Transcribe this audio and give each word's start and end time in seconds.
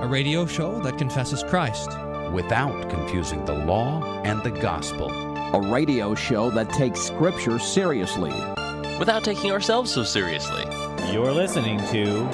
a 0.00 0.06
radio 0.06 0.44
show 0.46 0.78
that 0.80 0.98
confesses 0.98 1.42
Christ. 1.44 1.90
without 2.32 2.90
confusing 2.90 3.44
the 3.44 3.54
law 3.54 4.02
and 4.24 4.42
the 4.42 4.50
gospel. 4.50 5.08
A 5.54 5.70
radio 5.70 6.14
show 6.14 6.50
that 6.50 6.68
takes 6.70 7.00
Scripture 7.00 7.58
seriously. 7.58 8.32
without 8.98 9.22
taking 9.24 9.52
ourselves 9.52 9.92
so 9.92 10.02
seriously. 10.02 10.64
You're 11.12 11.32
listening 11.32 11.78
to 11.86 12.28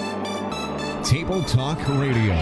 Table 1.05 1.43
Talk 1.45 1.79
Radio. 1.89 2.33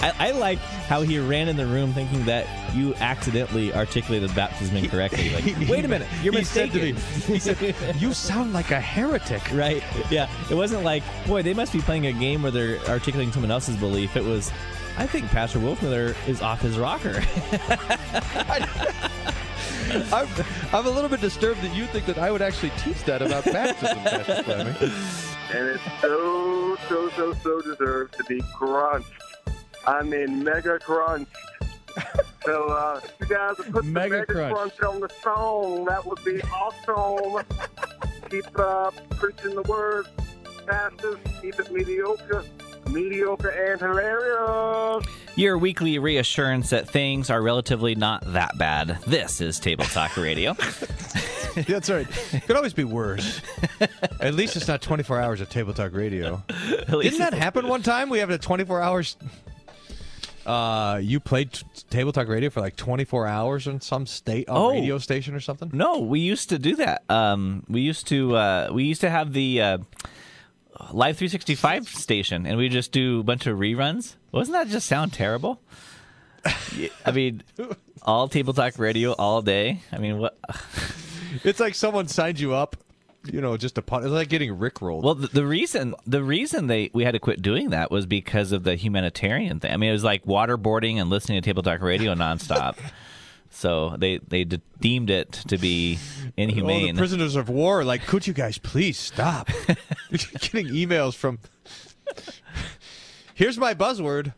I, 0.00 0.12
I 0.18 0.30
like 0.32 0.58
how 0.88 1.02
he 1.02 1.18
ran 1.18 1.48
in 1.48 1.56
the 1.56 1.66
room 1.66 1.92
thinking 1.92 2.24
that 2.24 2.46
you 2.74 2.94
accidentally 2.96 3.72
articulated 3.74 4.34
baptism 4.34 4.76
incorrectly. 4.76 5.30
Like, 5.30 5.44
wait 5.68 5.84
a 5.84 5.88
minute, 5.88 6.08
you're 6.22 6.32
he 6.32 6.44
said 6.44 6.72
to 6.72 6.92
mistaken. 6.92 7.32
me, 7.32 7.34
he 7.34 7.38
said, 7.38 7.96
"You 8.00 8.12
sound 8.12 8.52
like 8.52 8.70
a 8.70 8.80
heretic." 8.80 9.42
right? 9.52 9.82
Yeah. 10.10 10.28
It 10.50 10.54
wasn't 10.54 10.84
like, 10.84 11.02
boy, 11.26 11.42
they 11.42 11.54
must 11.54 11.72
be 11.72 11.80
playing 11.80 12.06
a 12.06 12.12
game 12.12 12.42
where 12.42 12.50
they're 12.52 12.78
articulating 12.88 13.32
someone 13.32 13.50
else's 13.50 13.76
belief. 13.76 14.16
It 14.16 14.24
was, 14.24 14.50
I 14.96 15.06
think 15.06 15.26
Pastor 15.28 15.58
Wolfmueller 15.58 16.16
is 16.28 16.40
off 16.42 16.60
his 16.60 16.78
rocker. 16.78 17.22
I'm, 20.12 20.28
I'm 20.72 20.86
a 20.86 20.90
little 20.90 21.10
bit 21.10 21.20
disturbed 21.20 21.60
that 21.62 21.74
you 21.74 21.86
think 21.86 22.06
that 22.06 22.16
I 22.18 22.30
would 22.30 22.40
actually 22.40 22.70
teach 22.78 23.02
that 23.04 23.20
about 23.20 23.44
baptism, 23.44 23.98
Pastor 23.98 24.42
Fleming. 24.42 24.74
and 25.52 25.68
it's 25.68 25.82
so, 26.00 26.76
so, 26.88 27.10
so, 27.10 27.34
so 27.34 27.60
deserved 27.60 28.14
to 28.16 28.24
be 28.24 28.40
crunched. 28.54 29.10
I 29.86 30.02
mean, 30.02 30.42
mega 30.42 30.78
crunched. 30.78 31.36
So, 32.44 32.68
uh, 32.68 33.00
if 33.02 33.14
you 33.20 33.34
guys 33.34 33.58
would 33.58 33.72
put 33.72 33.84
Mega 33.84 34.08
the 34.08 34.18
mega 34.20 34.26
crunch. 34.26 34.54
crunch. 34.76 34.80
on 34.82 35.00
the 35.00 35.08
song, 35.22 35.84
that 35.86 36.04
would 36.04 36.22
be 36.24 36.40
awesome. 36.42 37.44
Keep 38.30 38.58
uh, 38.58 38.90
preaching 39.10 39.54
the 39.54 39.62
word, 39.62 40.06
pastors. 40.66 41.18
Keep 41.40 41.60
it 41.60 41.70
mediocre, 41.72 42.44
mediocre 42.88 43.50
and 43.50 43.80
hilarious. 43.80 45.06
Your 45.34 45.56
weekly 45.56 45.98
reassurance 45.98 46.70
that 46.70 46.88
things 46.88 47.30
are 47.30 47.40
relatively 47.40 47.94
not 47.94 48.22
that 48.32 48.56
bad. 48.58 48.98
This 49.06 49.40
is 49.40 49.58
Table 49.58 49.84
Talk 49.86 50.16
Radio. 50.16 50.52
That's 51.54 51.88
right. 51.90 52.06
It 52.32 52.46
could 52.46 52.56
always 52.56 52.72
be 52.74 52.84
worse. 52.84 53.40
At 54.20 54.34
least 54.34 54.56
it's 54.56 54.68
not 54.68 54.82
24 54.82 55.20
hours 55.20 55.40
of 55.40 55.48
Table 55.48 55.72
Talk 55.74 55.92
Radio. 55.94 56.42
Didn't 56.88 57.18
that 57.18 57.34
happen 57.34 57.66
one 57.68 57.82
time? 57.82 58.08
We 58.10 58.18
have 58.18 58.30
a 58.30 58.38
24 58.38 58.80
hours. 58.82 59.16
Uh, 60.46 60.98
you 61.02 61.20
played 61.20 61.52
t- 61.52 61.64
Table 61.90 62.12
Talk 62.12 62.28
Radio 62.28 62.50
for 62.50 62.60
like 62.60 62.76
24 62.76 63.26
hours 63.26 63.66
in 63.66 63.80
some 63.80 64.06
state 64.06 64.48
on 64.48 64.56
Oh. 64.56 64.70
radio 64.72 64.98
station 64.98 65.34
or 65.34 65.40
something. 65.40 65.70
No, 65.72 66.00
we 66.00 66.20
used 66.20 66.48
to 66.48 66.58
do 66.58 66.76
that. 66.76 67.02
Um, 67.08 67.64
we 67.68 67.80
used 67.82 68.06
to 68.08 68.36
uh, 68.36 68.70
we 68.72 68.84
used 68.84 69.00
to 69.02 69.10
have 69.10 69.32
the 69.32 69.60
uh, 69.60 69.78
Live 70.92 71.16
365 71.16 71.88
station, 71.88 72.46
and 72.46 72.58
we 72.58 72.68
just 72.68 72.90
do 72.92 73.20
a 73.20 73.22
bunch 73.22 73.46
of 73.46 73.58
reruns. 73.58 74.16
Wasn't 74.32 74.54
that 74.56 74.68
just 74.68 74.86
sound 74.88 75.12
terrible? 75.12 75.60
I 77.06 77.12
mean, 77.12 77.42
all 78.02 78.26
Table 78.28 78.52
Talk 78.52 78.78
Radio 78.78 79.12
all 79.12 79.42
day. 79.42 79.80
I 79.92 79.98
mean, 79.98 80.18
what? 80.18 80.36
It's 81.44 81.58
like 81.60 81.74
someone 81.74 82.08
signed 82.08 82.38
you 82.40 82.52
up, 82.52 82.76
you 83.24 83.40
know, 83.40 83.56
just 83.56 83.78
a 83.78 83.82
pot. 83.82 84.02
It's 84.02 84.12
like 84.12 84.28
getting 84.28 84.56
rickrolled. 84.56 85.02
Well, 85.02 85.14
the, 85.14 85.28
the 85.28 85.46
reason 85.46 85.94
the 86.06 86.22
reason 86.22 86.66
they 86.66 86.90
we 86.92 87.04
had 87.04 87.12
to 87.12 87.18
quit 87.18 87.42
doing 87.42 87.70
that 87.70 87.90
was 87.90 88.06
because 88.06 88.52
of 88.52 88.64
the 88.64 88.76
humanitarian 88.76 89.60
thing. 89.60 89.72
I 89.72 89.76
mean, 89.76 89.90
it 89.90 89.94
was 89.94 90.04
like 90.04 90.24
waterboarding 90.24 90.96
and 90.96 91.10
listening 91.10 91.40
to 91.40 91.44
Table 91.44 91.62
Talk 91.62 91.80
Radio 91.80 92.14
nonstop. 92.14 92.76
so 93.50 93.96
they 93.98 94.18
they 94.18 94.44
de- 94.44 94.60
deemed 94.80 95.10
it 95.10 95.32
to 95.48 95.58
be 95.58 95.98
inhumane. 96.36 96.94
the 96.94 96.98
prisoners 96.98 97.36
of 97.36 97.48
war 97.48 97.84
like, 97.84 98.06
could 98.06 98.26
you 98.26 98.32
guys 98.32 98.58
please 98.58 98.98
stop? 98.98 99.48
Getting 100.10 100.68
emails 100.68 101.14
from. 101.14 101.38
Here's 103.34 103.58
my 103.58 103.74
buzzword. 103.74 104.34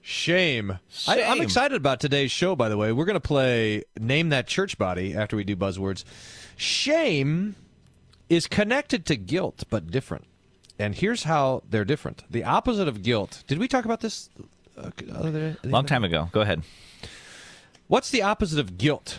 Shame. 0.00 0.78
I, 1.06 1.22
I'm 1.22 1.40
excited 1.40 1.76
about 1.76 2.00
today's 2.00 2.32
show, 2.32 2.56
by 2.56 2.68
the 2.68 2.76
way. 2.76 2.90
We're 2.90 3.04
going 3.04 3.14
to 3.14 3.20
play 3.20 3.84
Name 4.00 4.30
That 4.30 4.48
Church 4.48 4.76
Body 4.76 5.14
after 5.14 5.36
we 5.36 5.44
do 5.44 5.54
buzzwords. 5.54 6.02
Shame 6.56 7.54
is 8.28 8.46
connected 8.46 9.04
to 9.06 9.16
guilt, 9.16 9.64
but 9.70 9.90
different. 9.90 10.24
And 10.78 10.94
here's 10.94 11.24
how 11.24 11.62
they're 11.68 11.84
different. 11.84 12.24
The 12.30 12.44
opposite 12.44 12.88
of 12.88 13.02
guilt. 13.02 13.44
Did 13.46 13.58
we 13.58 13.68
talk 13.68 13.84
about 13.84 14.00
this? 14.00 14.30
Uh, 14.76 14.90
other? 15.14 15.56
Long 15.64 15.84
time 15.86 16.02
ago. 16.04 16.28
Go 16.32 16.40
ahead. 16.40 16.62
What's 17.88 18.10
the 18.10 18.22
opposite 18.22 18.58
of 18.58 18.78
guilt? 18.78 19.18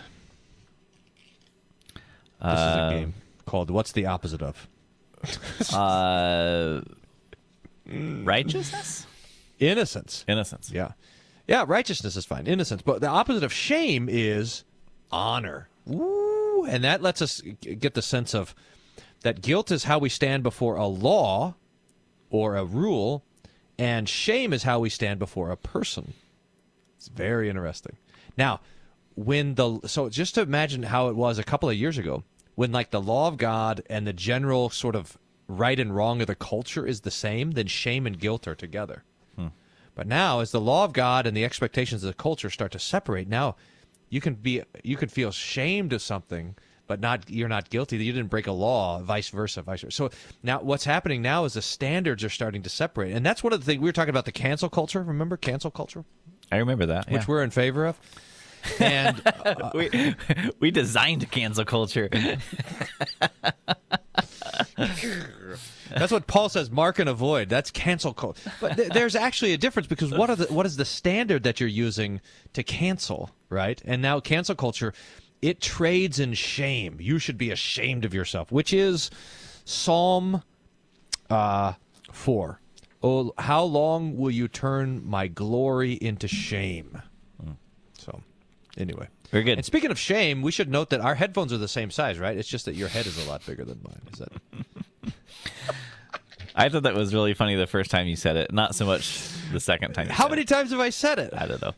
This 2.42 2.54
is 2.60 2.60
a 2.76 2.90
game 2.92 3.14
called 3.46 3.70
What's 3.70 3.92
the 3.94 4.06
Opposite 4.06 4.42
of? 4.42 4.68
Uh, 5.74 6.82
righteousness, 7.88 9.06
Innocence. 9.60 10.26
innocence. 10.28 10.72
Yeah. 10.72 10.92
Yeah, 11.48 11.64
righteousness 11.68 12.16
is 12.18 12.26
fine. 12.26 12.48
Innocence. 12.48 12.82
But 12.82 13.00
the 13.02 13.08
opposite 13.08 13.44
of 13.44 13.54
shame 13.54 14.08
is 14.10 14.64
honor. 15.12 15.70
Ooh, 15.90 16.66
and 16.68 16.84
that 16.84 17.02
lets 17.02 17.22
us 17.22 17.42
get 17.62 17.94
the 17.94 18.02
sense 18.02 18.34
of 18.34 18.54
that 19.24 19.42
guilt 19.42 19.72
is 19.72 19.86
how 19.86 19.98
we 19.98 20.10
stand 20.10 20.44
before 20.44 20.76
a 20.76 20.88
law 20.88 21.56
or 22.30 22.56
a 22.56 22.64
rule, 22.64 23.24
and 23.78 24.08
shame 24.08 24.54
is 24.54 24.64
how 24.64 24.80
we 24.80 24.90
stand 24.90 25.20
before 25.20 25.50
a 25.50 25.58
person. 25.58 26.14
It's 26.98 27.08
very 27.08 27.50
interesting. 27.50 27.98
Now, 28.38 28.62
when 29.16 29.56
the 29.56 29.80
so 29.86 30.10
just 30.10 30.36
to 30.36 30.42
imagine 30.42 30.84
how 30.84 31.10
it 31.10 31.16
was 31.16 31.38
a 31.38 31.44
couple 31.44 31.70
of 31.70 31.76
years 31.76 31.98
ago, 31.98 32.24
when 32.56 32.72
like 32.72 32.92
the 32.92 33.02
law 33.02 33.28
of 33.28 33.38
God 33.38 33.84
and 33.90 34.08
the 34.08 34.14
general 34.14 34.70
sort 34.70 34.96
of 34.96 35.18
right 35.48 35.80
and 35.80 35.96
wrong 35.96 36.22
of 36.22 36.28
the 36.28 36.36
culture 36.36 36.86
is 36.86 37.02
the 37.02 37.12
same, 37.12 37.52
then 37.52 37.68
shame 37.68 38.08
and 38.08 38.20
guilt 38.20 38.48
are 38.48 38.56
together. 38.56 39.04
Hmm. 39.36 39.48
But 39.96 40.08
now, 40.08 40.40
as 40.40 40.52
the 40.52 40.62
law 40.62 40.86
of 40.86 40.94
God 40.94 41.28
and 41.28 41.36
the 41.36 41.46
expectations 41.46 42.04
of 42.04 42.08
the 42.08 42.14
culture 42.14 42.50
start 42.50 42.72
to 42.72 42.80
separate, 42.80 43.28
now 43.28 43.56
you 44.10 44.22
can 44.22 44.36
be 44.36 44.64
you 44.84 44.98
can 44.98 45.10
feel 45.10 45.32
shamed 45.32 45.94
of 45.94 46.02
something, 46.02 46.56
but 46.88 47.00
not 47.00 47.30
you're 47.30 47.50
not 47.50 47.70
guilty 47.70 47.98
that 47.98 48.04
you 48.04 48.12
didn't 48.12 48.30
break 48.30 48.48
a 48.48 48.52
law. 48.52 49.00
Vice 49.00 49.30
versa, 49.30 49.62
vice 49.62 49.82
versa. 49.82 49.96
So 49.96 50.10
now, 50.42 50.62
what's 50.62 50.86
happening 50.86 51.22
now 51.22 51.46
is 51.46 51.54
the 51.54 51.62
standards 51.62 52.24
are 52.24 52.30
starting 52.30 52.64
to 52.64 52.70
separate, 52.70 53.14
and 53.14 53.26
that's 53.26 53.44
one 53.44 53.54
of 53.54 53.60
the 53.60 53.66
things 53.66 53.82
we 53.82 53.90
were 53.90 53.94
talking 53.94 54.10
about 54.10 54.26
the 54.26 54.32
cancel 54.32 54.70
culture. 54.70 55.02
Remember 55.02 55.38
cancel 55.38 55.72
culture, 55.72 56.06
I 56.52 56.58
remember 56.58 56.86
that. 56.88 57.10
which 57.10 57.22
yeah. 57.22 57.26
we're 57.28 57.44
in 57.44 57.52
favor 57.52 57.86
of. 57.86 58.00
And 58.80 59.22
uh, 59.26 59.72
we 59.76 60.16
we 60.60 60.72
designed 60.72 61.30
cancel 61.32 61.66
culture. 61.66 62.10
That's 65.96 66.12
what 66.12 66.28
Paul 66.28 66.50
says. 66.50 66.72
Mark 66.72 67.00
and 67.00 67.10
avoid. 67.10 67.50
That's 67.50 67.72
cancel 67.72 68.14
culture. 68.14 68.52
But 68.60 68.76
th- 68.78 68.90
there's 68.90 69.16
actually 69.16 69.54
a 69.54 69.58
difference 69.58 69.88
because 69.88 70.12
what 70.12 70.30
are 70.30 70.36
the 70.36 70.46
what 70.46 70.66
is 70.66 70.78
the 70.78 70.86
standard 70.86 71.44
that 71.44 71.60
you're 71.60 71.70
using 71.70 72.22
to 72.54 72.64
cancel, 72.64 73.32
right? 73.50 73.82
And 73.86 74.02
now 74.02 74.20
cancel 74.20 74.56
culture, 74.56 74.94
it 75.44 75.60
trades 75.60 76.22
in 76.22 76.34
shame. 76.34 76.98
You 77.02 77.20
should 77.20 77.38
be 77.38 77.52
ashamed 77.52 78.06
of 78.06 78.14
yourself, 78.14 78.50
which 78.50 78.72
is 78.72 79.12
Psalm 79.66 80.42
uh, 81.30 81.74
four. 82.14 82.62
Oh, 83.04 83.34
how 83.38 83.64
long 83.64 84.16
will 84.16 84.32
you 84.32 84.48
turn 84.48 85.06
my 85.06 85.28
glory 85.28 85.94
into 85.94 86.30
shame? 86.30 87.02
So, 87.98 88.22
anyway. 88.78 89.10
Very 89.32 89.44
good. 89.44 89.58
And 89.58 89.66
speaking 89.66 89.92
of 89.92 90.00
shame, 90.00 90.42
we 90.42 90.52
should 90.52 90.70
note 90.70 90.90
that 90.92 91.02
our 91.02 91.16
headphones 91.16 91.52
are 91.52 91.58
the 91.58 91.68
same 91.68 91.92
size, 91.92 92.20
right? 92.20 92.38
It's 92.38 92.48
just 92.48 92.64
that 92.64 92.76
your 92.76 92.88
head 92.88 93.06
is 93.06 93.26
a 93.26 93.30
lot 93.30 93.46
bigger 93.46 93.66
than 93.66 93.82
mine. 93.84 94.02
Is 94.14 94.20
that? 94.20 95.14
I 96.56 96.70
thought 96.70 96.84
that 96.84 96.94
was 96.94 97.14
really 97.14 97.34
funny 97.34 97.56
the 97.56 97.68
first 97.68 97.92
time 97.92 98.08
you 98.08 98.16
said 98.16 98.38
it, 98.38 98.54
not 98.54 98.76
so 98.76 98.86
much 98.86 99.28
the 99.52 99.60
second 99.60 99.94
time. 99.94 100.08
You 100.08 100.14
How 100.14 100.30
many 100.30 100.44
it. 100.44 100.48
times 100.48 100.72
have 100.72 100.80
I 100.80 100.92
said 100.92 101.20
it? 101.20 101.34
I 101.36 101.48
don't 101.48 101.62
know. 101.62 101.74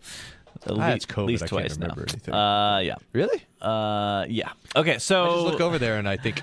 At 0.66 0.72
Ah, 0.72 0.88
lea- 0.88 0.94
it's 0.96 1.06
COVID. 1.06 1.28
Least 1.28 1.48
twice 1.48 1.74
remember 1.76 2.02
now. 2.02 2.12
anything. 2.14 2.34
Uh, 2.34 2.80
yeah. 2.80 2.96
Really? 3.14 3.44
Uh, 3.62 4.26
yeah. 4.30 4.52
Okay, 4.76 4.98
so 5.00 5.24
I 5.24 5.28
just 5.34 5.46
look 5.46 5.62
over 5.62 5.78
there 5.80 5.98
and 5.98 6.08
I 6.10 6.18
think 6.18 6.42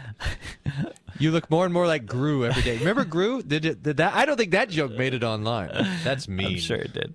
you 1.19 1.31
look 1.31 1.50
more 1.50 1.65
and 1.65 1.75
more 1.75 1.87
like 1.87 2.06
Gru 2.06 2.44
every 2.44 2.62
day. 2.62 2.78
Remember 2.78 3.05
Gru? 3.05 3.43
Did 3.43 3.64
it? 3.64 3.82
Did 3.82 3.97
that? 3.99 4.14
I 4.14 4.25
don't 4.25 4.37
think 4.37 4.52
that 4.52 4.69
joke 4.70 4.93
made 4.93 5.14
it 5.14 5.23
online. 5.25 5.70
That's 6.05 6.29
mean. 6.29 6.47
I'm 6.52 6.58
sure 6.58 6.76
it 6.79 6.93
did. 6.93 7.14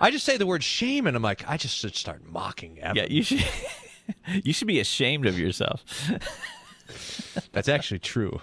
I 0.00 0.10
just 0.10 0.24
say 0.24 0.36
the 0.36 0.46
word 0.46 0.62
shame 0.64 1.06
and 1.06 1.16
I'm 1.16 1.22
like, 1.22 1.44
I 1.48 1.56
just 1.56 1.76
should 1.76 1.94
start 1.96 2.22
mocking. 2.26 2.80
Evan. 2.80 2.96
Yeah, 2.96 3.06
you 3.08 3.22
should. 3.22 3.44
you 4.44 4.52
should 4.52 4.68
be 4.68 4.80
ashamed 4.80 5.26
of 5.26 5.38
yourself. 5.38 5.84
That's 7.52 7.68
actually 7.68 7.98
true. 8.00 8.40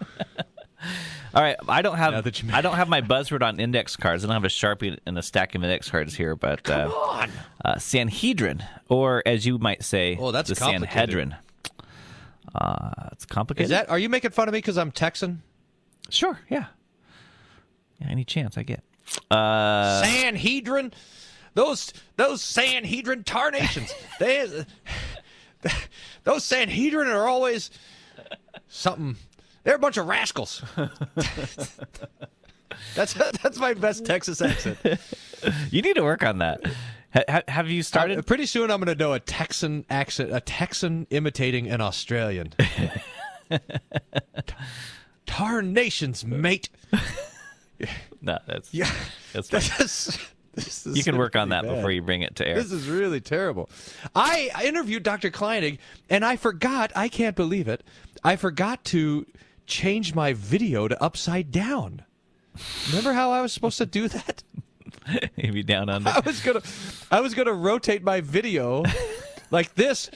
All 1.33 1.41
right, 1.41 1.55
I 1.67 1.81
don't 1.81 1.97
have 1.97 2.13
I 2.51 2.61
don't 2.61 2.75
have 2.75 2.87
my 2.89 3.01
buzzword 3.01 3.41
on 3.41 3.59
index 3.59 3.95
cards. 3.95 4.23
I 4.23 4.27
don't 4.27 4.35
have 4.35 4.43
a 4.43 4.49
sharpie 4.49 4.99
and 5.07 5.17
a 5.17 5.23
stack 5.23 5.55
of 5.55 5.63
index 5.63 5.89
cards 5.89 6.13
here, 6.13 6.35
but 6.35 6.69
uh, 6.69 6.89
on. 6.89 7.31
uh, 7.65 7.79
Sanhedrin, 7.79 8.63
or 8.87 9.23
as 9.25 9.43
you 9.45 9.57
might 9.57 9.83
say, 9.83 10.15
Oh, 10.19 10.31
that's 10.31 10.49
the. 10.49 10.55
Sanhedrin. 10.55 11.35
Uh, 12.53 12.91
it's 13.13 13.25
complicated. 13.25 13.65
Is 13.65 13.69
that? 13.71 13.89
Are 13.89 13.97
you 13.97 14.09
making 14.09 14.29
fun 14.31 14.47
of 14.47 14.53
me 14.53 14.59
because 14.59 14.77
I'm 14.77 14.91
Texan? 14.91 15.41
sure? 16.09 16.39
Yeah. 16.49 16.65
Yeah, 17.99 18.07
any 18.11 18.25
chance 18.25 18.55
I 18.57 18.63
get. 18.63 18.83
Uh, 19.31 20.03
Sanhedrin. 20.03 20.93
Those 21.55 21.93
those 22.15 22.41
Sanhedrin 22.43 23.23
tarnations. 23.23 23.91
they 24.19 24.65
those 26.23 26.43
Sanhedrin 26.43 27.07
are 27.07 27.27
always 27.27 27.71
something. 28.67 29.15
They're 29.63 29.75
a 29.75 29.79
bunch 29.79 29.97
of 29.97 30.07
rascals. 30.07 30.63
That's 32.95 33.13
that's 33.13 33.57
my 33.59 33.73
best 33.75 34.05
Texas 34.05 34.41
accent. 34.41 34.77
You 35.71 35.81
need 35.81 35.95
to 35.95 36.01
work 36.03 36.23
on 36.23 36.39
that. 36.39 36.61
Ha- 37.13 37.23
ha- 37.29 37.41
have 37.47 37.69
you 37.69 37.81
started? 37.83 38.19
Uh, 38.19 38.21
pretty 38.23 38.45
soon, 38.45 38.69
I'm 38.71 38.79
going 38.83 38.95
to 38.95 39.01
know 39.01 39.13
a 39.13 39.19
Texan 39.19 39.85
accent, 39.89 40.33
a 40.33 40.39
Texan 40.41 41.07
imitating 41.09 41.69
an 41.69 41.81
Australian. 41.81 42.53
Tarnations, 45.25 46.25
mate. 46.25 46.69
no, 48.21 48.37
that's 48.47 48.73
Yeah, 48.73 48.89
that's 49.31 49.49
fine. 49.49 49.61
this 49.61 49.79
is, 49.79 50.19
this 50.53 50.87
is 50.87 50.97
You 50.97 51.03
can 51.03 51.17
work 51.17 51.35
on 51.35 51.49
that 51.49 51.61
seriously 51.61 51.77
before 51.77 51.91
you 51.91 52.01
bring 52.01 52.21
it 52.21 52.35
to 52.37 52.47
air. 52.47 52.55
This 52.55 52.71
is 52.71 52.87
really 52.87 53.21
terrible. 53.21 53.69
I 54.15 54.49
I 54.55 54.65
interviewed 54.65 55.03
Dr. 55.03 55.31
Kleinig, 55.31 55.77
and 56.09 56.25
I 56.25 56.35
forgot. 56.35 56.91
I 56.95 57.07
can't 57.07 57.35
believe 57.35 57.67
it. 57.67 57.83
I 58.23 58.35
forgot 58.35 58.83
to 58.85 59.25
change 59.65 60.13
my 60.15 60.33
video 60.33 60.87
to 60.87 61.01
upside 61.03 61.51
down. 61.51 62.03
Remember 62.89 63.13
how 63.13 63.31
I 63.31 63.41
was 63.41 63.51
supposed 63.53 63.77
to 63.79 63.85
do 63.85 64.07
that? 64.07 64.43
Maybe 65.37 65.63
down 65.63 65.89
under. 65.89 66.09
I 66.09 66.19
was 66.19 66.39
gonna, 66.41 66.61
I 67.11 67.19
was 67.21 67.33
gonna 67.33 67.53
rotate 67.53 68.03
my 68.03 68.21
video 68.21 68.83
like 69.51 69.73
this 69.75 70.09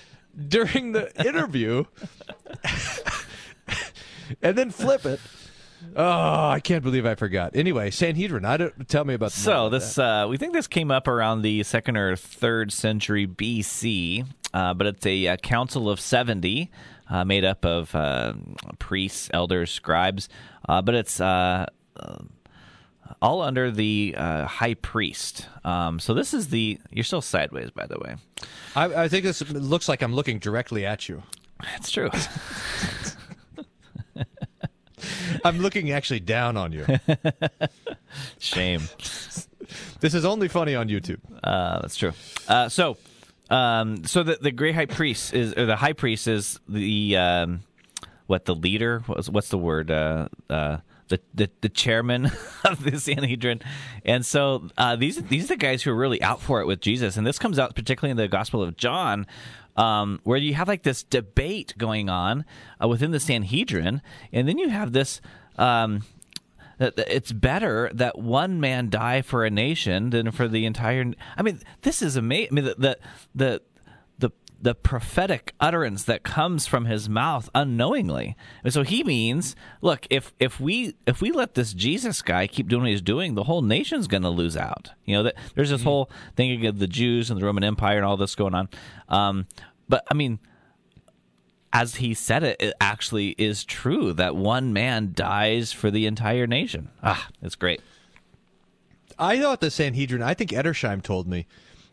during 0.47 0.91
the 0.91 1.11
interview, 1.25 1.85
and 4.41 4.57
then 4.57 4.69
flip 4.71 5.05
it. 5.05 5.19
Oh, 5.95 6.49
I 6.49 6.59
can't 6.59 6.83
believe 6.83 7.05
I 7.05 7.15
forgot. 7.15 7.55
Anyway, 7.55 7.91
Sanhedrin. 7.91 8.45
I 8.45 8.57
don't 8.57 8.87
tell 8.89 9.05
me 9.05 9.13
about. 9.13 9.31
So 9.31 9.69
this, 9.69 9.97
uh, 9.97 10.27
we 10.29 10.37
think 10.37 10.53
this 10.53 10.67
came 10.67 10.91
up 10.91 11.07
around 11.07 11.41
the 11.41 11.63
second 11.63 11.97
or 11.97 12.15
third 12.15 12.71
century 12.71 13.25
BC, 13.27 14.25
uh, 14.53 14.73
but 14.73 14.87
it's 14.87 15.05
a, 15.05 15.27
uh 15.27 15.37
council 15.37 15.89
of 15.89 15.99
seventy, 15.99 16.71
uh, 17.09 17.23
made 17.23 17.45
up 17.45 17.65
of 17.65 17.93
uh, 17.95 18.33
priests, 18.79 19.29
elders, 19.33 19.71
scribes, 19.71 20.29
uh, 20.67 20.81
but 20.81 20.95
it's 20.95 21.19
uh, 21.21 21.65
uh, 21.95 22.17
all 23.21 23.41
under 23.41 23.71
the 23.71 24.13
uh, 24.17 24.45
high 24.45 24.73
priest. 24.75 25.47
Um, 25.63 25.99
so 25.99 26.13
this 26.13 26.33
is 26.33 26.49
the. 26.49 26.79
You're 26.91 27.03
still 27.03 27.21
sideways, 27.21 27.71
by 27.71 27.85
the 27.87 27.99
way. 27.99 28.15
I, 28.75 29.03
I 29.03 29.07
think 29.07 29.23
this 29.23 29.41
looks 29.49 29.87
like 29.89 30.01
I'm 30.01 30.13
looking 30.13 30.39
directly 30.39 30.85
at 30.85 31.07
you. 31.09 31.23
That's 31.61 31.89
true. 31.91 32.09
I'm 35.43 35.59
looking 35.59 35.91
actually 35.91 36.19
down 36.19 36.57
on 36.57 36.71
you. 36.71 36.85
Shame. 38.39 38.81
This 39.99 40.13
is 40.13 40.25
only 40.25 40.47
funny 40.47 40.75
on 40.75 40.89
YouTube. 40.89 41.19
Uh, 41.43 41.79
that's 41.81 41.95
true. 41.95 42.13
Uh, 42.47 42.69
so, 42.69 42.97
um, 43.49 44.03
so 44.05 44.23
the 44.23 44.37
the 44.41 44.51
great 44.51 44.75
high 44.75 44.85
priest 44.85 45.33
is, 45.33 45.53
or 45.53 45.65
the 45.65 45.75
high 45.75 45.93
priest 45.93 46.27
is 46.27 46.59
the 46.67 47.17
um, 47.17 47.61
what 48.27 48.45
the 48.45 48.55
leader? 48.55 48.99
What's 49.05 49.29
what's 49.29 49.49
the 49.49 49.57
word? 49.57 49.89
Uh, 49.89 50.27
uh, 50.49 50.77
the, 51.07 51.21
the 51.33 51.49
the 51.61 51.69
chairman 51.69 52.25
of 52.65 52.83
the 52.83 52.99
Sanhedrin, 52.99 53.61
and 54.05 54.25
so 54.25 54.67
uh, 54.77 54.95
these 54.95 55.21
these 55.23 55.45
are 55.45 55.47
the 55.49 55.57
guys 55.57 55.83
who 55.83 55.91
are 55.91 55.95
really 55.95 56.21
out 56.21 56.41
for 56.41 56.61
it 56.61 56.67
with 56.67 56.81
Jesus, 56.81 57.17
and 57.17 57.25
this 57.25 57.39
comes 57.39 57.57
out 57.57 57.75
particularly 57.75 58.11
in 58.11 58.17
the 58.17 58.27
Gospel 58.27 58.61
of 58.61 58.75
John, 58.75 59.25
um, 59.77 60.19
where 60.23 60.37
you 60.37 60.53
have 60.53 60.67
like 60.67 60.83
this 60.83 61.03
debate 61.03 61.73
going 61.77 62.09
on 62.09 62.45
uh, 62.81 62.87
within 62.87 63.11
the 63.11 63.19
Sanhedrin, 63.19 64.01
and 64.31 64.47
then 64.47 64.57
you 64.57 64.69
have 64.69 64.93
this. 64.93 65.21
Um, 65.57 66.03
it's 66.79 67.31
better 67.31 67.89
that 67.93 68.17
one 68.19 68.59
man 68.59 68.89
die 68.89 69.21
for 69.21 69.45
a 69.45 69.49
nation 69.49 70.11
than 70.11 70.31
for 70.31 70.47
the 70.47 70.65
entire. 70.65 71.13
I 71.35 71.41
mean, 71.41 71.61
this 71.81 72.01
is 72.01 72.15
amazing. 72.15 72.49
I 72.51 72.55
mean, 72.55 72.65
the 72.65 72.75
the 72.77 72.99
the 73.33 73.61
the, 74.19 74.31
the 74.59 74.75
prophetic 74.75 75.53
utterance 75.59 76.03
that 76.03 76.23
comes 76.23 76.67
from 76.67 76.85
his 76.85 77.07
mouth 77.07 77.49
unknowingly. 77.53 78.35
And 78.63 78.73
so 78.73 78.83
he 78.83 79.03
means, 79.03 79.55
look, 79.81 80.07
if 80.09 80.33
if 80.39 80.59
we 80.59 80.95
if 81.05 81.21
we 81.21 81.31
let 81.31 81.55
this 81.55 81.73
Jesus 81.73 82.21
guy 82.21 82.47
keep 82.47 82.67
doing 82.67 82.83
what 82.83 82.91
he's 82.91 83.01
doing, 83.01 83.35
the 83.35 83.43
whole 83.43 83.61
nation's 83.61 84.07
going 84.07 84.23
to 84.23 84.29
lose 84.29 84.57
out. 84.57 84.91
You 85.05 85.17
know, 85.17 85.23
that 85.23 85.35
there's 85.55 85.69
this 85.69 85.83
whole 85.83 86.09
thing 86.35 86.65
of 86.65 86.79
the 86.79 86.87
Jews 86.87 87.29
and 87.29 87.39
the 87.39 87.45
Roman 87.45 87.63
Empire 87.63 87.97
and 87.97 88.05
all 88.05 88.17
this 88.17 88.35
going 88.35 88.55
on. 88.55 88.69
Um, 89.09 89.47
but 89.89 90.03
I 90.09 90.13
mean 90.13 90.39
as 91.73 91.95
he 91.95 92.13
said 92.13 92.43
it, 92.43 92.57
it 92.59 92.73
actually 92.79 93.29
is 93.37 93.63
true 93.63 94.13
that 94.13 94.35
one 94.35 94.71
man 94.73 95.11
dies 95.13 95.71
for 95.73 95.91
the 95.91 96.05
entire 96.05 96.47
nation. 96.47 96.89
Ah, 97.03 97.27
it's 97.41 97.55
great. 97.55 97.81
I 99.19 99.39
thought 99.39 99.61
the 99.61 99.71
Sanhedrin. 99.71 100.21
I 100.21 100.33
think 100.33 100.51
Edersheim 100.51 101.01
told 101.01 101.27
me 101.27 101.45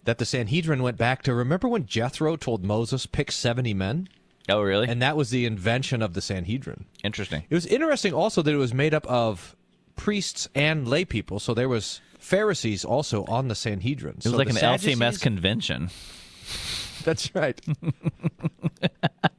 that 0.04 0.18
the 0.18 0.26
Sanhedrin 0.26 0.82
went 0.82 0.96
back 0.98 1.22
to 1.22 1.34
remember 1.34 1.66
when 1.68 1.86
Jethro 1.86 2.36
told 2.36 2.64
Moses 2.64 3.06
pick 3.06 3.32
seventy 3.32 3.72
men, 3.74 4.08
Oh, 4.48 4.60
really? 4.60 4.86
and 4.88 5.00
that 5.00 5.16
was 5.16 5.30
the 5.30 5.46
invention 5.46 6.02
of 6.02 6.12
the 6.14 6.20
Sanhedrin. 6.20 6.84
Interesting. 7.02 7.44
It 7.48 7.54
was 7.54 7.64
interesting 7.66 8.12
also 8.12 8.42
that 8.42 8.52
it 8.52 8.58
was 8.58 8.74
made 8.74 8.92
up 8.94 9.06
of 9.06 9.56
priests 9.96 10.48
and 10.54 10.86
lay 10.86 11.04
people. 11.04 11.38
So 11.40 11.54
there 11.54 11.68
was 11.68 12.00
Pharisees 12.18 12.84
also 12.84 13.24
on 13.24 13.48
the 13.48 13.54
Sanhedrin. 13.54 14.16
It 14.18 14.24
was 14.24 14.34
like 14.34 14.50
an 14.50 14.56
LCMS 14.56 15.20
convention. 15.20 15.88
That's 17.04 17.34
right. 17.34 17.58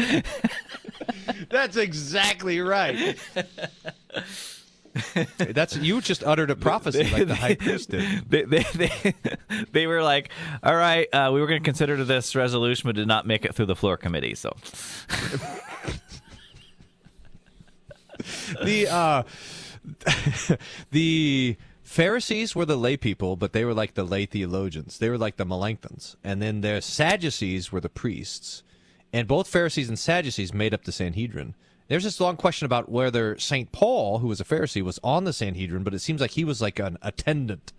That's 1.50 1.76
exactly 1.76 2.60
right. 2.60 3.16
That's 5.38 5.76
you 5.76 6.00
just 6.00 6.24
uttered 6.24 6.50
a 6.50 6.56
prophecy 6.56 7.04
like 7.04 7.28
the 7.28 7.34
high 7.34 7.54
priest 7.54 7.90
did. 7.90 8.24
They, 8.28 8.42
they, 8.42 8.66
they, 8.74 9.14
they 9.72 9.86
were 9.86 10.02
like, 10.02 10.30
all 10.62 10.74
right, 10.74 11.08
uh, 11.12 11.30
we 11.32 11.40
were 11.40 11.46
going 11.46 11.62
to 11.62 11.64
consider 11.64 12.02
this 12.04 12.34
resolution, 12.34 12.88
but 12.88 12.96
did 12.96 13.06
not 13.08 13.26
make 13.26 13.44
it 13.44 13.54
through 13.54 13.66
the 13.66 13.76
floor 13.76 13.96
committee. 13.96 14.34
So, 14.34 14.56
The 18.62 18.88
uh, 18.88 19.22
the 20.90 21.56
Pharisees 21.82 22.54
were 22.54 22.64
the 22.66 22.76
lay 22.76 22.96
people, 22.96 23.36
but 23.36 23.52
they 23.52 23.64
were 23.64 23.74
like 23.74 23.94
the 23.94 24.04
lay 24.04 24.26
theologians. 24.26 24.98
They 24.98 25.08
were 25.08 25.18
like 25.18 25.36
the 25.36 25.46
Melanchthons, 25.46 26.16
and 26.22 26.40
then 26.42 26.60
the 26.60 26.80
Sadducees 26.80 27.72
were 27.72 27.80
the 27.80 27.88
priests. 27.88 28.62
And 29.12 29.26
both 29.26 29.48
Pharisees 29.48 29.88
and 29.88 29.98
Sadducees 29.98 30.54
made 30.54 30.72
up 30.72 30.84
the 30.84 30.92
Sanhedrin. 30.92 31.54
There's 31.88 32.04
this 32.04 32.20
long 32.20 32.36
question 32.36 32.66
about 32.66 32.88
whether 32.88 33.36
St. 33.38 33.72
Paul, 33.72 34.20
who 34.20 34.28
was 34.28 34.40
a 34.40 34.44
Pharisee, 34.44 34.82
was 34.82 35.00
on 35.02 35.24
the 35.24 35.32
Sanhedrin, 35.32 35.82
but 35.82 35.92
it 35.92 35.98
seems 35.98 36.20
like 36.20 36.30
he 36.32 36.44
was 36.44 36.62
like 36.62 36.78
an 36.78 36.96
attendant. 37.02 37.72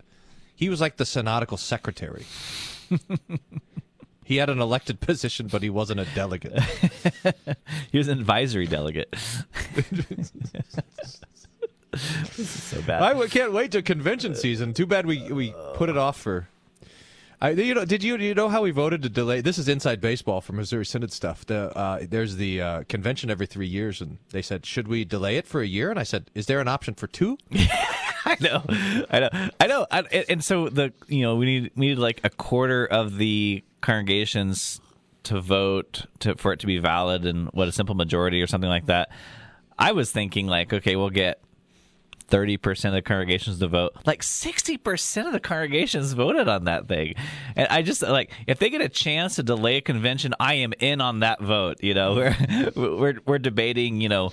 He 0.54 0.68
was 0.68 0.82
like 0.82 0.98
the 0.98 1.06
synodical 1.06 1.56
secretary. 1.56 2.26
he 4.24 4.36
had 4.36 4.50
an 4.50 4.60
elected 4.60 5.00
position, 5.00 5.46
but 5.46 5.62
he 5.62 5.70
wasn't 5.70 6.00
a 6.00 6.04
delegate. 6.14 6.60
he 7.90 7.96
was 7.96 8.08
an 8.08 8.18
advisory 8.18 8.66
delegate. 8.66 9.10
this 11.92 12.38
is 12.38 12.50
so 12.50 12.82
bad. 12.82 13.02
I 13.02 13.26
can't 13.28 13.52
wait 13.54 13.72
to 13.72 13.80
convention 13.80 14.34
season. 14.34 14.74
Too 14.74 14.86
bad 14.86 15.06
we 15.06 15.32
we 15.32 15.54
put 15.74 15.88
it 15.88 15.96
off 15.96 16.20
for. 16.20 16.48
I, 17.42 17.50
you 17.50 17.74
know, 17.74 17.84
did 17.84 18.04
you 18.04 18.16
you 18.18 18.34
know 18.34 18.48
how 18.48 18.62
we 18.62 18.70
voted 18.70 19.02
to 19.02 19.08
delay? 19.08 19.40
This 19.40 19.58
is 19.58 19.68
inside 19.68 20.00
baseball 20.00 20.40
for 20.40 20.52
Missouri 20.52 20.86
Synod 20.86 21.12
stuff. 21.12 21.44
The 21.44 21.76
uh, 21.76 22.04
there's 22.08 22.36
the 22.36 22.62
uh, 22.62 22.82
convention 22.88 23.30
every 23.30 23.46
three 23.46 23.66
years, 23.66 24.00
and 24.00 24.18
they 24.30 24.42
said, 24.42 24.64
should 24.64 24.86
we 24.86 25.04
delay 25.04 25.36
it 25.38 25.46
for 25.48 25.60
a 25.60 25.66
year? 25.66 25.90
And 25.90 25.98
I 25.98 26.04
said, 26.04 26.30
is 26.34 26.46
there 26.46 26.60
an 26.60 26.68
option 26.68 26.94
for 26.94 27.08
two? 27.08 27.36
I 28.24 28.36
know, 28.40 28.62
I 29.10 29.18
know, 29.18 29.28
I 29.58 29.66
know. 29.66 29.86
I, 29.90 29.98
and- 30.12 30.24
and 30.28 30.44
so 30.44 30.68
the 30.68 30.92
you 31.08 31.22
know 31.22 31.34
we 31.34 31.46
need 31.46 31.72
we 31.74 31.88
need 31.88 31.98
like 31.98 32.20
a 32.22 32.30
quarter 32.30 32.86
of 32.86 33.16
the 33.18 33.64
congregations 33.80 34.80
to 35.24 35.40
vote 35.40 36.06
to 36.20 36.36
for 36.36 36.52
it 36.52 36.60
to 36.60 36.66
be 36.68 36.78
valid, 36.78 37.26
and 37.26 37.48
what 37.48 37.66
a 37.66 37.72
simple 37.72 37.96
majority 37.96 38.40
or 38.40 38.46
something 38.46 38.70
like 38.70 38.86
that. 38.86 39.10
I 39.76 39.90
was 39.90 40.12
thinking 40.12 40.46
like, 40.46 40.72
okay, 40.72 40.94
we'll 40.94 41.10
get 41.10 41.40
thirty 42.32 42.56
percent 42.56 42.94
of 42.96 43.04
the 43.04 43.06
congregations 43.06 43.58
to 43.60 43.68
vote. 43.68 43.92
Like 44.06 44.22
sixty 44.22 44.78
percent 44.78 45.28
of 45.28 45.34
the 45.34 45.40
congregations 45.40 46.14
voted 46.14 46.48
on 46.48 46.64
that 46.64 46.88
thing, 46.88 47.14
and 47.54 47.68
I 47.68 47.82
just 47.82 48.02
like 48.02 48.32
if 48.46 48.58
they 48.58 48.70
get 48.70 48.80
a 48.80 48.88
chance 48.88 49.36
to 49.36 49.42
delay 49.42 49.76
a 49.76 49.80
convention, 49.82 50.34
I 50.40 50.54
am 50.54 50.72
in 50.80 51.00
on 51.00 51.20
that 51.20 51.40
vote. 51.40 51.76
You 51.82 51.94
know, 51.94 52.14
we're 52.74 52.96
we're 52.96 53.14
we're 53.24 53.38
debating. 53.38 54.00
You 54.00 54.08
know. 54.08 54.32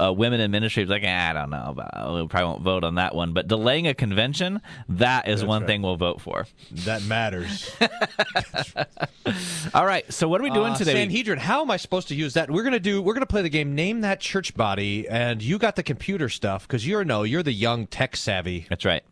Uh, 0.00 0.12
women 0.12 0.40
in 0.40 0.50
ministry 0.50 0.86
like 0.86 1.02
eh, 1.04 1.30
I 1.30 1.32
don't 1.32 1.50
know, 1.50 1.74
but 1.76 1.90
we 2.14 2.26
probably 2.26 2.44
won't 2.46 2.62
vote 2.62 2.84
on 2.84 2.94
that 2.94 3.14
one. 3.14 3.32
But 3.34 3.48
delaying 3.48 3.86
a 3.86 3.94
convention, 3.94 4.62
that 4.88 5.28
is 5.28 5.44
one 5.44 5.62
right. 5.62 5.66
thing 5.66 5.82
we'll 5.82 5.96
vote 5.96 6.20
for. 6.20 6.46
That 6.72 7.02
matters. 7.02 7.70
All 9.74 9.84
right, 9.84 10.10
so 10.12 10.26
what 10.28 10.40
are 10.40 10.44
we 10.44 10.50
doing 10.50 10.72
Uh, 10.72 10.76
today? 10.76 10.92
Sanhedrin. 10.92 11.38
How 11.38 11.60
am 11.60 11.70
I 11.70 11.76
supposed 11.76 12.08
to 12.08 12.14
use 12.14 12.34
that? 12.34 12.50
We're 12.50 12.62
gonna 12.62 12.80
do. 12.80 13.02
We're 13.02 13.14
gonna 13.14 13.26
play 13.26 13.42
the 13.42 13.50
game. 13.50 13.74
Name 13.74 14.00
that 14.00 14.20
church 14.20 14.54
body, 14.54 15.08
and 15.08 15.42
you 15.42 15.58
got 15.58 15.76
the 15.76 15.82
computer 15.82 16.28
stuff 16.28 16.66
because 16.66 16.86
you're 16.86 17.04
no, 17.04 17.22
you're 17.22 17.42
the 17.42 17.52
young 17.52 17.86
tech 17.86 18.16
savvy. 18.16 18.66
That's 18.70 18.84
right. 18.84 19.02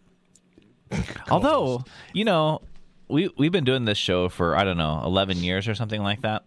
Although, 1.30 1.85
you 2.12 2.25
know, 2.25 2.62
we 3.09 3.30
we've 3.37 3.52
been 3.52 3.64
doing 3.64 3.85
this 3.85 3.99
show 3.99 4.28
for 4.28 4.57
I 4.57 4.64
don't 4.64 4.78
know, 4.78 5.02
eleven 5.04 5.38
years 5.38 5.68
or 5.68 5.75
something 5.75 6.02
like 6.02 6.23
that. 6.23 6.45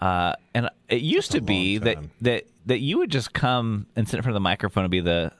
Uh, 0.00 0.34
and 0.54 0.70
it 0.88 1.02
used 1.02 1.32
to 1.32 1.40
be 1.40 1.78
that, 1.78 1.98
that 2.20 2.44
that 2.66 2.78
you 2.78 2.98
would 2.98 3.10
just 3.10 3.32
come 3.32 3.86
and 3.96 4.08
sit 4.08 4.16
in 4.16 4.22
front 4.22 4.32
of 4.32 4.34
the 4.34 4.40
microphone 4.40 4.84
and 4.84 4.90
be 4.90 5.00
the. 5.00 5.32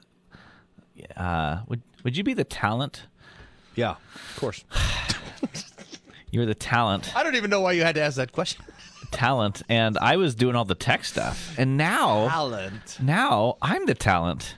Uh, 1.15 1.61
would 1.67 1.81
would 2.03 2.17
you 2.17 2.23
be 2.23 2.33
the 2.33 2.43
talent? 2.43 3.07
Yeah, 3.75 3.91
of 3.91 4.35
course. 4.37 4.63
You 6.31 6.41
were 6.41 6.45
the 6.45 6.53
talent, 6.53 7.15
I 7.15 7.23
don't 7.23 7.35
even 7.35 7.49
know 7.49 7.61
why 7.61 7.71
you 7.71 7.81
had 7.81 7.95
to 7.95 8.01
ask 8.01 8.17
that 8.17 8.31
question. 8.31 8.63
talent, 9.11 9.63
and 9.67 9.97
I 9.97 10.17
was 10.17 10.35
doing 10.35 10.55
all 10.55 10.65
the 10.65 10.75
tech 10.75 11.03
stuff. 11.03 11.55
And 11.57 11.75
now, 11.75 12.27
Talent. 12.27 12.99
now 13.01 13.57
I'm 13.61 13.87
the 13.87 13.95
talent, 13.95 14.55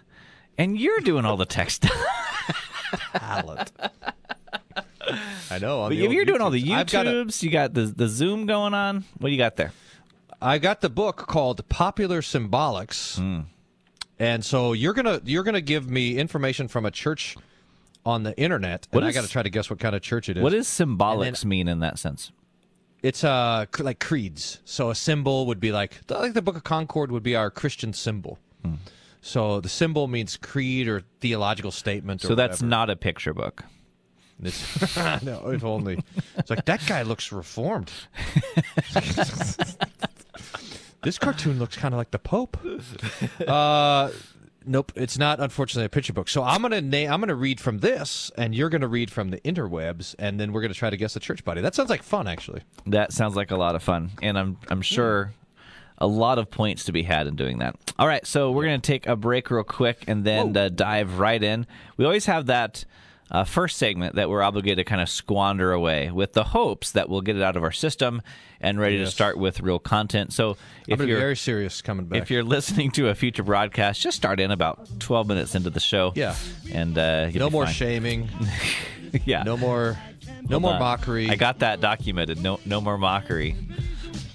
and 0.58 0.78
you're 0.78 1.00
doing 1.00 1.24
all 1.24 1.38
the 1.38 1.46
tech 1.46 1.70
stuff. 1.70 1.94
Talent. 3.14 3.72
I 5.50 5.60
know. 5.60 5.82
on 5.82 5.90
but 5.90 5.98
you're 5.98 6.26
doing 6.26 6.42
all 6.42 6.50
the 6.50 6.62
YouTubes. 6.62 6.92
Got 6.92 7.08
a-. 7.08 7.46
You 7.46 7.52
got 7.52 7.74
the 7.74 7.86
the 7.86 8.08
Zoom 8.10 8.46
going 8.46 8.74
on. 8.74 9.06
What 9.18 9.30
do 9.30 9.32
you 9.32 9.38
got 9.38 9.56
there? 9.56 9.72
I 10.42 10.58
got 10.58 10.82
the 10.82 10.90
book 10.90 11.18
called 11.28 11.68
Popular 11.70 12.22
Symbolics, 12.22 13.18
Hmm. 13.18 13.42
and 14.20 14.44
so 14.44 14.74
you're 14.74 14.94
gonna 14.94 15.22
you're 15.24 15.44
gonna 15.44 15.62
give 15.62 15.90
me 15.90 16.18
information 16.18 16.68
from 16.68 16.86
a 16.86 16.92
church 16.92 17.36
on 18.06 18.24
the 18.24 18.36
internet, 18.40 18.88
What 18.92 19.04
and 19.04 19.10
I 19.10 19.12
got 19.14 19.24
to 19.24 19.30
try 19.30 19.44
to 19.44 19.50
guess 19.50 19.70
what 19.70 19.78
kind 19.80 19.96
of 19.96 20.02
church 20.02 20.28
it 20.30 20.38
is. 20.38 20.44
What 20.44 20.54
does 20.54 20.68
symbolics 20.68 21.42
then- 21.42 21.50
mean 21.50 21.68
in 21.68 21.80
that 21.82 22.00
sense? 22.00 22.32
It's 23.04 23.24
uh 23.24 23.66
like 23.80 24.00
creeds. 24.00 24.60
So 24.66 24.90
a 24.92 24.96
symbol 24.96 25.46
would 25.48 25.60
be 25.60 25.72
like 25.72 26.02
like 26.10 26.34
the 26.34 26.42
Book 26.42 26.56
of 26.56 26.64
Concord 26.64 27.12
would 27.12 27.24
be 27.24 27.36
our 27.36 27.50
Christian 27.52 27.94
symbol. 27.94 28.38
Hmm. 28.64 28.76
So 29.22 29.60
the 29.62 29.70
symbol 29.70 30.08
means 30.08 30.38
creed 30.38 30.88
or 30.88 31.04
theological 31.20 31.70
statement. 31.72 32.24
Or 32.24 32.28
So 32.30 32.36
that's 32.36 32.58
whatever. 32.62 32.70
not 32.70 32.90
a 32.90 32.96
picture 32.96 33.34
book. 33.36 33.64
No, 35.22 35.50
if 35.52 35.64
only. 35.64 36.00
It's 36.38 36.50
like 36.50 36.66
that 36.66 36.82
guy 36.88 37.04
looks 37.04 37.32
reformed. 37.32 37.92
this 41.04 41.18
cartoon 41.18 41.60
looks 41.60 41.76
kind 41.78 41.94
of 41.94 41.98
like 41.98 42.12
the 42.12 42.20
Pope. 42.20 42.58
Uh, 43.48 44.12
nope, 44.66 44.92
it's 44.96 45.18
not. 45.18 45.40
Unfortunately, 45.40 45.86
a 45.86 45.90
picture 45.90 46.14
book. 46.14 46.30
So 46.30 46.44
I'm 46.44 46.62
gonna 46.62 46.82
na- 46.82 47.12
I'm 47.12 47.20
gonna 47.20 47.36
read 47.36 47.60
from 47.60 47.80
this, 47.80 48.32
and 48.38 48.54
you're 48.56 48.70
gonna 48.70 48.88
read 48.88 49.12
from 49.12 49.30
the 49.30 49.40
interwebs, 49.42 50.16
and 50.20 50.40
then 50.40 50.54
we're 50.54 50.62
gonna 50.62 50.74
try 50.74 50.90
to 50.90 50.98
guess 50.98 51.14
the 51.14 51.20
church 51.20 51.44
body. 51.44 51.62
That 51.62 51.76
sounds 51.76 51.90
like 51.90 52.04
fun, 52.04 52.28
actually. 52.28 52.62
That 52.86 53.12
sounds 53.14 53.36
like 53.36 53.52
a 53.52 53.58
lot 53.58 53.76
of 53.76 53.84
fun, 53.84 54.12
and 54.22 54.38
I'm 54.38 54.58
I'm 54.70 54.82
sure 54.82 55.34
a 55.98 56.08
lot 56.08 56.38
of 56.40 56.50
points 56.50 56.86
to 56.86 56.92
be 56.92 57.04
had 57.04 57.28
in 57.28 57.36
doing 57.36 57.60
that. 57.60 57.76
All 58.00 58.08
right, 58.08 58.26
so 58.26 58.52
we're 58.52 58.64
gonna 58.66 58.80
take 58.80 59.08
a 59.08 59.16
break 59.16 59.50
real 59.52 59.64
quick 59.64 60.04
and 60.08 60.24
then 60.24 60.56
uh, 60.56 60.70
dive 60.70 61.20
right 61.20 61.42
in. 61.42 61.66
We 61.98 62.06
always 62.06 62.26
have 62.28 62.46
that. 62.48 62.86
Uh, 63.32 63.46
first 63.46 63.78
segment 63.78 64.16
that 64.16 64.30
we're 64.30 64.42
obligated 64.42 64.78
to 64.78 64.84
kind 64.84 65.02
of 65.02 65.08
squander 65.08 65.72
away 65.72 66.12
with 66.12 66.34
the 66.34 66.44
hopes 66.44 66.92
that 66.92 67.08
we'll 67.08 67.22
get 67.22 67.38
it 67.38 67.42
out 67.42 67.56
of 67.56 67.64
our 67.64 67.72
system 67.72 68.22
and 68.60 68.78
ready 68.78 68.98
to 68.98 69.08
start 69.08 69.38
with 69.38 69.62
real 69.62 69.80
content. 69.80 70.34
So 70.34 70.58
if 70.86 71.00
you're 71.00 71.18
very 71.18 71.38
serious 71.38 71.82
coming 71.82 72.08
back. 72.08 72.22
if 72.22 72.30
you're 72.30 72.44
listening 72.44 72.92
to 72.92 73.08
a 73.08 73.16
future 73.16 73.44
broadcast, 73.44 74.02
just 74.02 74.18
start 74.18 74.42
in 74.42 74.52
about 74.52 75.00
12 75.00 75.28
minutes 75.30 75.56
into 75.56 75.70
the 75.70 75.80
show. 75.80 76.12
Yeah. 76.14 76.36
and 76.74 76.98
uh, 76.98 77.30
no 77.30 77.50
more 77.50 77.64
fine. 77.66 77.74
shaming. 77.74 78.30
yeah, 79.26 79.44
No 79.44 79.56
more. 79.56 79.98
No 80.44 80.60
Hold 80.60 80.62
more 80.64 80.74
on. 80.74 80.80
mockery. 80.80 81.30
I 81.30 81.36
got 81.36 81.60
that 81.60 81.80
documented. 81.80 82.42
No, 82.42 82.60
no 82.66 82.82
more 82.82 82.98
mockery. 82.98 83.56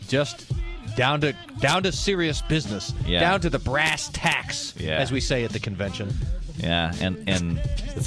just 0.08 0.50
down 0.96 1.20
to 1.20 1.34
down 1.60 1.82
to 1.82 1.92
serious 1.92 2.40
business. 2.40 2.94
Yeah. 3.06 3.20
Down 3.20 3.40
to 3.42 3.50
the 3.50 3.58
brass 3.58 4.08
tacks, 4.14 4.72
Yeah. 4.78 4.96
as 4.96 5.12
we 5.12 5.20
say 5.20 5.44
at 5.44 5.50
the 5.50 5.60
convention. 5.60 6.14
Yeah, 6.58 6.92
and 7.00 7.22
and 7.28 7.58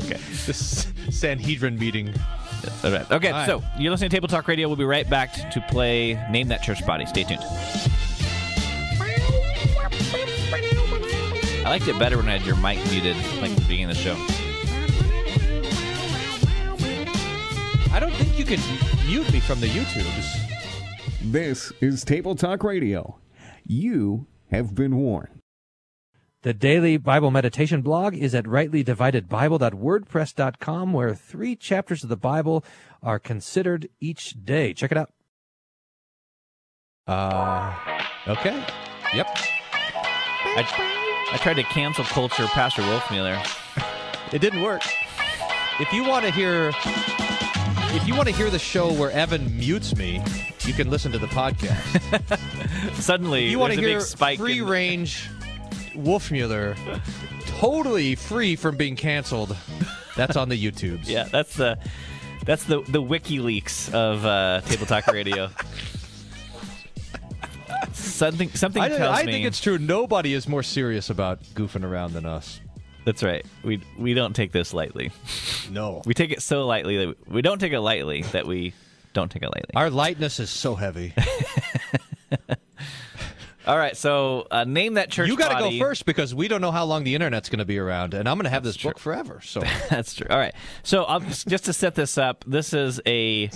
okay. 0.00 0.18
This 0.46 0.86
Sanhedrin 1.10 1.78
meeting. 1.78 2.14
All 2.84 2.90
right. 2.92 3.10
Okay, 3.10 3.28
All 3.30 3.34
right. 3.34 3.46
so 3.46 3.62
you're 3.78 3.90
listening 3.90 4.10
to 4.10 4.16
Table 4.16 4.28
Talk 4.28 4.46
Radio. 4.48 4.68
We'll 4.68 4.76
be 4.76 4.84
right 4.84 5.08
back 5.08 5.32
to 5.52 5.60
play 5.68 6.14
Name 6.30 6.48
That 6.48 6.62
Church 6.62 6.84
Body. 6.86 7.06
Stay 7.06 7.24
tuned. 7.24 7.42
I 11.64 11.70
liked 11.72 11.86
it 11.88 11.98
better 11.98 12.16
when 12.16 12.28
I 12.28 12.38
had 12.38 12.46
your 12.46 12.56
mic 12.56 12.78
muted, 12.90 13.16
like 13.40 13.50
at 13.50 13.56
the 13.56 13.62
beginning 13.62 13.90
of 13.90 13.96
the 13.96 14.02
show. 14.02 14.16
I 17.92 18.00
don't 18.00 18.12
think 18.14 18.38
you 18.38 18.44
can 18.44 18.60
mute 19.06 19.30
me 19.32 19.40
from 19.40 19.60
the 19.60 19.66
YouTubes. 19.66 20.46
This 21.20 21.72
is 21.80 22.04
Table 22.04 22.34
Talk 22.36 22.62
Radio. 22.64 23.18
You 23.66 24.26
have 24.50 24.74
been 24.74 24.96
warned. 24.96 25.28
The 26.42 26.54
daily 26.54 26.98
Bible 26.98 27.32
meditation 27.32 27.82
blog 27.82 28.14
is 28.14 28.32
at 28.32 28.44
rightlydividedbible.wordpress.com, 28.44 30.92
where 30.92 31.12
three 31.14 31.56
chapters 31.56 32.04
of 32.04 32.10
the 32.10 32.16
Bible 32.16 32.64
are 33.02 33.18
considered 33.18 33.88
each 34.00 34.36
day. 34.44 34.72
Check 34.72 34.92
it 34.92 34.98
out. 34.98 35.10
Uh, 37.08 37.74
okay. 38.28 38.64
Yep. 39.14 39.26
I, 39.34 41.28
I 41.32 41.36
tried 41.38 41.54
to 41.54 41.64
cancel 41.64 42.04
culture 42.04 42.46
Pastor 42.46 42.82
Wolfmueller. 42.82 43.44
It 44.30 44.42
didn't 44.42 44.60
work. 44.60 44.82
If 45.80 45.90
you 45.90 46.04
want 46.04 46.26
to 46.26 46.30
hear, 46.30 46.70
if 47.96 48.06
you 48.06 48.14
want 48.14 48.28
to 48.28 48.34
hear 48.34 48.50
the 48.50 48.58
show 48.58 48.92
where 48.92 49.10
Evan 49.10 49.58
mutes 49.58 49.96
me, 49.96 50.22
you 50.66 50.74
can 50.74 50.90
listen 50.90 51.12
to 51.12 51.18
the 51.18 51.28
podcast. 51.28 52.92
Suddenly, 52.96 53.46
you 53.46 53.58
want 53.58 53.72
to 53.72 53.78
a 53.78 53.82
hear 53.82 54.00
free 54.36 54.58
in- 54.58 54.66
range 54.66 55.30
Wolfmueller, 55.98 56.76
totally 57.46 58.14
free 58.14 58.56
from 58.56 58.76
being 58.76 58.96
canceled. 58.96 59.56
That's 60.16 60.36
on 60.36 60.48
the 60.48 60.56
YouTubes. 60.62 61.06
Yeah, 61.08 61.24
that's 61.24 61.54
the 61.56 61.78
that's 62.44 62.64
the 62.64 62.80
the 62.82 63.02
WikiLeaks 63.02 63.92
of 63.92 64.24
uh, 64.24 64.60
Table 64.62 64.86
Talk 64.86 65.06
Radio. 65.08 65.50
something 67.92 68.50
something 68.50 68.82
I, 68.82 68.88
tells 68.88 69.18
I 69.18 69.24
me 69.24 69.32
think 69.32 69.46
it's 69.46 69.60
true. 69.60 69.78
Nobody 69.78 70.34
is 70.34 70.48
more 70.48 70.62
serious 70.62 71.10
about 71.10 71.42
goofing 71.54 71.84
around 71.84 72.12
than 72.14 72.26
us. 72.26 72.60
that's 73.04 73.22
right. 73.22 73.44
We 73.62 73.80
we 73.98 74.14
don't 74.14 74.34
take 74.34 74.52
this 74.52 74.72
lightly. 74.74 75.10
No. 75.70 76.02
We 76.06 76.14
take 76.14 76.30
it 76.30 76.42
so 76.42 76.66
lightly 76.66 76.96
that 76.98 77.08
we, 77.08 77.34
we 77.36 77.42
don't 77.42 77.58
take 77.58 77.72
it 77.72 77.80
lightly 77.80 78.22
that 78.22 78.46
we 78.46 78.72
don't 79.12 79.30
take 79.30 79.42
it 79.42 79.50
lightly. 79.54 79.74
Our 79.74 79.90
lightness 79.90 80.40
is 80.40 80.50
so 80.50 80.74
heavy. 80.74 81.14
All 83.68 83.76
right, 83.76 83.94
so 83.94 84.46
uh, 84.50 84.64
name 84.64 84.94
that 84.94 85.10
church. 85.10 85.28
you 85.28 85.36
got 85.36 85.58
to 85.58 85.58
go 85.58 85.78
first 85.78 86.06
because 86.06 86.34
we 86.34 86.48
don't 86.48 86.62
know 86.62 86.70
how 86.70 86.86
long 86.86 87.04
the 87.04 87.14
internet's 87.14 87.50
going 87.50 87.58
to 87.58 87.66
be 87.66 87.78
around, 87.78 88.14
and 88.14 88.26
I'm 88.26 88.38
going 88.38 88.44
to 88.44 88.50
have 88.50 88.64
this 88.64 88.78
book 88.78 88.98
forever. 88.98 89.42
So 89.44 89.60
That's 89.90 90.14
true. 90.14 90.26
All 90.30 90.38
right. 90.38 90.54
So 90.82 91.04
um, 91.06 91.26
just 91.28 91.66
to 91.66 91.74
set 91.74 91.94
this 91.94 92.16
up, 92.16 92.44
this 92.46 92.72
is 92.72 92.98
a 93.06 93.50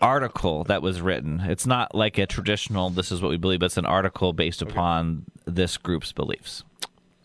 article 0.00 0.62
that 0.64 0.80
was 0.80 1.00
written. 1.00 1.40
It's 1.40 1.66
not 1.66 1.92
like 1.92 2.18
a 2.18 2.26
traditional. 2.26 2.88
This 2.90 3.10
is 3.10 3.20
what 3.20 3.30
we 3.30 3.36
believe. 3.36 3.58
But 3.58 3.66
it's 3.66 3.76
an 3.76 3.84
article 3.86 4.32
based 4.32 4.62
upon 4.62 5.24
this 5.44 5.76
group's 5.76 6.12
beliefs. 6.12 6.62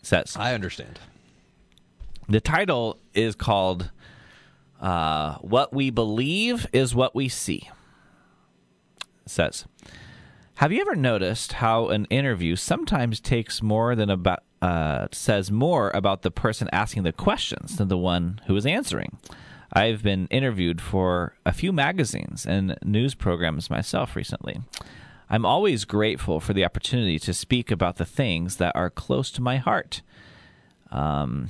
Says 0.02 0.36
I 0.36 0.54
understand. 0.54 0.98
the 2.28 2.40
title 2.40 2.98
is 3.14 3.36
called 3.36 3.92
uh, 4.80 5.36
"What 5.36 5.72
We 5.72 5.90
Believe 5.90 6.66
Is 6.72 6.96
What 6.96 7.14
We 7.14 7.28
See." 7.28 7.70
It 9.24 9.30
says. 9.30 9.66
Have 10.56 10.72
you 10.72 10.80
ever 10.80 10.94
noticed 10.94 11.54
how 11.54 11.88
an 11.88 12.04
interview 12.06 12.56
sometimes 12.56 13.20
takes 13.20 13.62
more 13.62 13.94
than 13.94 14.10
about 14.10 14.44
uh, 14.60 15.08
says 15.10 15.50
more 15.50 15.90
about 15.92 16.22
the 16.22 16.30
person 16.30 16.68
asking 16.72 17.02
the 17.02 17.12
questions 17.12 17.76
than 17.76 17.88
the 17.88 17.98
one 17.98 18.40
who 18.46 18.54
is 18.54 18.66
answering? 18.66 19.16
I've 19.72 20.02
been 20.02 20.28
interviewed 20.28 20.80
for 20.80 21.34
a 21.46 21.52
few 21.52 21.72
magazines 21.72 22.46
and 22.46 22.78
news 22.84 23.14
programs 23.14 23.70
myself 23.70 24.14
recently. 24.14 24.60
I'm 25.30 25.46
always 25.46 25.86
grateful 25.86 26.38
for 26.38 26.52
the 26.52 26.64
opportunity 26.64 27.18
to 27.20 27.32
speak 27.32 27.70
about 27.70 27.96
the 27.96 28.04
things 28.04 28.56
that 28.58 28.76
are 28.76 28.90
close 28.90 29.30
to 29.32 29.40
my 29.40 29.56
heart. 29.56 30.02
Um, 30.90 31.48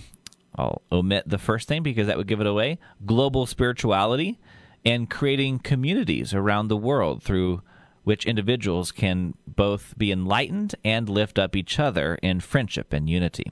I'll 0.55 0.83
omit 0.93 1.29
the 1.29 1.39
first 1.39 1.67
thing 1.67 1.83
because 1.83 2.07
that 2.07 2.17
would 2.17 2.29
give 2.29 2.41
it 2.41 2.47
away. 2.47 2.79
Global 3.05 3.45
spirituality 3.47 4.39
and 4.85 5.11
creating 5.11 5.59
communities 5.59 6.33
around 6.33 6.69
the 6.69 6.77
world 6.77 7.23
through 7.25 7.63
which 8.05 8.27
individuals 8.27 8.93
can 8.93 9.35
both 9.47 9.95
be 9.97 10.11
enlightened 10.11 10.75
and 10.85 11.09
lift 11.09 11.39
up 11.39 11.55
each 11.55 11.79
other 11.79 12.17
in 12.23 12.41
friendship 12.41 12.93
and 12.93 13.09
unity. 13.09 13.51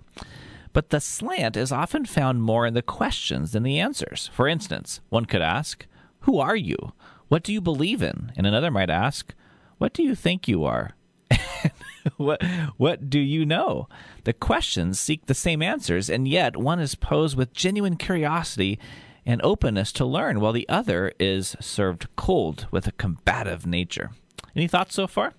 But 0.72 0.90
the 0.90 1.00
slant 1.00 1.56
is 1.56 1.72
often 1.72 2.04
found 2.04 2.42
more 2.42 2.66
in 2.66 2.74
the 2.74 2.82
questions 2.82 3.52
than 3.52 3.62
the 3.62 3.78
answers. 3.78 4.30
For 4.32 4.46
instance, 4.46 5.00
one 5.08 5.24
could 5.24 5.42
ask, 5.42 5.86
Who 6.20 6.38
are 6.38 6.56
you? 6.56 6.92
What 7.28 7.42
do 7.42 7.52
you 7.52 7.60
believe 7.60 8.02
in? 8.02 8.32
And 8.36 8.46
another 8.46 8.70
might 8.70 8.90
ask, 8.90 9.34
What 9.78 9.92
do 9.92 10.02
you 10.02 10.14
think 10.14 10.46
you 10.46 10.64
are? 10.64 10.92
what 12.16 12.42
what 12.76 13.10
do 13.10 13.18
you 13.18 13.44
know? 13.44 13.88
The 14.24 14.32
questions 14.32 14.98
seek 14.98 15.26
the 15.26 15.34
same 15.34 15.62
answers, 15.62 16.08
and 16.08 16.26
yet 16.26 16.56
one 16.56 16.80
is 16.80 16.94
posed 16.94 17.36
with 17.36 17.52
genuine 17.52 17.96
curiosity 17.96 18.78
and 19.26 19.40
openness 19.42 19.92
to 19.92 20.04
learn, 20.04 20.40
while 20.40 20.52
the 20.52 20.68
other 20.68 21.12
is 21.18 21.56
served 21.60 22.08
cold 22.16 22.66
with 22.70 22.86
a 22.86 22.92
combative 22.92 23.66
nature. 23.66 24.10
Any 24.54 24.68
thoughts 24.68 24.94
so 24.94 25.06
far? 25.06 25.34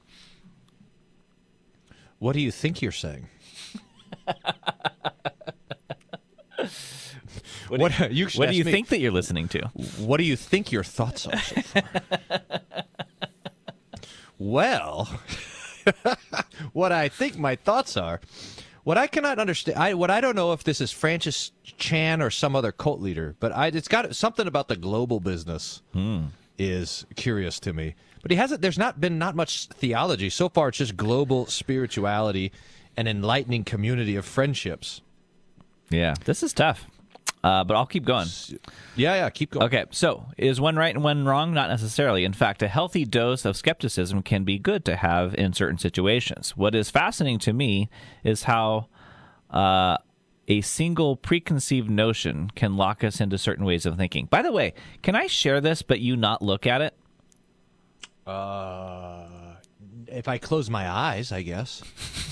What 2.20 2.34
do 2.34 2.40
you 2.40 2.52
think 2.52 2.82
you're 2.82 2.92
saying? 2.92 3.28
what, 7.68 8.12
you 8.12 8.28
What 8.36 8.50
do 8.50 8.56
you 8.56 8.64
me, 8.64 8.72
think 8.72 8.90
that 8.90 9.00
you're 9.00 9.12
listening 9.12 9.48
to? 9.50 9.68
What 9.98 10.18
do 10.18 10.24
you 10.24 10.36
think 10.36 10.72
your 10.72 10.84
thoughts 10.84 11.28
are? 11.28 11.38
So 11.38 11.62
far? 11.62 11.84
well, 14.38 15.20
what 16.74 16.92
I 16.92 17.10
think 17.10 17.38
my 17.38 17.56
thoughts 17.56 17.98
are. 17.98 18.22
What 18.84 18.98
I 18.98 19.06
cannot 19.06 19.38
understand, 19.38 19.78
I, 19.78 19.94
what 19.94 20.10
I 20.10 20.22
don't 20.22 20.36
know 20.36 20.54
if 20.54 20.64
this 20.64 20.82
is 20.82 20.92
Francis 20.92 21.52
Chan 21.64 22.22
or 22.22 22.32
some 22.32 22.56
other 22.56 22.72
cult 22.72 23.00
leader, 23.00 23.36
but 23.40 23.52
I, 23.52 23.68
it's 23.68 23.88
got 23.88 24.16
something 24.16 24.48
about 24.48 24.70
the 24.70 24.76
global 24.76 25.20
business 25.20 25.84
hmm. 25.94 26.26
is 26.58 27.06
curious 27.16 27.60
to 27.60 27.74
me. 27.74 27.94
But 28.22 28.32
he 28.32 28.38
hasn't. 28.38 28.62
There's 28.62 28.78
not 28.78 29.02
been 29.02 29.18
not 29.18 29.36
much 29.36 29.68
theology 29.68 30.30
so 30.30 30.50
far. 30.50 30.70
It's 30.70 30.78
just 30.78 30.96
global 30.96 31.46
spirituality 31.48 32.52
an 32.98 33.08
enlightening 33.08 33.64
community 33.64 34.16
of 34.16 34.26
friendships. 34.26 35.02
Yeah, 35.90 36.16
this 36.26 36.44
is 36.44 36.54
tough. 36.54 36.88
Uh, 37.44 37.64
but 37.64 37.76
I'll 37.76 37.88
keep 37.88 38.06
going. 38.06 38.28
Yeah, 38.96 39.16
yeah, 39.16 39.30
keep 39.32 39.52
going. 39.52 39.66
Okay, 39.66 39.86
so 39.90 40.26
is 40.38 40.62
one 40.62 40.76
right 40.76 40.94
and 40.94 41.04
one 41.04 41.26
wrong? 41.26 41.54
Not 41.54 41.70
necessarily. 41.70 42.24
In 42.24 42.34
fact, 42.34 42.62
a 42.62 42.68
healthy 42.68 43.04
dose 43.04 43.46
of 43.46 43.58
skepticism 43.58 44.22
can 44.22 44.44
be 44.44 44.60
good 44.60 44.86
to 44.86 44.96
have 44.96 45.34
in 45.34 45.54
certain 45.54 45.80
situations. 45.80 46.56
What 46.56 46.76
is 46.76 46.92
fascinating 46.92 47.40
to 47.40 47.54
me 47.54 47.90
is 48.24 48.44
how 48.44 48.90
uh, 49.50 49.98
a 50.48 50.62
single 50.62 51.16
preconceived 51.16 51.90
notion 51.90 52.52
can 52.54 52.78
lock 52.78 53.04
us 53.04 53.20
into 53.20 53.40
certain 53.40 53.66
ways 53.66 53.88
of 53.88 53.98
thinking. 53.98 54.28
By 54.28 54.44
the 54.44 54.52
way, 54.52 54.76
can 55.02 55.16
I 55.16 55.26
share 55.26 55.62
this 55.62 55.82
but 55.82 56.00
you 56.00 56.16
not 56.16 56.44
look 56.44 56.68
at 56.68 56.82
it? 56.82 56.96
Uh, 58.26 59.26
if 60.08 60.28
I 60.28 60.38
close 60.38 60.70
my 60.70 60.90
eyes, 60.90 61.32
I 61.32 61.42
guess. 61.42 61.82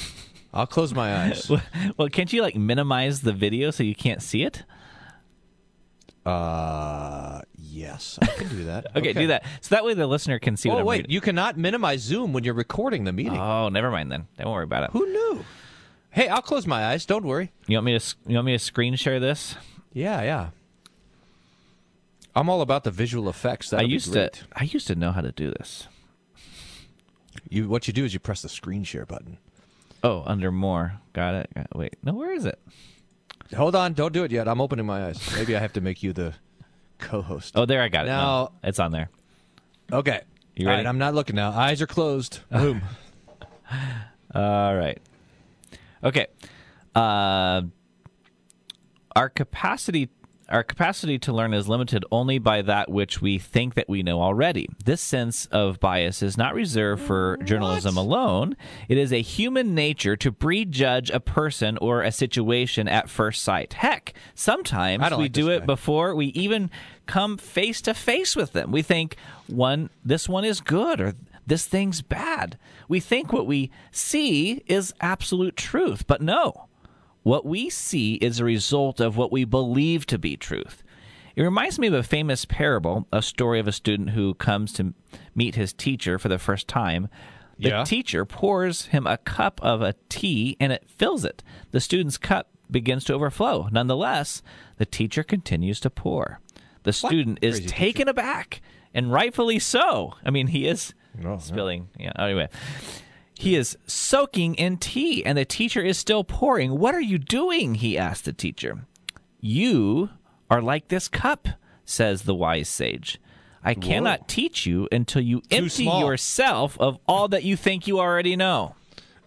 I'll 0.53 0.67
close 0.67 0.93
my 0.93 1.25
eyes. 1.25 1.49
well, 1.97 2.09
can't 2.09 2.31
you 2.33 2.41
like 2.41 2.55
minimize 2.55 3.21
the 3.21 3.33
video 3.33 3.71
so 3.71 3.83
you 3.83 3.95
can't 3.95 4.21
see 4.21 4.43
it? 4.43 4.63
Uh, 6.25 7.41
yes, 7.55 8.19
I 8.21 8.25
can 8.27 8.49
do 8.49 8.63
that. 8.65 8.87
Okay, 8.95 9.13
do 9.13 9.27
that. 9.27 9.45
So 9.61 9.75
that 9.75 9.83
way 9.85 9.93
the 9.93 10.05
listener 10.07 10.37
can 10.39 10.57
see 10.57 10.69
what 10.69 10.81
Oh 10.81 10.85
wait, 10.85 10.97
reading. 10.97 11.11
you 11.11 11.21
cannot 11.21 11.57
minimize 11.57 12.01
Zoom 12.01 12.33
when 12.33 12.43
you're 12.43 12.53
recording 12.53 13.03
the 13.05 13.13
meeting. 13.13 13.37
Oh, 13.37 13.69
never 13.69 13.89
mind 13.89 14.11
then. 14.11 14.27
Don't 14.37 14.51
worry 14.51 14.63
about 14.65 14.83
it. 14.83 14.89
Who 14.91 15.05
knew? 15.05 15.45
Hey, 16.11 16.27
I'll 16.27 16.41
close 16.41 16.65
my 16.67 16.87
eyes. 16.87 17.05
Don't 17.05 17.23
worry. 17.25 17.51
You 17.67 17.77
want 17.77 17.85
me 17.85 17.97
to 17.99 18.15
you 18.27 18.35
want 18.35 18.45
me 18.47 18.51
to 18.53 18.59
screen 18.59 18.95
share 18.95 19.19
this? 19.19 19.55
Yeah, 19.93 20.21
yeah. 20.23 20.49
I'm 22.35 22.49
all 22.49 22.61
about 22.61 22.83
the 22.83 22.91
visual 22.91 23.27
effects. 23.29 23.73
I 23.73 23.77
That'll 23.77 23.87
be 23.87 23.93
used 23.93 24.13
to 24.13 24.31
I 24.55 24.63
used 24.63 24.87
to 24.87 24.95
know 24.95 25.11
how 25.11 25.21
to 25.21 25.31
do 25.31 25.49
this. 25.51 25.87
You 27.49 27.67
what 27.67 27.87
you 27.87 27.93
do 27.93 28.05
is 28.05 28.13
you 28.13 28.19
press 28.19 28.41
the 28.41 28.49
screen 28.49 28.83
share 28.83 29.05
button. 29.05 29.37
Oh, 30.03 30.23
under 30.25 30.51
more. 30.51 30.99
Got 31.13 31.35
it. 31.35 31.49
Got- 31.55 31.75
Wait, 31.75 31.95
no, 32.03 32.13
where 32.13 32.31
is 32.33 32.45
it? 32.45 32.59
Hold 33.55 33.75
on, 33.75 33.93
don't 33.93 34.13
do 34.13 34.23
it 34.23 34.31
yet. 34.31 34.47
I'm 34.47 34.61
opening 34.61 34.85
my 34.85 35.07
eyes. 35.07 35.35
Maybe 35.35 35.55
I 35.55 35.59
have 35.59 35.73
to 35.73 35.81
make 35.81 36.03
you 36.03 36.13
the 36.13 36.33
co-host. 36.99 37.53
Oh, 37.57 37.65
there 37.65 37.81
I 37.81 37.87
got 37.89 38.05
it. 38.05 38.09
Now- 38.09 38.21
No, 38.21 38.51
it's 38.63 38.79
on 38.79 38.91
there. 38.91 39.09
Okay. 39.91 40.21
You 40.55 40.67
ready? 40.67 40.77
right, 40.83 40.87
I'm 40.87 40.97
not 40.99 41.15
looking 41.15 41.35
now. 41.35 41.51
Eyes 41.51 41.81
are 41.81 41.87
closed. 41.87 42.39
Boom. 42.51 42.81
All 44.35 44.75
right. 44.75 44.99
Okay. 46.03 46.27
Uh, 46.95 47.61
our 49.15 49.29
capacity 49.29 50.09
our 50.49 50.63
capacity 50.63 51.19
to 51.19 51.33
learn 51.33 51.53
is 51.53 51.69
limited 51.69 52.03
only 52.11 52.39
by 52.39 52.61
that 52.63 52.89
which 52.89 53.21
we 53.21 53.37
think 53.37 53.75
that 53.75 53.87
we 53.87 54.03
know 54.03 54.21
already. 54.21 54.67
This 54.83 55.01
sense 55.01 55.45
of 55.47 55.79
bias 55.79 56.21
is 56.23 56.37
not 56.37 56.53
reserved 56.53 57.03
for 57.03 57.37
journalism 57.43 57.97
alone. 57.97 58.57
It 58.87 58.97
is 58.97 59.13
a 59.13 59.21
human 59.21 59.75
nature 59.75 60.15
to 60.17 60.31
prejudge 60.31 61.09
a 61.11 61.19
person 61.19 61.77
or 61.77 62.01
a 62.01 62.11
situation 62.11 62.87
at 62.87 63.09
first 63.09 63.43
sight. 63.43 63.73
Heck, 63.73 64.13
sometimes 64.33 65.09
we 65.11 65.17
like 65.17 65.31
do 65.31 65.49
it 65.49 65.59
guy. 65.59 65.65
before 65.65 66.15
we 66.15 66.27
even 66.27 66.71
come 67.05 67.37
face 67.37 67.81
to 67.81 67.93
face 67.93 68.35
with 68.35 68.53
them. 68.53 68.71
We 68.71 68.81
think 68.81 69.15
one 69.47 69.89
this 70.03 70.29
one 70.29 70.45
is 70.45 70.61
good 70.61 71.01
or 71.01 71.13
this 71.45 71.65
thing's 71.65 72.01
bad. 72.01 72.57
We 72.87 72.99
think 72.99 73.33
what 73.33 73.47
we 73.47 73.71
see 73.91 74.63
is 74.67 74.93
absolute 75.01 75.57
truth, 75.57 76.05
but 76.05 76.21
no. 76.21 76.68
What 77.29 77.45
we 77.45 77.69
see 77.69 78.15
is 78.15 78.39
a 78.39 78.43
result 78.43 78.99
of 78.99 79.15
what 79.15 79.31
we 79.31 79.43
believe 79.45 80.07
to 80.07 80.17
be 80.17 80.35
truth. 80.35 80.81
It 81.35 81.43
reminds 81.43 81.77
me 81.77 81.85
of 81.85 81.93
a 81.93 82.01
famous 82.01 82.43
parable, 82.43 83.07
a 83.13 83.21
story 83.21 83.59
of 83.59 83.67
a 83.67 83.71
student 83.71 84.09
who 84.09 84.33
comes 84.33 84.73
to 84.73 84.95
meet 85.35 85.53
his 85.53 85.71
teacher 85.71 86.17
for 86.17 86.27
the 86.27 86.39
first 86.39 86.67
time. 86.67 87.07
The 87.59 87.69
Yeah. 87.69 87.83
teacher 87.83 88.25
pours 88.25 88.85
him 88.87 89.05
a 89.05 89.17
cup 89.17 89.59
of 89.61 89.83
a 89.83 89.93
tea 90.09 90.57
and 90.59 90.73
it 90.73 90.89
fills 90.89 91.23
it. 91.23 91.43
The 91.69 91.79
student's 91.79 92.17
cup 92.17 92.49
begins 92.71 93.03
to 93.03 93.13
overflow. 93.13 93.69
Nonetheless, 93.71 94.41
the 94.77 94.87
teacher 94.87 95.21
continues 95.21 95.79
to 95.81 95.91
pour. 95.91 96.39
The 96.81 96.93
student 96.93 97.37
is 97.43 97.57
Crazy 97.57 97.63
teacher. 97.67 97.75
taken 97.77 98.07
aback, 98.07 98.59
and 98.91 99.11
rightfully 99.11 99.59
so. 99.59 100.15
I 100.25 100.31
mean, 100.31 100.47
he 100.47 100.65
is 100.65 100.95
Oh, 101.23 101.37
spilling. 101.37 101.89
Yeah. 101.99 102.11
Anyway, 102.17 102.49
he 103.39 103.55
is 103.55 103.77
soaking 103.87 104.55
in 104.55 104.75
tea, 104.75 105.23
and 105.25 105.37
the 105.37 105.45
teacher 105.45 105.81
is 105.81 105.97
still 105.97 106.25
pouring. 106.25 106.77
What 106.77 106.93
are 106.93 106.99
you 106.99 107.17
doing? 107.17 107.75
He 107.75 107.97
asked 107.97 108.25
the 108.25 108.33
teacher. 108.33 108.79
You 109.39 110.09
are 110.49 110.61
like 110.61 110.89
this 110.89 111.07
cup, 111.07 111.47
says 111.85 112.23
the 112.23 112.35
wise 112.35 112.67
sage. 112.67 113.17
I 113.63 113.75
cannot 113.75 114.27
teach 114.27 114.65
you 114.65 114.89
until 114.91 115.21
you 115.21 115.41
empty 115.51 115.85
small. 115.85 116.01
yourself 116.01 116.77
of 116.81 116.99
all 117.07 117.29
that 117.29 117.45
you 117.45 117.55
think 117.55 117.87
you 117.87 117.97
already 118.01 118.35
know. 118.35 118.75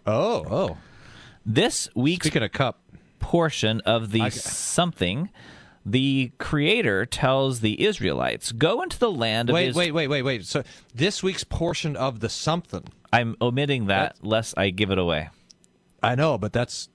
Oh, 0.06 0.44
oh. 0.50 0.76
This 1.46 1.88
week's 1.94 2.26
Speaking 2.26 2.42
of 2.42 2.52
cup, 2.52 2.80
portion 3.18 3.80
of 3.86 4.10
the 4.10 4.28
something, 4.28 5.30
the 5.86 6.32
creator 6.36 7.06
tells 7.06 7.60
the 7.60 7.82
Israelites, 7.82 8.52
"Go 8.52 8.82
into 8.82 8.98
the 8.98 9.10
land 9.10 9.48
of 9.48 9.54
wait, 9.54 9.68
Is-" 9.68 9.74
wait, 9.74 9.92
wait, 9.92 10.08
wait, 10.08 10.20
wait. 10.20 10.44
So 10.44 10.64
this 10.94 11.22
week's 11.22 11.44
portion 11.44 11.96
of 11.96 12.20
the 12.20 12.28
something. 12.28 12.84
I'm 13.12 13.36
omitting 13.40 13.86
that 13.86 14.24
lest 14.24 14.54
I 14.56 14.70
give 14.70 14.90
it 14.90 14.98
away. 14.98 15.28
I 16.02 16.14
know, 16.14 16.38
but 16.38 16.52
that's 16.52 16.88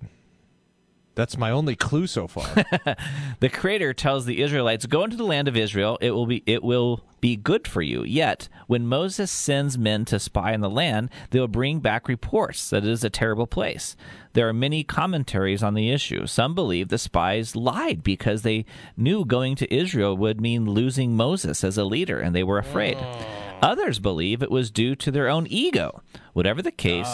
that's 1.16 1.38
my 1.38 1.50
only 1.50 1.76
clue 1.76 2.08
so 2.08 2.28
far. 2.28 2.48
The 3.40 3.50
creator 3.50 3.94
tells 3.94 4.26
the 4.26 4.42
Israelites, 4.42 4.88
"Go 4.88 5.04
into 5.04 5.16
the 5.16 5.24
land 5.24 5.48
of 5.48 5.56
Israel. 5.56 5.98
It 6.02 6.12
will 6.12 6.26
be 6.26 6.42
it 6.48 6.64
will 6.64 7.04
be 7.22 7.36
good 7.36 7.68
for 7.68 7.84
you." 7.84 8.04
Yet, 8.04 8.50
when 8.66 8.88
Moses 8.88 9.30
sends 9.30 9.78
men 9.78 10.06
to 10.06 10.20
spy 10.20 10.56
on 10.56 10.62
the 10.62 10.70
land, 10.70 11.10
they 11.30 11.40
will 11.40 11.48
bring 11.48 11.80
back 11.80 12.08
reports 12.08 12.70
that 12.72 12.84
it 12.84 12.90
is 12.90 13.04
a 13.04 13.12
terrible 13.12 13.46
place. 13.46 13.96
There 14.34 14.50
are 14.50 14.54
many 14.54 14.84
commentaries 14.84 15.62
on 15.62 15.76
the 15.76 15.92
issue. 15.92 16.26
Some 16.26 16.56
believe 16.56 16.90
the 16.90 16.98
spies 16.98 17.56
lied 17.56 18.04
because 18.04 18.42
they 18.42 18.66
knew 18.96 19.24
going 19.24 19.56
to 19.58 19.74
Israel 19.74 20.18
would 20.18 20.42
mean 20.42 20.66
losing 20.66 21.16
Moses 21.16 21.64
as 21.64 21.78
a 21.78 21.84
leader 21.84 22.20
and 22.20 22.36
they 22.36 22.44
were 22.44 22.58
afraid. 22.58 22.98
Oh. 23.00 23.47
Others 23.62 24.00
believe 24.00 24.42
it 24.42 24.52
was 24.52 24.72
due 24.72 24.96
to 24.96 25.12
their 25.12 25.28
own 25.30 25.48
ego. 25.50 26.02
Whatever 26.34 26.62
the 26.62 26.72
case, 26.72 27.10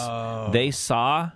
they 0.52 0.72
saw 0.72 1.32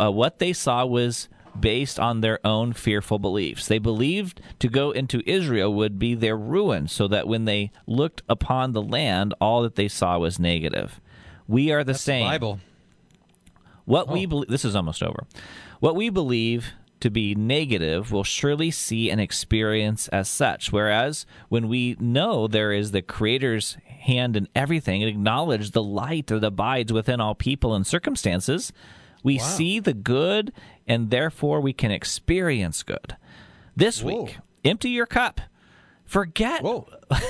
uh, 0.00 0.10
what 0.10 0.38
they 0.38 0.52
saw 0.52 0.86
was 0.86 1.28
based 1.58 2.00
on 2.00 2.20
their 2.20 2.44
own 2.46 2.72
fearful 2.72 3.18
beliefs. 3.18 3.66
They 3.66 3.78
believed 3.78 4.40
to 4.60 4.68
go 4.68 4.90
into 4.90 5.22
Israel 5.28 5.72
would 5.74 5.98
be 5.98 6.14
their 6.14 6.36
ruin, 6.36 6.88
so 6.88 7.08
that 7.08 7.28
when 7.28 7.44
they 7.44 7.70
looked 7.86 8.22
upon 8.28 8.72
the 8.72 8.82
land, 8.82 9.34
all 9.40 9.62
that 9.62 9.74
they 9.74 9.88
saw 9.88 10.18
was 10.18 10.38
negative. 10.38 11.00
We 11.46 11.70
are 11.72 11.84
the 11.84 11.94
same. 11.94 12.26
Bible. 12.26 12.60
What 13.84 14.08
we 14.08 14.26
believe 14.26 14.48
this 14.48 14.64
is 14.64 14.76
almost 14.76 15.02
over. 15.02 15.26
What 15.80 15.96
we 15.96 16.08
believe 16.08 16.72
to 17.02 17.10
be 17.10 17.34
negative 17.34 18.10
will 18.12 18.24
surely 18.24 18.70
see 18.70 19.10
and 19.10 19.20
experience 19.20 20.08
as 20.08 20.28
such. 20.28 20.72
Whereas 20.72 21.26
when 21.48 21.68
we 21.68 21.96
know 22.00 22.46
there 22.46 22.72
is 22.72 22.92
the 22.92 23.02
Creator's 23.02 23.76
hand 23.84 24.36
in 24.36 24.48
everything 24.54 25.02
and 25.02 25.10
acknowledge 25.10 25.72
the 25.72 25.82
light 25.82 26.28
that 26.28 26.44
abides 26.44 26.92
within 26.92 27.20
all 27.20 27.34
people 27.34 27.74
and 27.74 27.86
circumstances, 27.86 28.72
we 29.22 29.38
see 29.38 29.80
the 29.80 29.94
good 29.94 30.52
and 30.86 31.10
therefore 31.10 31.60
we 31.60 31.72
can 31.72 31.90
experience 31.90 32.82
good. 32.82 33.16
This 33.76 34.02
week, 34.02 34.38
empty 34.64 34.90
your 34.90 35.06
cup. 35.06 35.40
Forget 36.04 36.62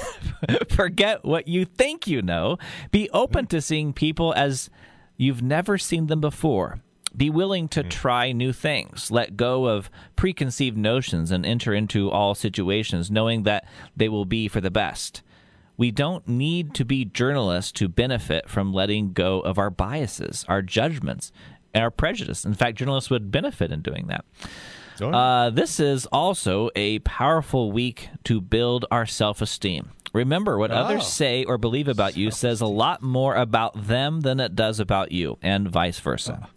forget 0.71 1.25
what 1.25 1.49
you 1.49 1.65
think 1.65 2.07
you 2.07 2.21
know. 2.21 2.59
Be 2.91 3.09
open 3.11 3.45
hmm. 3.45 3.49
to 3.49 3.61
seeing 3.61 3.93
people 3.93 4.33
as 4.35 4.71
you've 5.17 5.43
never 5.43 5.79
seen 5.79 6.07
them 6.07 6.21
before. 6.21 6.81
Be 7.17 7.31
willing 7.31 7.69
to 7.69 7.83
try 7.83 8.33
new 8.33 8.53
things. 8.53 9.11
Let 9.11 9.37
go 9.37 9.67
of 9.67 9.91
preconceived 10.17 10.77
notions 10.77 11.31
and 11.31 11.45
enter 11.45 11.75
into 11.75 12.11
all 12.11 12.35
situations 12.35 13.11
knowing 13.11 13.43
that 13.43 13.67
they 13.97 14.09
will 14.09 14.25
be 14.25 14.49
for 14.49 14.61
the 14.61 14.71
best. 14.71 15.23
We 15.77 15.91
don't 15.91 16.27
need 16.29 16.75
to 16.75 16.85
be 16.85 17.05
journalists 17.05 17.73
to 17.73 17.89
benefit 17.89 18.49
from 18.49 18.73
letting 18.73 19.13
go 19.13 19.41
of 19.41 19.59
our 19.59 19.71
biases, 19.71 20.45
our 20.49 20.63
judgments, 20.63 21.33
and 21.75 21.83
our 21.83 21.91
prejudice. 21.91 22.45
In 22.45 22.55
fact, 22.55 22.79
journalists 22.79 23.11
would 23.11 23.31
benefit 23.31 23.73
in 23.73 23.81
doing 23.83 24.07
that. 24.09 24.25
Uh, 25.15 25.51
this 25.51 25.81
is 25.81 26.07
also 26.07 26.71
a 26.77 26.99
powerful 27.01 27.73
week 27.73 28.09
to 28.25 28.41
build 28.41 28.85
our 28.91 29.07
self 29.07 29.41
esteem. 29.41 29.91
Remember, 30.13 30.59
what 30.59 30.71
others 30.71 31.07
say 31.07 31.45
or 31.45 31.57
believe 31.57 31.89
about 31.89 32.17
you 32.17 32.31
says 32.31 32.61
a 32.61 32.67
lot 32.67 33.03
more 33.03 33.35
about 33.35 33.87
them 33.87 34.21
than 34.21 34.41
it 34.41 34.55
does 34.55 34.79
about 34.79 35.11
you, 35.11 35.39
and 35.43 35.67
vice 35.69 35.99
versa. 35.99 36.49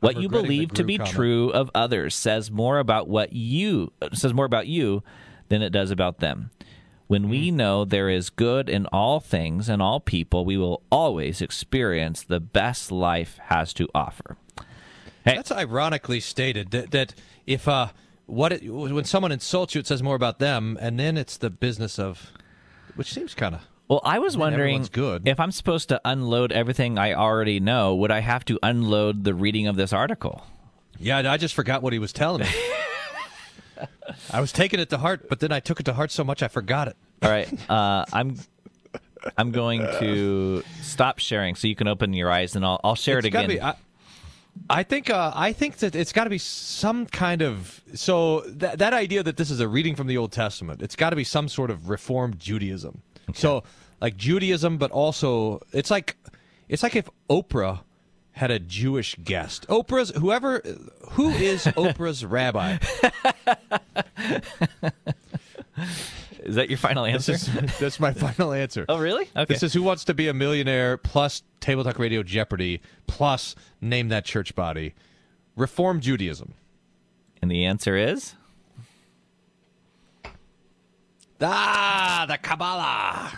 What 0.00 0.20
you 0.20 0.28
believe 0.28 0.72
to 0.74 0.84
be 0.84 0.96
comment. 0.96 1.14
true 1.14 1.50
of 1.50 1.70
others 1.74 2.14
says 2.14 2.50
more 2.50 2.78
about 2.78 3.08
what 3.08 3.32
you 3.32 3.92
says 4.12 4.34
more 4.34 4.44
about 4.44 4.66
you 4.66 5.02
than 5.48 5.62
it 5.62 5.70
does 5.70 5.90
about 5.90 6.18
them. 6.18 6.50
When 7.06 7.28
we 7.28 7.50
know 7.50 7.84
there 7.84 8.08
is 8.08 8.30
good 8.30 8.68
in 8.68 8.86
all 8.86 9.18
things 9.18 9.68
and 9.68 9.82
all 9.82 9.98
people, 9.98 10.44
we 10.44 10.56
will 10.56 10.82
always 10.92 11.42
experience 11.42 12.22
the 12.22 12.38
best 12.38 12.92
life 12.92 13.36
has 13.46 13.72
to 13.74 13.88
offer. 13.92 14.36
That's 15.24 15.50
ironically 15.50 16.20
stated 16.20 16.70
that, 16.70 16.92
that 16.92 17.14
if 17.46 17.66
uh, 17.66 17.88
what 18.26 18.52
it, 18.52 18.62
when 18.72 19.04
someone 19.04 19.32
insults 19.32 19.74
you, 19.74 19.80
it 19.80 19.88
says 19.88 20.04
more 20.04 20.14
about 20.14 20.38
them, 20.38 20.78
and 20.80 21.00
then 21.00 21.16
it's 21.16 21.36
the 21.36 21.50
business 21.50 21.98
of, 21.98 22.30
which 22.94 23.12
seems 23.12 23.34
kind 23.34 23.56
of. 23.56 23.62
Well, 23.90 24.00
I 24.04 24.20
was 24.20 24.36
wondering 24.36 24.88
if 25.24 25.40
I'm 25.40 25.50
supposed 25.50 25.88
to 25.88 26.00
unload 26.04 26.52
everything 26.52 26.96
I 26.96 27.14
already 27.14 27.58
know, 27.58 27.96
would 27.96 28.12
I 28.12 28.20
have 28.20 28.44
to 28.44 28.56
unload 28.62 29.24
the 29.24 29.34
reading 29.34 29.66
of 29.66 29.74
this 29.74 29.92
article? 29.92 30.46
Yeah, 31.00 31.28
I 31.28 31.36
just 31.36 31.54
forgot 31.54 31.82
what 31.82 31.92
he 31.92 31.98
was 31.98 32.12
telling 32.12 32.42
me. 32.42 32.48
I 34.32 34.40
was 34.40 34.52
taking 34.52 34.78
it 34.78 34.90
to 34.90 34.98
heart, 34.98 35.28
but 35.28 35.40
then 35.40 35.50
I 35.50 35.58
took 35.58 35.80
it 35.80 35.82
to 35.86 35.92
heart 35.92 36.12
so 36.12 36.22
much 36.22 36.40
I 36.40 36.46
forgot 36.46 36.86
it. 36.86 36.96
All 37.20 37.30
right, 37.32 37.52
uh, 37.68 38.04
I'm 38.12 38.36
I'm 39.36 39.50
going 39.50 39.80
to 39.80 40.62
stop 40.82 41.18
sharing 41.18 41.56
so 41.56 41.66
you 41.66 41.74
can 41.74 41.88
open 41.88 42.12
your 42.12 42.30
eyes, 42.30 42.54
and 42.54 42.64
I'll 42.64 42.80
I'll 42.84 42.94
share 42.94 43.18
It's 43.18 43.26
it 43.26 43.28
again. 43.30 43.48
be- 43.48 43.60
I, 43.60 43.74
I 44.68 44.84
think 44.84 45.10
uh, 45.10 45.32
I 45.34 45.52
think 45.52 45.78
that 45.78 45.96
it's 45.96 46.12
got 46.12 46.24
to 46.24 46.30
be 46.30 46.38
some 46.38 47.06
kind 47.06 47.42
of 47.42 47.80
so 47.94 48.42
that 48.42 48.78
that 48.78 48.92
idea 48.92 49.24
that 49.24 49.36
this 49.36 49.50
is 49.50 49.58
a 49.58 49.66
reading 49.66 49.96
from 49.96 50.06
the 50.06 50.16
Old 50.16 50.30
Testament. 50.30 50.80
It's 50.80 50.94
got 50.94 51.10
to 51.10 51.16
be 51.16 51.24
some 51.24 51.48
sort 51.48 51.72
of 51.72 51.88
Reformed 51.88 52.38
Judaism. 52.38 53.02
So 53.34 53.62
like 54.00 54.16
Judaism, 54.16 54.78
but 54.78 54.90
also 54.90 55.60
it's 55.72 55.90
like 55.90 56.16
it's 56.68 56.82
like 56.82 56.96
if 56.96 57.08
Oprah 57.28 57.80
had 58.32 58.50
a 58.50 58.58
Jewish 58.58 59.16
guest. 59.22 59.66
Oprah's 59.68 60.10
whoever 60.16 60.60
who 61.12 61.30
is 61.30 61.64
Oprah's 61.76 62.24
rabbi. 62.24 62.78
Is 66.42 66.54
that 66.54 66.68
your 66.70 66.78
final 66.78 67.04
This 67.04 67.28
answer? 67.28 67.32
is 67.64 67.78
that's 67.78 68.00
my 68.00 68.12
final 68.12 68.52
answer. 68.52 68.86
oh, 68.88 68.98
really? 68.98 69.24
Okay. 69.36 69.44
This 69.52 69.62
is 69.62 69.72
Who 69.74 69.82
Wants 69.82 70.04
to 70.04 70.14
Be 70.14 70.26
a 70.28 70.34
Millionaire 70.34 70.96
plus 70.96 71.42
Table 71.60 71.84
Talk 71.84 71.98
Radio 71.98 72.22
Jeopardy 72.22 72.80
plus 73.06 73.54
Name 73.80 74.08
That 74.08 74.24
Church 74.24 74.54
Body. 74.54 74.94
Reform 75.54 76.00
Judaism. 76.00 76.54
and 77.42 77.50
the 77.50 77.64
answer 77.66 77.94
is 77.96 78.34
Ah, 81.42 82.26
the 82.28 82.36
Kabbalah. 82.38 83.32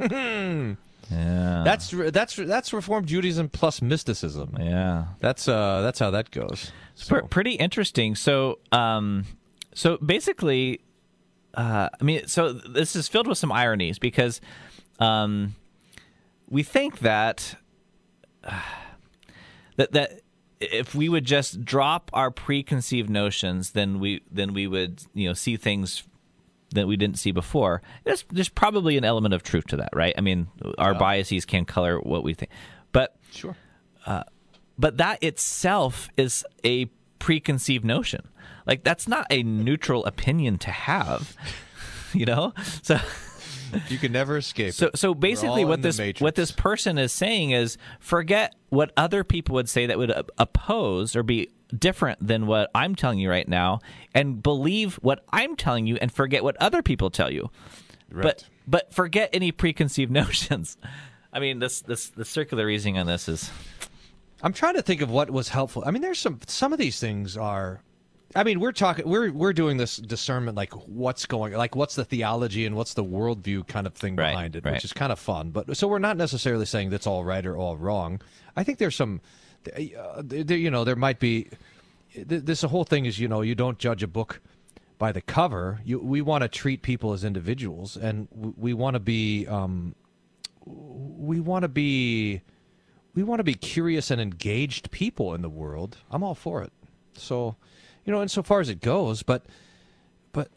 yeah, 1.10 1.62
That's 1.64 1.90
that's 1.90 2.36
that's 2.36 2.72
Reform 2.72 3.04
Judaism 3.04 3.48
plus 3.48 3.82
mysticism. 3.82 4.56
yeah. 4.60 5.06
That's 5.20 5.48
uh 5.48 5.80
that's 5.82 5.98
how 5.98 6.10
that 6.12 6.30
goes. 6.30 6.70
Pr- 7.08 7.20
pretty 7.20 7.52
interesting. 7.52 8.14
So, 8.14 8.58
um, 8.72 9.24
so 9.74 9.96
basically, 9.98 10.80
uh, 11.54 11.88
I 12.00 12.04
mean, 12.04 12.26
so 12.26 12.52
this 12.52 12.94
is 12.96 13.08
filled 13.08 13.26
with 13.26 13.38
some 13.38 13.52
ironies 13.52 13.98
because 13.98 14.40
um, 15.00 15.54
we 16.48 16.62
think 16.62 16.98
that 17.00 17.54
uh, 18.44 18.60
that 19.76 19.92
that 19.92 20.20
if 20.60 20.94
we 20.94 21.08
would 21.08 21.24
just 21.24 21.64
drop 21.64 22.10
our 22.12 22.30
preconceived 22.30 23.08
notions, 23.10 23.70
then 23.72 23.98
we 24.00 24.22
then 24.30 24.52
we 24.54 24.66
would 24.66 25.02
you 25.14 25.28
know 25.28 25.34
see 25.34 25.56
things 25.56 26.02
that 26.72 26.86
we 26.86 26.96
didn't 26.96 27.18
see 27.18 27.30
before. 27.32 27.82
There's 28.04 28.24
there's 28.30 28.48
probably 28.48 28.96
an 28.98 29.04
element 29.04 29.34
of 29.34 29.42
truth 29.42 29.66
to 29.68 29.76
that, 29.78 29.90
right? 29.94 30.14
I 30.18 30.20
mean, 30.20 30.48
our 30.78 30.94
biases 30.94 31.44
can 31.44 31.64
color 31.64 31.98
what 31.98 32.22
we 32.24 32.34
think, 32.34 32.50
but 32.92 33.16
Sure. 33.30 33.56
but 34.78 34.96
that 34.98 35.22
itself 35.22 36.08
is 36.16 36.44
a 36.64 36.86
preconceived 37.18 37.84
notion. 37.84 38.28
Like 38.66 38.84
that's 38.84 39.08
not 39.08 39.26
a 39.30 39.42
neutral 39.42 40.04
opinion 40.04 40.58
to 40.58 40.70
have, 40.70 41.34
you 42.14 42.26
know. 42.26 42.52
So 42.82 42.98
You 43.88 43.98
can 43.98 44.12
never 44.12 44.36
escape. 44.38 44.72
so 44.74 44.86
it. 44.88 44.98
so 44.98 45.14
basically, 45.14 45.64
what 45.64 45.82
this 45.82 46.00
what 46.20 46.34
this 46.34 46.52
person 46.52 46.98
is 46.98 47.12
saying 47.12 47.50
is 47.52 47.76
forget 48.00 48.54
what 48.68 48.92
other 48.96 49.24
people 49.24 49.54
would 49.54 49.68
say 49.68 49.86
that 49.86 49.98
would 49.98 50.10
uh, 50.10 50.22
oppose 50.38 51.16
or 51.16 51.22
be 51.22 51.48
different 51.76 52.26
than 52.26 52.46
what 52.46 52.70
I'm 52.74 52.94
telling 52.94 53.18
you 53.18 53.30
right 53.30 53.46
now, 53.48 53.80
and 54.14 54.42
believe 54.42 54.96
what 54.96 55.24
I'm 55.32 55.56
telling 55.56 55.86
you, 55.86 55.96
and 55.96 56.12
forget 56.12 56.42
what 56.44 56.56
other 56.58 56.82
people 56.82 57.10
tell 57.10 57.30
you. 57.30 57.50
Right. 58.10 58.22
But 58.22 58.44
but 58.66 58.92
forget 58.94 59.30
any 59.32 59.52
preconceived 59.52 60.10
notions. 60.22 60.76
I 61.32 61.40
mean, 61.40 61.58
this 61.58 61.80
this 61.82 62.08
the 62.08 62.24
circular 62.24 62.66
reasoning 62.66 62.98
on 62.98 63.06
this 63.06 63.28
is 63.28 63.50
I'm 64.42 64.52
trying 64.52 64.74
to 64.74 64.82
think 64.82 65.00
of 65.02 65.10
what 65.10 65.30
was 65.30 65.48
helpful. 65.48 65.82
I 65.86 65.90
mean, 65.90 66.02
there's 66.02 66.18
some 66.18 66.40
some 66.46 66.72
of 66.72 66.78
these 66.78 67.00
things 67.00 67.36
are. 67.36 67.82
I 68.36 68.44
mean, 68.44 68.60
we're 68.60 68.72
talking, 68.72 69.08
we're 69.08 69.32
we're 69.32 69.54
doing 69.54 69.78
this 69.78 69.96
discernment, 69.96 70.54
like 70.54 70.74
what's 70.86 71.24
going, 71.24 71.54
like 71.54 71.74
what's 71.74 71.94
the 71.94 72.04
theology 72.04 72.66
and 72.66 72.76
what's 72.76 72.92
the 72.92 73.02
worldview 73.02 73.66
kind 73.66 73.86
of 73.86 73.94
thing 73.94 74.16
Right, 74.16 74.32
behind 74.32 74.54
it, 74.54 74.66
right. 74.66 74.74
which 74.74 74.84
is 74.84 74.92
kind 74.92 75.10
of 75.10 75.18
fun. 75.18 75.50
But 75.50 75.74
so 75.78 75.88
we're 75.88 75.98
not 75.98 76.18
necessarily 76.18 76.66
saying 76.66 76.90
that's 76.90 77.06
all 77.06 77.24
right 77.24 77.44
or 77.46 77.56
all 77.56 77.78
wrong. 77.78 78.20
I 78.54 78.64
think 78.64 78.76
there's 78.78 78.94
some, 78.94 79.22
uh, 79.76 80.22
you 80.30 80.70
know, 80.70 80.84
there 80.84 80.96
might 80.96 81.20
be. 81.20 81.48
This 82.14 82.62
whole 82.62 82.84
thing 82.84 83.04
is, 83.04 83.18
you 83.18 83.28
know, 83.28 83.42
you 83.42 83.54
don't 83.54 83.78
judge 83.78 84.02
a 84.02 84.08
book 84.08 84.40
by 84.98 85.12
the 85.12 85.20
cover. 85.20 85.80
You, 85.84 86.00
we 86.00 86.20
want 86.22 86.42
to 86.42 86.48
treat 86.48 86.82
people 86.82 87.12
as 87.12 87.22
individuals, 87.22 87.96
and 87.96 88.28
we 88.32 88.72
want 88.72 88.94
to 88.94 89.00
be, 89.00 89.46
um, 89.46 89.94
we 90.64 91.38
want 91.38 91.62
to 91.62 91.68
be 91.68 92.42
we 93.18 93.24
want 93.24 93.40
to 93.40 93.44
be 93.44 93.54
curious 93.54 94.12
and 94.12 94.20
engaged 94.20 94.92
people 94.92 95.34
in 95.34 95.42
the 95.42 95.48
world. 95.48 95.96
I'm 96.08 96.22
all 96.22 96.36
for 96.36 96.62
it. 96.62 96.72
So, 97.14 97.56
you 98.04 98.12
know, 98.12 98.22
insofar 98.22 98.60
as 98.60 98.68
it 98.68 98.80
goes, 98.80 99.24
but 99.24 99.44
but 100.32 100.48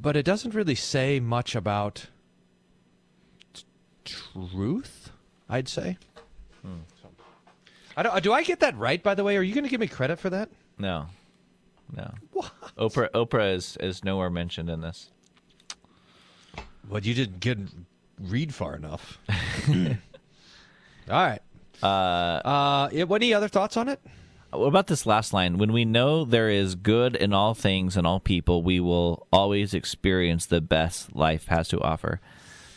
but 0.00 0.16
it 0.16 0.24
doesn't 0.24 0.54
really 0.54 0.74
say 0.74 1.20
much 1.20 1.54
about 1.54 2.06
t- 3.52 3.64
truth. 4.04 5.10
I'd 5.48 5.68
say. 5.68 5.98
So, 6.62 6.68
I 7.96 8.02
don't. 8.02 8.22
Do 8.22 8.32
I 8.32 8.42
get 8.42 8.60
that 8.60 8.76
right? 8.76 9.02
By 9.02 9.14
the 9.14 9.24
way, 9.24 9.36
are 9.36 9.42
you 9.42 9.54
going 9.54 9.64
to 9.64 9.70
give 9.70 9.80
me 9.80 9.88
credit 9.88 10.18
for 10.18 10.30
that? 10.30 10.50
No, 10.78 11.06
no. 11.94 12.12
Oprah 12.78 13.10
Oprah 13.12 13.54
is 13.54 13.76
is 13.80 14.04
nowhere 14.04 14.30
mentioned 14.30 14.68
in 14.68 14.80
this. 14.80 15.10
Well, 16.88 17.02
you 17.02 17.14
didn't 17.14 17.40
get 17.40 17.58
read 18.20 18.54
far 18.54 18.76
enough. 18.76 19.18
all 19.68 19.96
right. 21.08 21.40
Uh, 21.82 21.86
uh, 21.86 22.88
any 22.92 23.34
other 23.34 23.48
thoughts 23.48 23.76
on 23.76 23.88
it? 23.88 24.00
What 24.50 24.66
about 24.66 24.86
this 24.86 25.04
last 25.04 25.32
line? 25.32 25.58
When 25.58 25.72
we 25.72 25.84
know 25.84 26.24
there 26.24 26.48
is 26.48 26.74
good 26.74 27.16
in 27.16 27.32
all 27.32 27.54
things 27.54 27.96
and 27.96 28.06
all 28.06 28.20
people, 28.20 28.62
we 28.62 28.80
will 28.80 29.26
always 29.32 29.74
experience 29.74 30.46
the 30.46 30.60
best 30.60 31.14
life 31.14 31.46
has 31.48 31.68
to 31.68 31.80
offer. 31.80 32.20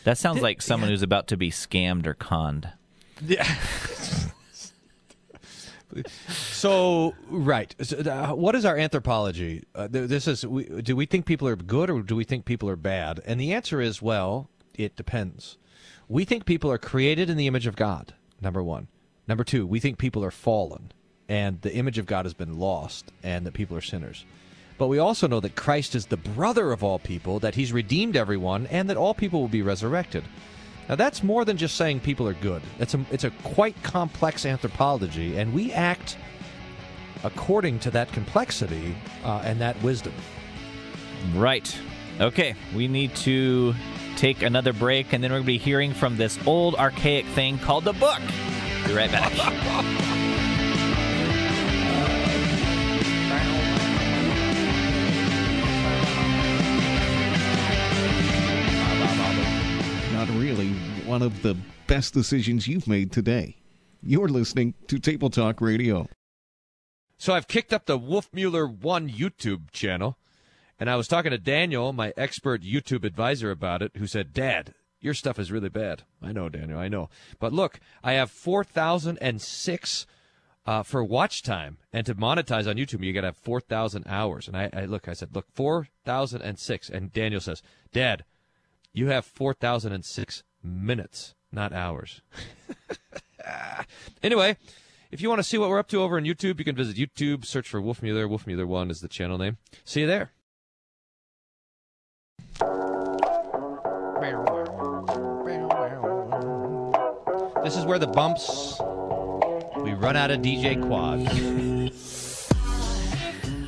That 0.04 0.18
sounds 0.18 0.42
like 0.42 0.60
someone 0.60 0.90
who's 0.90 1.02
about 1.02 1.28
to 1.28 1.36
be 1.36 1.50
scammed 1.50 2.06
or 2.06 2.14
conned. 2.14 2.70
Yeah. 3.24 3.46
so 6.28 7.14
right, 7.28 7.74
So, 7.80 7.98
uh, 7.98 8.34
what 8.34 8.54
is 8.54 8.64
our 8.64 8.76
anthropology? 8.76 9.64
Uh, 9.74 9.88
this 9.90 10.28
is 10.28 10.46
we, 10.46 10.64
do 10.64 10.96
we 10.96 11.06
think 11.06 11.26
people 11.26 11.48
are 11.48 11.56
good 11.56 11.90
or 11.90 12.02
do 12.02 12.16
we 12.16 12.24
think 12.24 12.44
people 12.44 12.68
are 12.68 12.76
bad? 12.76 13.20
And 13.24 13.40
the 13.40 13.52
answer 13.52 13.80
is 13.80 14.00
well, 14.00 14.50
it 14.74 14.96
depends. 14.96 15.58
We 16.08 16.24
think 16.24 16.44
people 16.44 16.70
are 16.72 16.78
created 16.78 17.30
in 17.30 17.36
the 17.36 17.46
image 17.46 17.66
of 17.66 17.76
God. 17.76 18.14
Number 18.40 18.62
one. 18.62 18.88
Number 19.28 19.44
two, 19.44 19.66
we 19.66 19.78
think 19.78 19.98
people 19.98 20.24
are 20.24 20.32
fallen, 20.32 20.90
and 21.28 21.60
the 21.62 21.72
image 21.72 21.98
of 21.98 22.06
God 22.06 22.24
has 22.24 22.34
been 22.34 22.58
lost, 22.58 23.12
and 23.22 23.46
that 23.46 23.54
people 23.54 23.76
are 23.76 23.82
sinners. 23.82 24.24
But 24.76 24.88
we 24.88 24.98
also 24.98 25.28
know 25.28 25.38
that 25.40 25.54
Christ 25.54 25.94
is 25.94 26.06
the 26.06 26.16
brother 26.16 26.72
of 26.72 26.82
all 26.82 26.98
people, 26.98 27.38
that 27.40 27.54
he's 27.54 27.72
redeemed 27.72 28.16
everyone, 28.16 28.66
and 28.66 28.90
that 28.90 28.96
all 28.96 29.14
people 29.14 29.40
will 29.40 29.46
be 29.46 29.62
resurrected. 29.62 30.24
Now 30.88 30.96
that's 30.96 31.22
more 31.22 31.44
than 31.44 31.56
just 31.56 31.76
saying 31.76 32.00
people 32.00 32.26
are 32.26 32.34
good. 32.34 32.62
It's 32.78 32.94
a 32.94 33.04
it's 33.10 33.24
a 33.24 33.30
quite 33.42 33.80
complex 33.82 34.44
anthropology, 34.44 35.36
and 35.36 35.52
we 35.52 35.72
act 35.72 36.16
according 37.22 37.78
to 37.80 37.90
that 37.90 38.10
complexity 38.12 38.96
uh, 39.24 39.42
and 39.44 39.60
that 39.60 39.80
wisdom. 39.82 40.14
Right. 41.34 41.78
Okay, 42.20 42.54
we 42.74 42.88
need 42.88 43.14
to 43.16 43.74
take 44.16 44.42
another 44.42 44.72
break, 44.72 45.12
and 45.12 45.24
then 45.24 45.30
we're 45.30 45.38
going 45.38 45.44
to 45.44 45.52
be 45.52 45.58
hearing 45.58 45.94
from 45.94 46.16
this 46.16 46.38
old 46.46 46.74
archaic 46.74 47.24
thing 47.26 47.58
called 47.58 47.84
the 47.84 47.94
book. 47.94 48.20
Be 48.86 48.92
right 48.92 49.10
back. 49.10 50.06
one 61.10 61.22
of 61.22 61.42
the 61.42 61.56
best 61.88 62.14
decisions 62.14 62.68
you've 62.68 62.86
made 62.86 63.10
today. 63.10 63.56
You're 64.00 64.28
listening 64.28 64.74
to 64.86 65.00
Table 65.00 65.28
Talk 65.28 65.60
Radio. 65.60 66.06
So 67.18 67.34
I've 67.34 67.48
kicked 67.48 67.72
up 67.72 67.86
the 67.86 67.98
Wolfmueller 67.98 68.80
One 68.80 69.10
YouTube 69.10 69.72
channel, 69.72 70.16
and 70.78 70.88
I 70.88 70.94
was 70.94 71.08
talking 71.08 71.32
to 71.32 71.36
Daniel, 71.36 71.92
my 71.92 72.12
expert 72.16 72.62
YouTube 72.62 73.02
advisor, 73.02 73.50
about 73.50 73.82
it, 73.82 73.90
who 73.96 74.06
said, 74.06 74.32
"Dad, 74.32 74.72
your 75.00 75.12
stuff 75.12 75.40
is 75.40 75.50
really 75.50 75.68
bad." 75.68 76.04
I 76.22 76.30
know, 76.30 76.48
Daniel, 76.48 76.78
I 76.78 76.86
know, 76.86 77.10
but 77.40 77.52
look, 77.52 77.80
I 78.04 78.12
have 78.12 78.30
four 78.30 78.62
thousand 78.62 79.18
and 79.20 79.42
six 79.42 80.06
uh, 80.64 80.84
for 80.84 81.02
watch 81.02 81.42
time, 81.42 81.78
and 81.92 82.06
to 82.06 82.14
monetize 82.14 82.70
on 82.70 82.76
YouTube, 82.76 83.04
you 83.04 83.12
got 83.12 83.22
to 83.22 83.28
have 83.28 83.36
four 83.36 83.60
thousand 83.60 84.04
hours. 84.06 84.46
And 84.46 84.56
I, 84.56 84.70
I 84.72 84.84
look, 84.84 85.08
I 85.08 85.14
said, 85.14 85.34
"Look, 85.34 85.46
four 85.52 85.88
thousand 86.04 86.42
and 86.42 86.56
six. 86.56 86.88
And 86.88 87.12
Daniel 87.12 87.40
says, 87.40 87.64
"Dad, 87.92 88.24
you 88.92 89.08
have 89.08 89.24
four 89.24 89.54
thousand 89.54 89.90
and 89.90 90.04
six 90.04 90.44
minutes, 90.62 91.34
not 91.52 91.72
hours." 91.72 92.22
Anyway, 94.22 94.56
if 95.10 95.20
you 95.20 95.28
want 95.28 95.38
to 95.38 95.42
see 95.42 95.58
what 95.58 95.70
we're 95.70 95.78
up 95.78 95.88
to 95.88 96.00
over 96.02 96.16
on 96.16 96.24
YouTube, 96.24 96.58
you 96.58 96.64
can 96.64 96.76
visit 96.76 96.96
YouTube, 96.96 97.44
search 97.44 97.68
for. 97.68 97.80
Wolfmueller 97.80 98.66
One 98.66 98.90
is 98.90 99.00
the 99.00 99.08
channel 99.08 99.38
name. 99.38 99.58
See 99.84 100.02
you 100.02 100.06
there. 100.06 100.32
This 107.64 107.76
is 107.76 107.84
where 107.84 107.98
the 107.98 108.06
bumps. 108.06 108.80
We 109.82 109.94
run 109.94 110.16
out 110.16 110.30
of 110.30 110.40
DJ 110.40 110.80
quads. 110.86 111.28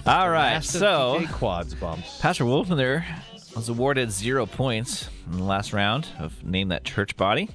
All 0.05 0.31
right, 0.31 0.63
so 0.63 1.21
TK 1.21 1.33
quads 1.33 1.75
bumps. 1.75 2.21
Pastor 2.21 2.45
Wolfman 2.45 2.77
there 2.77 3.07
was 3.55 3.69
awarded 3.69 4.11
zero 4.11 4.47
points 4.47 5.09
in 5.31 5.39
the 5.39 5.45
last 5.45 5.73
round 5.73 6.09
of 6.19 6.43
Name 6.45 6.69
That 6.69 6.85
Church 6.85 7.17
Body. 7.17 7.51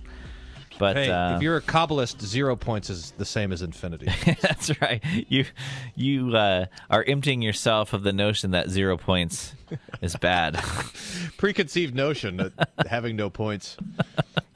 But 0.79 0.95
Hey, 0.95 1.09
uh, 1.09 1.35
if 1.37 1.41
you're 1.41 1.57
a 1.57 1.61
Kabbalist, 1.61 2.21
zero 2.21 2.55
points 2.55 2.91
is 2.91 3.11
the 3.17 3.25
same 3.25 3.51
as 3.51 3.63
infinity. 3.63 4.11
that's 4.41 4.79
right. 4.79 5.03
You 5.27 5.45
you 5.95 6.35
uh, 6.37 6.67
are 6.91 7.03
emptying 7.03 7.41
yourself 7.41 7.93
of 7.93 8.03
the 8.03 8.13
notion 8.13 8.51
that 8.51 8.69
zero 8.69 8.95
points 8.95 9.55
is 10.01 10.15
bad. 10.17 10.53
Preconceived 11.37 11.95
notion 11.95 12.37
that 12.37 12.69
having 12.87 13.15
no 13.15 13.31
points 13.31 13.75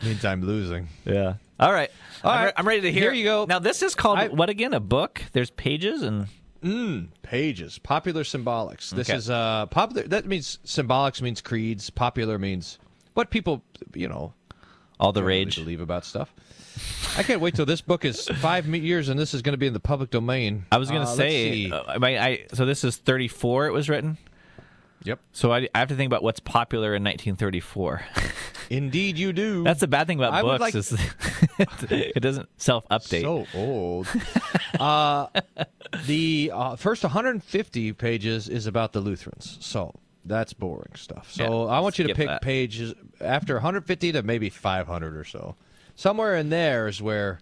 means 0.04 0.24
I'm 0.24 0.44
losing. 0.44 0.90
yeah. 1.06 1.36
All 1.60 1.72
right. 1.74 1.90
All 2.24 2.32
I'm, 2.32 2.46
re- 2.46 2.52
I'm 2.58 2.68
ready 2.68 2.82
to 2.82 2.92
hear. 2.92 3.04
Here 3.04 3.14
you 3.14 3.24
go. 3.24 3.46
Now 3.50 3.58
this 3.60 3.82
is 3.82 3.96
called 3.96 4.20
I- 4.20 4.28
what 4.28 4.50
again? 4.50 4.74
A 4.76 4.80
book? 4.80 5.24
There's 5.34 5.50
pages 5.50 6.04
and 6.04 6.28
Pages, 7.24 7.80
popular 7.80 8.24
symbolics. 8.24 8.90
This 8.92 9.10
Okay. 9.10 9.18
is 9.18 9.30
uh 9.30 9.66
popular. 9.68 10.08
That 10.08 10.26
means 10.26 10.60
symbolics 10.66 11.22
means 11.22 11.42
creeds. 11.42 11.90
Popular 11.90 12.38
means 12.38 12.78
what 13.14 13.30
people 13.30 13.64
you 13.94 14.08
know 14.08 14.34
all 15.00 15.12
the 15.12 15.24
rage. 15.24 15.56
believe 15.56 15.82
about 15.82 16.06
stuff. 16.06 16.34
I 17.18 17.24
can't 17.24 17.42
wait 17.42 17.56
till 17.56 17.66
this 17.66 17.82
book 17.82 18.06
is 18.06 18.28
five 18.40 18.66
years 18.68 19.10
and 19.10 19.20
this 19.20 19.34
is 19.34 19.42
going 19.42 19.54
to 19.54 19.58
be 19.58 19.68
in 19.68 19.74
the 19.74 19.80
public 19.80 20.10
domain. 20.12 20.66
I 20.72 20.78
was 20.78 20.90
going 20.90 21.02
to 21.02 21.12
Uh, 21.12 21.16
say, 21.16 21.70
uh, 21.70 22.00
I, 22.02 22.18
I 22.18 22.46
so 22.54 22.66
this 22.66 22.84
is 22.84 22.96
34. 22.98 23.68
It 23.68 23.72
was 23.74 23.90
written. 23.90 24.18
Yep. 25.04 25.20
So 25.32 25.52
I, 25.52 25.68
I 25.74 25.80
have 25.80 25.90
to 25.90 25.96
think 25.96 26.08
about 26.08 26.24
what's 26.24 26.40
popular 26.40 26.96
in 26.96 27.04
1934. 27.04 28.04
Indeed, 28.70 29.18
you 29.18 29.34
do. 29.34 29.64
That's 29.64 29.82
the 29.82 29.88
bad 29.88 30.08
thing 30.08 30.18
about 30.18 30.34
I 30.34 30.44
would 30.44 30.60
books 30.60 30.62
like- 30.62 30.76
is 30.76 30.94
it 31.92 32.22
doesn't 32.22 32.50
self 32.58 32.88
update. 32.90 33.22
So 33.22 33.46
old. 33.54 34.08
uh, 34.80 35.28
the 36.06 36.52
uh, 36.54 36.76
first 36.78 37.04
150 37.04 37.94
pages 37.94 38.48
is 38.48 38.68
about 38.68 38.94
the 38.94 39.02
Lutherans. 39.02 39.58
So 39.60 39.94
that's 40.24 40.54
boring 40.54 40.96
stuff. 40.96 41.32
So 41.32 41.66
Yeah, 41.66 41.72
I 41.74 41.80
want 41.80 42.00
you 42.00 42.04
to 42.08 42.10
skip 42.10 42.18
pick 42.18 42.28
that. 42.28 42.42
pages 42.42 42.94
after 43.20 43.56
150 43.56 44.14
to 44.14 44.24
maybe 44.24 44.50
500 44.50 45.18
or 45.18 45.24
so. 45.26 45.56
Somewhere 45.96 46.36
in 46.38 46.50
there 46.50 46.88
is 46.88 47.02
where 47.02 47.40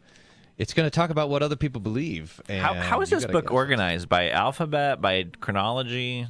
it's 0.57 0.73
going 0.73 0.87
to 0.87 0.91
talk 0.91 1.09
about 1.11 1.29
what 1.29 1.43
other 1.43 1.55
people 1.55 1.79
believe. 1.79 2.41
And 2.49 2.61
how, 2.61 2.73
how 2.73 3.01
is 3.01 3.11
you 3.11 3.17
this 3.17 3.25
gotta 3.25 3.33
book 3.33 3.45
guess. 3.45 3.53
organized? 3.53 4.09
By 4.09 4.29
alphabet? 4.31 4.99
By 4.99 5.27
chronology? 5.39 6.27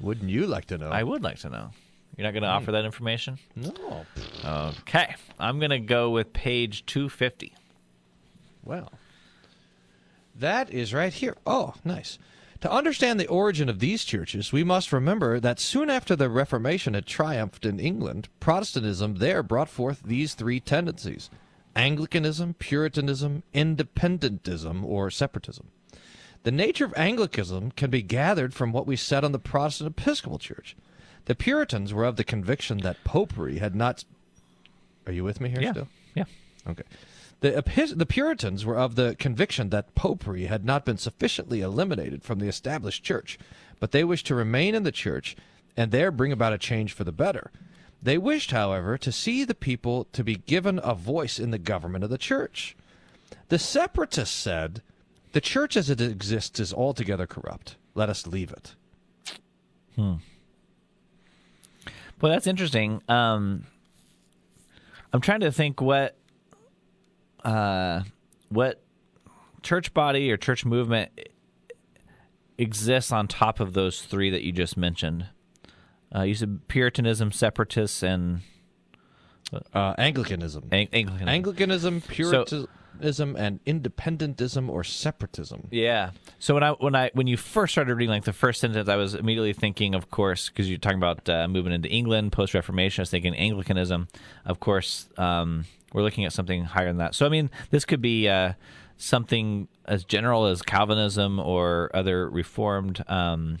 Wouldn't 0.00 0.30
you 0.30 0.46
like 0.46 0.66
to 0.66 0.78
know? 0.78 0.90
I 0.90 1.02
would 1.02 1.22
like 1.22 1.38
to 1.40 1.50
know. 1.50 1.70
You're 2.16 2.26
not 2.26 2.32
going 2.32 2.42
to 2.42 2.48
Hmm. 2.48 2.56
offer 2.56 2.72
that 2.72 2.84
information? 2.84 3.38
no. 3.56 4.06
Okay. 4.44 5.14
I'm 5.38 5.58
going 5.58 5.70
to 5.70 5.78
go 5.78 6.10
with 6.10 6.32
page 6.32 6.84
250. 6.86 7.54
Well, 8.64 8.92
that 10.38 10.70
is 10.70 10.92
right 10.94 11.12
here. 11.12 11.36
Oh, 11.46 11.74
nice. 11.84 12.18
To 12.60 12.70
understand 12.70 13.18
the 13.18 13.26
origin 13.26 13.68
of 13.68 13.80
these 13.80 14.04
churches, 14.04 14.52
we 14.52 14.62
must 14.62 14.92
remember 14.92 15.40
that 15.40 15.58
soon 15.58 15.90
after 15.90 16.14
the 16.14 16.28
Reformation 16.30 16.94
had 16.94 17.06
triumphed 17.06 17.66
in 17.66 17.80
England, 17.80 18.28
Protestantism 18.40 19.16
there 19.16 19.42
brought 19.42 19.68
forth 19.68 20.02
these 20.04 20.34
three 20.34 20.60
tendencies 20.60 21.28
Anglicanism, 21.74 22.54
Puritanism, 22.54 23.42
Independentism, 23.54 24.84
or 24.84 25.10
Separatism. 25.10 25.68
The 26.44 26.50
nature 26.52 26.84
of 26.84 26.94
Anglicanism 26.96 27.70
can 27.72 27.90
be 27.90 28.02
gathered 28.02 28.52
from 28.52 28.72
what 28.72 28.86
we 28.86 28.96
said 28.96 29.24
on 29.24 29.32
the 29.32 29.38
Protestant 29.38 29.90
Episcopal 29.96 30.38
Church. 30.38 30.76
The 31.26 31.34
Puritans 31.36 31.94
were 31.94 32.04
of 32.04 32.16
the 32.16 32.24
conviction 32.24 32.78
that 32.78 33.04
popery 33.04 33.58
had 33.58 33.76
not. 33.76 34.04
Are 35.06 35.12
you 35.12 35.22
with 35.24 35.40
me 35.40 35.50
here 35.50 35.60
Yeah. 35.60 35.70
still? 35.72 35.88
Yeah. 36.14 36.24
Okay. 36.66 36.82
The, 37.40 37.92
the 37.96 38.06
Puritans 38.06 38.64
were 38.64 38.78
of 38.78 38.94
the 38.94 39.16
conviction 39.18 39.70
that 39.70 39.94
popery 39.94 40.46
had 40.46 40.64
not 40.64 40.84
been 40.84 40.96
sufficiently 40.98 41.60
eliminated 41.60 42.22
from 42.22 42.38
the 42.38 42.46
established 42.48 43.02
church, 43.02 43.38
but 43.80 43.90
they 43.90 44.04
wished 44.04 44.26
to 44.26 44.34
remain 44.34 44.74
in 44.74 44.84
the 44.84 44.92
church 44.92 45.36
and 45.76 45.90
there 45.90 46.10
bring 46.12 46.30
about 46.32 46.52
a 46.52 46.58
change 46.58 46.92
for 46.92 47.02
the 47.04 47.12
better. 47.12 47.50
They 48.00 48.18
wished, 48.18 48.50
however, 48.50 48.98
to 48.98 49.12
see 49.12 49.44
the 49.44 49.54
people 49.54 50.06
to 50.12 50.22
be 50.24 50.36
given 50.36 50.80
a 50.82 50.94
voice 50.94 51.38
in 51.38 51.50
the 51.50 51.58
government 51.58 52.04
of 52.04 52.10
the 52.10 52.18
church. 52.18 52.76
The 53.48 53.58
separatists 53.58 54.36
said, 54.36 54.82
The 55.32 55.40
church 55.40 55.76
as 55.76 55.88
it 55.90 56.00
exists 56.00 56.60
is 56.60 56.72
altogether 56.72 57.26
corrupt. 57.26 57.76
Let 57.94 58.08
us 58.08 58.26
leave 58.26 58.52
it. 58.52 58.74
Hmm. 59.96 60.14
Well, 62.20 62.30
that's 62.32 62.46
interesting. 62.46 63.02
Um, 63.08 63.64
I'm 65.12 65.20
trying 65.20 65.40
to 65.40 65.50
think 65.52 65.80
what 65.80 66.16
uh, 67.44 68.02
what 68.48 68.82
church 69.62 69.92
body 69.92 70.30
or 70.30 70.36
church 70.36 70.64
movement 70.64 71.10
exists 72.58 73.10
on 73.10 73.26
top 73.26 73.58
of 73.60 73.72
those 73.72 74.02
three 74.02 74.30
that 74.30 74.42
you 74.42 74.52
just 74.52 74.76
mentioned. 74.76 75.26
Uh, 76.14 76.22
you 76.22 76.34
said 76.34 76.60
Puritanism, 76.68 77.32
separatists, 77.32 78.02
and 78.02 78.42
Uh, 79.74 79.94
Anglicanism. 79.98 80.68
Ang- 80.72 80.88
Anglicanism. 80.92 81.28
Anglicanism, 81.28 82.00
Puritanism, 82.92 83.36
and 83.36 83.64
independentism 83.64 84.68
or 84.68 84.84
separatism. 84.84 85.68
Yeah. 85.70 86.10
So 86.38 86.54
when 86.54 86.62
I 86.62 86.70
when 86.72 86.94
I 86.94 87.10
when 87.14 87.26
you 87.26 87.36
first 87.36 87.72
started 87.72 87.94
reading 87.94 88.10
like 88.10 88.24
the 88.24 88.32
first 88.32 88.60
sentence, 88.60 88.88
I 88.88 88.96
was 88.96 89.14
immediately 89.14 89.52
thinking, 89.52 89.94
of 89.94 90.10
course, 90.10 90.48
because 90.48 90.68
you're 90.68 90.78
talking 90.78 90.98
about 90.98 91.28
uh, 91.28 91.48
moving 91.48 91.72
into 91.72 91.88
England 91.88 92.32
post 92.32 92.54
Reformation. 92.54 93.00
I 93.00 93.02
was 93.02 93.10
thinking 93.10 93.34
Anglicanism. 93.34 94.08
Of 94.44 94.60
course, 94.60 95.08
um, 95.18 95.64
we're 95.92 96.02
looking 96.02 96.24
at 96.24 96.32
something 96.32 96.64
higher 96.64 96.86
than 96.86 96.98
that. 96.98 97.14
So 97.14 97.26
I 97.26 97.28
mean, 97.28 97.50
this 97.70 97.84
could 97.84 98.00
be 98.02 98.28
uh, 98.28 98.54
something 98.96 99.68
as 99.84 100.04
general 100.04 100.46
as 100.46 100.62
Calvinism 100.62 101.38
or 101.38 101.90
other 101.94 102.30
Reformed. 102.30 103.04
Um, 103.08 103.58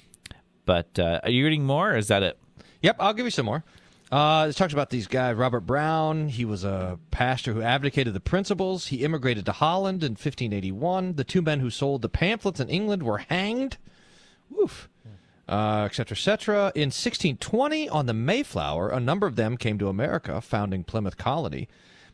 but 0.64 0.98
uh, 0.98 1.20
are 1.24 1.30
you 1.30 1.44
reading 1.44 1.64
more? 1.64 1.92
Or 1.92 1.96
is 1.96 2.08
that 2.08 2.22
it? 2.22 2.38
Yep, 2.82 2.96
I'll 3.00 3.14
give 3.14 3.24
you 3.24 3.30
some 3.30 3.46
more. 3.46 3.64
Uh, 4.12 4.48
it 4.50 4.56
talks 4.56 4.74
about 4.74 4.90
these 4.90 5.06
guys. 5.06 5.34
Robert 5.36 5.60
Browne, 5.60 6.28
he 6.28 6.44
was 6.44 6.64
a 6.64 6.98
pastor 7.10 7.54
who 7.54 7.62
advocated 7.62 8.12
the 8.12 8.20
principles. 8.20 8.88
He 8.88 9.04
immigrated 9.04 9.46
to 9.46 9.52
Holland 9.52 10.04
in 10.04 10.12
1581. 10.12 11.14
The 11.14 11.24
two 11.24 11.40
men 11.40 11.60
who 11.60 11.70
sold 11.70 12.02
the 12.02 12.10
pamphlets 12.10 12.60
in 12.60 12.68
England 12.68 13.02
were 13.02 13.18
hanged. 13.18 13.78
Woof. 14.50 14.90
Uh, 15.48 15.88
et 15.90 15.94
cetera, 15.94 16.14
et 16.14 16.20
cetera. 16.20 16.72
In 16.74 16.88
1620, 16.88 17.88
on 17.88 18.04
the 18.04 18.12
Mayflower, 18.12 18.90
a 18.90 19.00
number 19.00 19.26
of 19.26 19.36
them 19.36 19.56
came 19.56 19.78
to 19.78 19.88
America, 19.88 20.42
founding 20.42 20.84
Plymouth 20.84 21.16
Colony. 21.16 21.66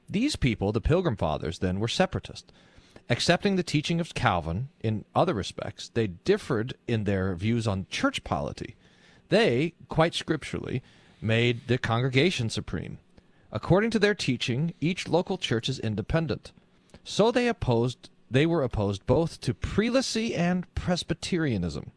These 0.08 0.36
people, 0.36 0.70
the 0.70 0.80
Pilgrim 0.80 1.16
Fathers, 1.16 1.58
then 1.58 1.80
were 1.80 1.88
separatists. 1.88 2.52
Accepting 3.10 3.56
the 3.56 3.64
teaching 3.64 4.00
of 4.00 4.14
Calvin 4.14 4.68
in 4.80 5.04
other 5.16 5.34
respects, 5.34 5.88
they 5.88 6.06
differed 6.06 6.74
in 6.86 7.04
their 7.04 7.34
views 7.34 7.66
on 7.66 7.86
church 7.90 8.22
polity. 8.22 8.76
They, 9.30 9.74
quite 9.88 10.14
scripturally, 10.14 10.82
made 11.20 11.66
the 11.66 11.78
congregation 11.78 12.50
supreme. 12.50 12.98
According 13.50 13.90
to 13.92 13.98
their 13.98 14.14
teaching, 14.14 14.74
each 14.80 15.08
local 15.08 15.38
church 15.38 15.68
is 15.68 15.78
independent. 15.78 16.52
So 17.04 17.30
they 17.30 17.48
opposed 17.48 18.10
they 18.30 18.44
were 18.44 18.62
opposed 18.62 19.06
both 19.06 19.40
to 19.40 19.54
prelacy 19.54 20.36
and 20.36 20.72
Presbyterianism. 20.74 21.92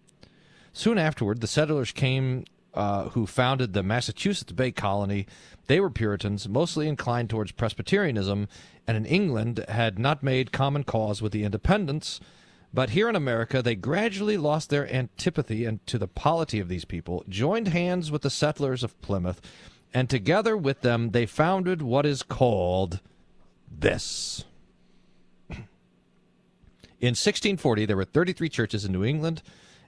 Soon 0.72 0.98
afterward, 0.98 1.42
the 1.42 1.48
settlers 1.48 1.92
came 1.92 2.46
uh, 2.74 3.10
who 3.10 3.26
founded 3.26 3.74
the 3.74 3.84
Massachusetts 3.84 4.54
Bay 4.54 4.72
Colony. 4.72 5.28
They 5.68 5.82
were 5.82 5.90
Puritans, 5.90 6.48
mostly 6.48 6.88
inclined 6.88 7.30
towards 7.30 7.52
Presbyterianism, 7.52 8.48
and 8.88 8.98
in 8.98 9.06
England 9.06 9.66
had 9.68 10.00
not 10.00 10.24
made 10.24 10.54
common 10.54 10.86
cause 10.86 11.22
with 11.22 11.34
the 11.34 11.44
independents. 11.44 12.22
But 12.74 12.92
here 12.92 13.10
in 13.10 13.16
America, 13.16 13.62
they 13.62 13.76
gradually 13.76 14.38
lost 14.38 14.70
their 14.70 14.92
antipathy 14.94 15.66
and 15.66 15.86
to 15.88 15.98
the 15.98 16.08
polity 16.08 16.60
of 16.60 16.70
these 16.70 16.86
people, 16.86 17.26
joined 17.28 17.70
hands 17.70 18.12
with 18.12 18.22
the 18.22 18.30
settlers 18.30 18.84
of 18.84 19.00
Plymouth, 19.02 19.42
and 19.94 20.10
together 20.10 20.56
with 20.56 20.82
them 20.82 21.12
they 21.12 21.26
founded 21.26 21.82
what 21.82 22.06
is 22.06 22.24
called 22.24 23.02
this. 23.70 24.46
In 25.50 27.14
1640, 27.14 27.86
there 27.86 27.98
were 27.98 28.06
33 28.06 28.48
churches 28.48 28.86
in 28.86 28.94
New 28.94 29.04
England, 29.04 29.42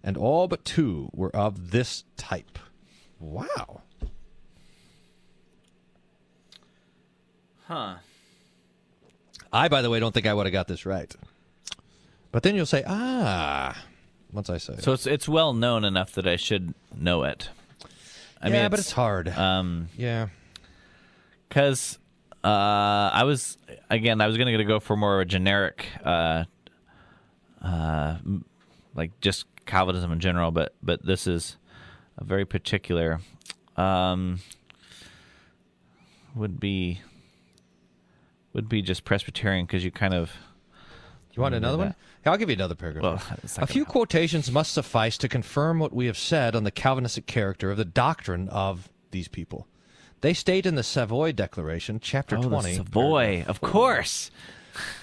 and 0.03 0.17
all 0.17 0.49
but 0.49 0.65
two 0.65 1.09
were 1.13 1.33
of 1.33 1.71
this 1.71 2.03
type. 2.17 2.59
Wow. 3.19 3.81
Huh. 7.67 7.95
I, 9.53 9.69
by 9.69 9.81
the 9.81 9.89
way, 9.89 10.01
don't 10.01 10.13
think 10.13 10.25
I 10.25 10.33
would 10.33 10.45
have 10.45 10.53
got 10.53 10.67
this 10.67 10.85
right. 10.85 11.15
But 12.33 12.41
then 12.41 12.55
you'll 12.55 12.65
say, 12.65 12.83
ah, 12.87 13.79
once 14.33 14.49
I 14.49 14.57
say 14.57 14.73
it. 14.73 14.83
So 14.83 14.91
it's 14.91 15.05
it's 15.05 15.29
well 15.29 15.53
known 15.53 15.85
enough 15.85 16.13
that 16.13 16.27
I 16.27 16.35
should 16.35 16.73
know 16.93 17.23
it. 17.23 17.49
I 18.41 18.49
yeah, 18.49 18.63
mean, 18.63 18.71
but 18.71 18.79
it's 18.79 18.91
hard. 18.91 19.29
Um, 19.29 19.87
yeah. 19.95 20.29
because 21.47 21.99
uh, 22.43 22.47
I 23.13 23.23
was 23.23 23.59
again 23.87 24.19
I 24.19 24.25
was 24.25 24.37
gonna 24.37 24.63
go 24.65 24.79
for 24.79 24.97
more 24.97 25.15
of 25.15 25.21
a 25.21 25.25
generic, 25.25 25.85
uh, 26.03 26.45
uh, 27.61 28.17
like 28.95 29.11
just 29.21 29.45
Calvinism 29.67 30.11
in 30.11 30.19
general, 30.19 30.49
but 30.49 30.73
but 30.81 31.05
this 31.05 31.27
is 31.27 31.57
a 32.17 32.23
very 32.23 32.45
particular. 32.45 33.19
Um, 33.77 34.39
would 36.35 36.59
be 36.59 36.99
would 38.53 38.67
be 38.67 38.81
just 38.81 39.05
Presbyterian 39.05 39.67
because 39.67 39.85
you 39.85 39.91
kind 39.91 40.15
of 40.15 40.31
You 41.33 41.41
want 41.41 41.55
another 41.55 41.77
one? 41.77 41.95
Yeah, 42.25 42.31
I'll 42.31 42.37
give 42.37 42.49
you 42.49 42.55
another 42.55 42.75
paragraph. 42.75 43.03
Well, 43.03 43.39
a 43.57 43.67
few 43.67 43.85
quotations 43.85 44.51
must 44.51 44.71
suffice 44.71 45.17
to 45.19 45.27
confirm 45.27 45.79
what 45.79 45.93
we 45.93 46.05
have 46.05 46.17
said 46.17 46.55
on 46.55 46.63
the 46.63 46.71
Calvinistic 46.71 47.25
character 47.25 47.71
of 47.71 47.77
the 47.77 47.85
doctrine 47.85 48.49
of 48.49 48.89
these 49.11 49.27
people. 49.27 49.67
They 50.21 50.33
state 50.33 50.65
in 50.65 50.75
the 50.75 50.83
Savoy 50.83 51.31
Declaration, 51.31 51.99
chapter 51.99 52.37
Oh, 52.37 52.43
the 52.43 52.49
20. 52.49 52.75
Savoy, 52.75 53.43
of 53.47 53.61
course. 53.61 54.31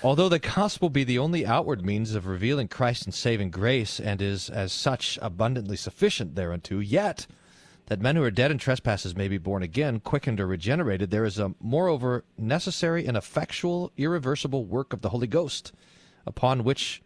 Although 0.03 0.29
the 0.29 0.39
gospel 0.39 0.89
be 0.89 1.05
the 1.05 1.19
only 1.19 1.45
outward 1.45 1.85
means 1.85 2.15
of 2.15 2.27
revealing 2.27 2.69
Christ 2.69 3.05
and 3.05 3.15
saving 3.15 3.51
grace, 3.51 4.01
and 4.01 4.23
is 4.23 4.49
as 4.49 4.73
such 4.73 5.19
abundantly 5.21 5.77
sufficient 5.77 6.35
thereunto, 6.37 6.79
yet 6.79 7.27
that 7.87 8.01
men 8.01 8.17
who 8.17 8.23
are 8.23 8.31
dead 8.31 8.51
in 8.51 8.59
trespasses 8.59 9.17
may 9.17 9.29
be 9.29 9.39
born 9.39 9.63
again, 9.63 10.01
quickened 10.01 10.41
or 10.41 10.47
regenerated, 10.47 11.11
there 11.11 11.25
is 11.25 11.39
a 11.39 11.55
moreover 11.61 12.25
necessary 12.39 13.07
and 13.07 13.17
effectual, 13.17 13.93
irreversible 13.97 14.65
work 14.65 14.93
of 14.93 15.03
the 15.03 15.11
Holy 15.11 15.27
Ghost, 15.27 15.73
upon 16.27 16.65
which 16.65 17.03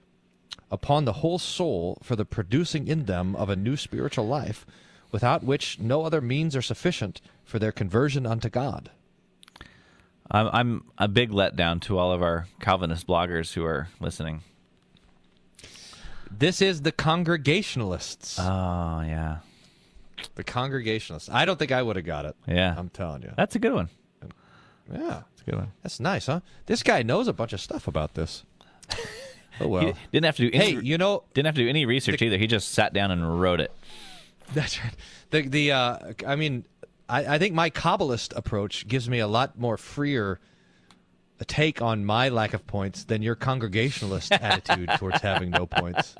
upon 0.70 1.04
the 1.04 1.14
whole 1.14 1.38
soul 1.38 1.98
for 2.02 2.16
the 2.16 2.24
producing 2.24 2.88
in 2.88 3.04
them 3.04 3.36
of 3.36 3.48
a 3.48 3.56
new 3.56 3.76
spiritual 3.76 4.26
life, 4.26 4.66
without 5.12 5.44
which 5.44 5.78
no 5.78 6.02
other 6.02 6.20
means 6.20 6.56
are 6.56 6.62
sufficient 6.62 7.20
for 7.44 7.58
their 7.58 7.70
conversion 7.72 8.26
unto 8.26 8.48
God. 8.48 8.90
I'm, 10.30 10.48
I'm 10.52 10.84
a 10.98 11.06
big 11.06 11.30
letdown 11.30 11.80
to 11.82 11.98
all 11.98 12.10
of 12.12 12.22
our 12.22 12.46
Calvinist 12.60 13.06
bloggers 13.06 13.52
who 13.52 13.64
are 13.64 13.88
listening. 14.00 14.42
This 16.30 16.60
is 16.60 16.82
the 16.82 16.92
Congregationalists. 16.92 18.38
Oh 18.40 19.02
yeah, 19.06 19.38
The 20.34 20.42
Congregationalists. 20.44 21.28
I 21.28 21.44
don't 21.44 21.58
think 21.58 21.70
I 21.72 21.82
would 21.82 21.96
have 21.96 22.04
got 22.06 22.24
it. 22.24 22.34
yeah. 22.48 22.74
I'm 22.76 22.88
telling 22.88 23.22
you. 23.22 23.32
That's 23.36 23.54
a 23.54 23.58
good 23.58 23.74
one. 23.74 23.90
Yeah. 24.92 24.98
That's 24.98 25.42
a 25.42 25.44
good 25.50 25.54
one. 25.56 25.72
That's 25.82 26.00
nice, 26.00 26.26
huh? 26.26 26.40
This 26.66 26.82
guy 26.82 27.02
knows 27.02 27.28
a 27.28 27.32
bunch 27.32 27.52
of 27.52 27.60
stuff 27.60 27.86
about 27.86 28.14
this. 28.14 28.42
Oh 29.60 29.68
well. 29.68 29.86
He 29.86 29.94
didn't 30.10 30.24
have 30.24 30.36
to 30.38 30.50
do 30.50 30.50
any, 30.52 30.64
hey, 30.74 30.80
you 30.82 30.98
know 30.98 31.22
didn't 31.32 31.46
have 31.46 31.54
to 31.54 31.62
do 31.62 31.68
any 31.68 31.86
research 31.86 32.20
either. 32.22 32.36
He 32.38 32.48
just 32.48 32.72
sat 32.72 32.92
down 32.92 33.12
and 33.12 33.40
wrote 33.40 33.60
it. 33.60 33.70
that's 34.52 34.82
right. 34.82 34.92
The 35.30 35.42
the 35.42 35.70
uh 35.72 35.98
I 36.26 36.34
mean 36.34 36.64
I, 37.08 37.34
I 37.34 37.38
think 37.38 37.54
my 37.54 37.70
Kabbalist 37.70 38.34
approach 38.36 38.88
gives 38.88 39.08
me 39.08 39.20
a 39.20 39.28
lot 39.28 39.56
more 39.56 39.76
freer 39.76 40.40
take 41.46 41.80
on 41.82 42.04
my 42.04 42.30
lack 42.30 42.52
of 42.54 42.66
points 42.66 43.04
than 43.04 43.20
your 43.22 43.34
Congregationalist 43.36 44.32
attitude 44.40 44.88
towards 44.98 45.20
having 45.20 45.50
no 45.50 45.66
points. 45.66 46.16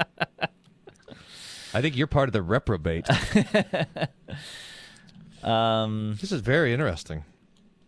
I 1.72 1.81
think 1.81 1.96
you're 1.96 2.07
part 2.07 2.29
of 2.29 2.35
the 2.35 2.42
reprobate. 2.42 3.09
Um, 5.42 6.16
This 6.20 6.33
is 6.33 6.40
very 6.40 6.72
interesting. 6.72 7.24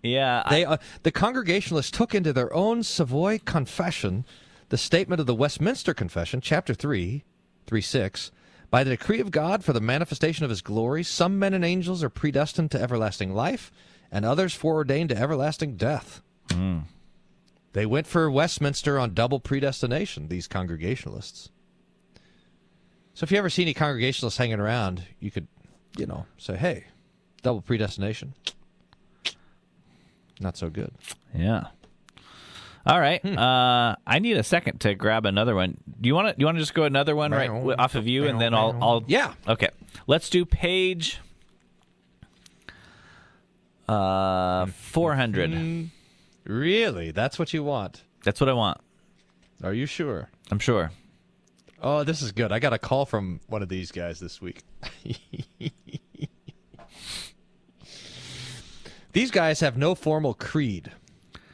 yeah, 0.02 0.42
I- 0.44 0.50
They 0.50 0.64
uh, 0.64 0.76
the 1.04 1.10
Congregationalists 1.12 1.90
took 1.90 2.14
into 2.14 2.32
their 2.32 2.52
own 2.52 2.82
Savoy 2.82 3.38
Confession 3.44 4.24
the 4.68 4.79
statement 4.79 5.20
of 5.20 5.26
the 5.26 5.35
Westminster 5.35 5.94
Confession, 5.94 6.40
chapter 6.40 6.74
3, 6.74 7.24
3 7.66 7.81
6. 7.81 8.31
By 8.68 8.83
the 8.83 8.90
decree 8.90 9.20
of 9.20 9.31
God 9.31 9.64
for 9.64 9.72
the 9.72 9.81
manifestation 9.81 10.44
of 10.44 10.50
his 10.50 10.61
glory, 10.61 11.05
some 11.05 11.38
men 11.38 11.55
and 11.55 11.64
angels 11.64 12.02
are 12.02 12.11
predestined 12.11 12.72
to 12.72 12.81
everlasting 12.81 13.33
life, 13.33 13.70
and 14.11 14.24
others 14.24 14.55
foreordained 14.55 15.11
to 15.11 15.16
everlasting 15.16 15.76
death. 15.76 16.20
Hmm. 16.50 16.81
They 17.72 17.87
went 17.87 18.07
for 18.07 18.31
Westminster 18.31 18.98
on 18.98 19.14
double 19.14 19.38
predestination, 19.38 20.29
these 20.29 20.48
Congregationalists. 20.48 21.50
So 23.14 23.24
if 23.24 23.31
you 23.31 23.38
ever 23.38 23.50
see 23.50 23.62
any 23.62 23.74
Congregationalists 23.74 24.38
hanging 24.38 24.61
around, 24.61 25.05
you 25.20 25.31
could, 25.31 25.46
you 25.96 26.07
know, 26.07 26.26
say, 26.38 26.57
hey, 26.57 26.87
double 27.42 27.61
predestination. 27.61 28.35
Not 30.40 30.57
so 30.57 30.68
good. 30.70 30.92
yeah. 31.35 31.68
All 32.87 33.01
right. 33.01 33.25
Uh, 33.25 33.96
I 34.07 34.18
need 34.20 34.37
a 34.37 34.42
second 34.44 34.81
to 34.83 34.94
grab 34.94 35.27
another 35.27 35.55
one. 35.55 35.79
Do 36.01 36.07
you 36.07 36.14
want 36.14 36.29
to? 36.29 36.40
You 36.40 36.46
want 36.46 36.57
to 36.57 36.62
just 36.62 36.75
go 36.75 36.85
another 36.85 37.16
one 37.16 37.33
right 37.33 37.51
off 37.51 37.96
of 37.96 38.07
you, 38.07 38.27
and 38.29 38.40
then 38.40 38.55
I'll. 38.55 38.79
I'll 38.81 39.05
Yeah. 39.07 39.35
Okay. 39.49 39.70
Let's 40.07 40.31
do 40.31 40.44
page. 40.44 41.18
Uh, 43.88 44.66
four 44.66 45.14
hundred. 45.14 45.90
Really? 46.44 47.11
That's 47.11 47.38
what 47.38 47.53
you 47.53 47.64
want? 47.64 48.03
That's 48.25 48.40
what 48.40 48.49
I 48.49 48.53
want. 48.53 48.81
Are 49.64 49.72
you 49.72 49.87
sure? 49.87 50.31
I'm 50.51 50.59
sure. 50.59 50.92
Oh, 51.83 52.05
this 52.05 52.22
is 52.22 52.33
good. 52.33 52.53
I 52.53 52.59
got 52.59 52.72
a 52.72 52.79
call 52.79 53.05
from 53.05 53.40
one 53.49 53.62
of 53.62 53.68
these 53.68 53.92
guys 53.92 54.18
this 54.20 54.40
week. 54.40 54.62
these 59.12 59.31
guys 59.31 59.61
have 59.61 59.77
no 59.77 59.94
formal 59.94 60.35
creed. 60.35 60.92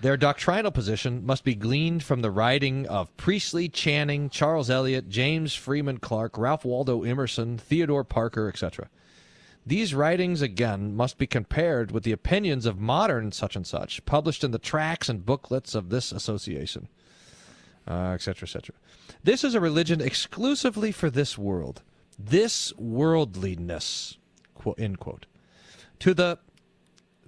Their 0.02 0.16
doctrinal 0.16 0.70
position 0.70 1.24
must 1.24 1.44
be 1.44 1.54
gleaned 1.54 2.02
from 2.02 2.20
the 2.20 2.30
writing 2.30 2.86
of 2.88 3.16
Priestley, 3.16 3.68
Channing, 3.68 4.28
Charles 4.28 4.68
Eliot, 4.68 5.08
James 5.08 5.54
Freeman 5.54 5.98
Clarke, 5.98 6.36
Ralph 6.36 6.64
Waldo 6.64 7.04
Emerson, 7.04 7.56
Theodore 7.56 8.04
Parker, 8.04 8.48
etc. 8.48 8.88
These 9.64 9.94
writings, 9.94 10.42
again, 10.42 10.94
must 10.94 11.18
be 11.18 11.26
compared 11.26 11.92
with 11.92 12.02
the 12.02 12.12
opinions 12.12 12.66
of 12.66 12.80
modern 12.80 13.32
such 13.32 13.56
and 13.56 13.66
such, 13.66 14.04
published 14.04 14.44
in 14.44 14.50
the 14.50 14.58
tracts 14.58 15.08
and 15.08 15.24
booklets 15.24 15.74
of 15.74 15.88
this 15.88 16.12
association 16.12 16.88
uh, 17.86 18.12
etc., 18.14 18.46
etc. 18.46 18.74
This 19.22 19.44
is 19.44 19.54
a 19.54 19.60
religion 19.60 20.00
exclusively 20.00 20.92
for 20.92 21.10
this 21.10 21.36
world, 21.36 21.82
this 22.18 22.72
worldliness, 22.76 24.18
quote, 24.54 24.78
end 24.78 24.98
quote. 24.98 25.26
To 26.00 26.14
the 26.14 26.38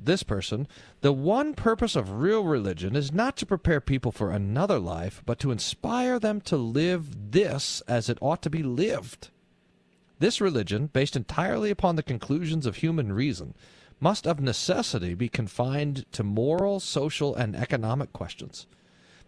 this 0.05 0.23
person, 0.23 0.67
the 1.01 1.13
one 1.13 1.55
purpose 1.55 1.97
of 1.97 2.21
real 2.21 2.45
religion 2.45 2.97
is 2.97 3.13
not 3.13 3.37
to 3.39 3.47
prepare 3.47 3.81
people 3.81 4.13
for 4.13 4.31
another 4.31 4.79
life, 4.79 5.23
but 5.27 5.39
to 5.41 5.51
inspire 5.51 6.19
them 6.19 6.41
to 6.43 6.57
live 6.57 7.33
this 7.33 7.83
as 7.89 8.09
it 8.09 8.19
ought 8.21 8.43
to 8.43 8.51
be 8.51 8.63
lived. 8.63 9.31
This 10.19 10.41
religion, 10.41 10.87
based 10.87 11.17
entirely 11.17 11.71
upon 11.71 11.97
the 11.97 12.03
conclusions 12.03 12.67
of 12.67 12.77
human 12.77 13.13
reason, 13.13 13.55
must 14.01 14.27
of 14.27 14.41
necessity 14.41 15.15
be 15.15 15.29
confined 15.29 16.05
to 16.13 16.23
moral, 16.23 16.81
social, 16.81 17.35
and 17.35 17.57
economic 17.57 18.13
questions. 18.13 18.67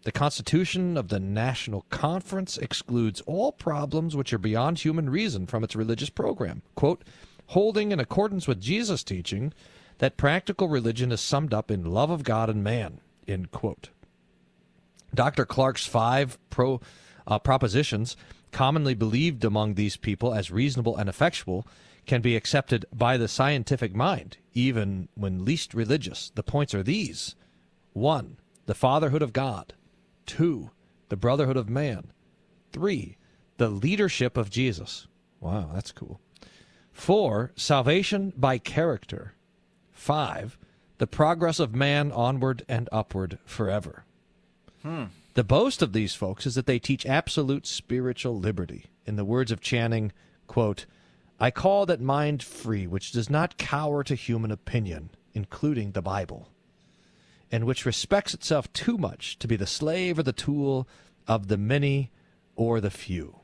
The 0.03 0.13
Constitution 0.13 0.97
of 0.97 1.09
the 1.09 1.19
National 1.19 1.85
Conference 1.91 2.59
excludes 2.59 3.23
all 3.23 3.51
problems 3.51 4.15
which 4.15 4.33
are 4.33 4.39
beyond 4.39 4.79
human 4.79 5.11
reason 5.11 5.47
from 5.47 5.65
its 5.65 5.75
religious 5.75 6.11
program. 6.11 6.63
Quote, 6.77 7.03
holding 7.47 7.93
in 7.93 8.01
accordance 8.01 8.47
with 8.47 8.61
Jesus' 8.61 9.03
teaching 9.03 9.53
that 9.99 10.17
practical 10.17 10.69
religion 10.69 11.13
is 11.13 11.21
summed 11.21 11.55
up 11.55 11.71
in 11.71 11.85
love 11.85 12.11
of 12.11 12.23
God 12.23 12.51
and 12.51 12.63
man. 12.63 13.01
End 13.27 13.51
quote. 13.51 13.91
Dr. 15.15 15.47
Clarke's 15.47 15.87
five 15.87 16.39
pro, 16.51 16.81
uh, 17.27 17.39
propositions, 17.39 18.17
commonly 18.53 18.95
believed 18.95 19.45
among 19.45 19.75
these 19.75 19.97
people 19.97 20.35
as 20.35 20.51
reasonable 20.51 20.97
and 20.97 21.09
effectual, 21.09 21.67
can 22.07 22.21
be 22.21 22.37
accepted 22.37 22.87
by 22.93 23.17
the 23.17 23.29
scientific 23.29 23.95
mind, 23.95 24.39
even 24.55 25.09
when 25.15 25.45
least 25.45 25.75
religious. 25.75 26.31
The 26.35 26.43
points 26.43 26.75
are 26.75 26.83
these 26.83 27.35
1. 27.93 28.37
The 28.67 28.75
fatherhood 28.75 29.23
of 29.23 29.33
God. 29.33 29.75
2. 30.27 30.71
The 31.09 31.17
brotherhood 31.17 31.57
of 31.57 31.69
man. 31.69 32.13
3. 32.73 33.17
The 33.57 33.69
leadership 33.69 34.37
of 34.37 34.51
Jesus. 34.51 35.07
Wow, 35.41 35.71
that's 35.73 35.93
cool. 35.93 36.21
4. 36.93 37.53
Salvation 37.57 38.33
by 38.37 38.59
character. 38.59 39.35
5. 40.07 40.57
The 40.99 41.09
progress 41.09 41.59
of 41.59 41.75
man 41.75 42.13
onward 42.13 42.65
and 42.69 42.89
upward 42.93 43.41
forever. 43.45 44.05
The 45.35 45.43
boast 45.43 45.83
of 45.83 45.93
these 45.93 46.15
folks 46.15 46.47
is 46.47 46.55
that 46.55 46.67
they 46.67 46.79
teach 46.79 47.05
absolute 47.05 47.67
spiritual 47.67 48.39
liberty. 48.39 48.87
In 49.05 49.17
the 49.17 49.25
words 49.25 49.51
of 49.51 49.61
Channing, 49.61 50.13
quote, 50.47 50.87
I 51.41 51.51
call 51.51 51.87
that 51.87 52.01
mind 52.01 52.41
free 52.41 52.87
which 52.87 53.11
does 53.11 53.29
not 53.29 53.59
cower 53.59 54.05
to 54.05 54.15
human 54.15 54.53
opinion, 54.53 55.11
including 55.35 55.91
the 55.91 56.03
Bible, 56.03 56.51
and 57.51 57.65
which 57.65 57.85
respects 57.85 58.33
itself 58.33 58.73
too 58.73 58.97
much 58.97 59.41
to 59.41 59.49
be 59.49 59.57
the 59.57 59.67
slave 59.67 60.21
or 60.21 60.23
the 60.23 60.33
tool 60.33 60.87
of 61.27 61.49
the 61.49 61.59
many 61.59 62.13
or 62.55 62.81
the 62.81 62.91
few. 62.91 63.41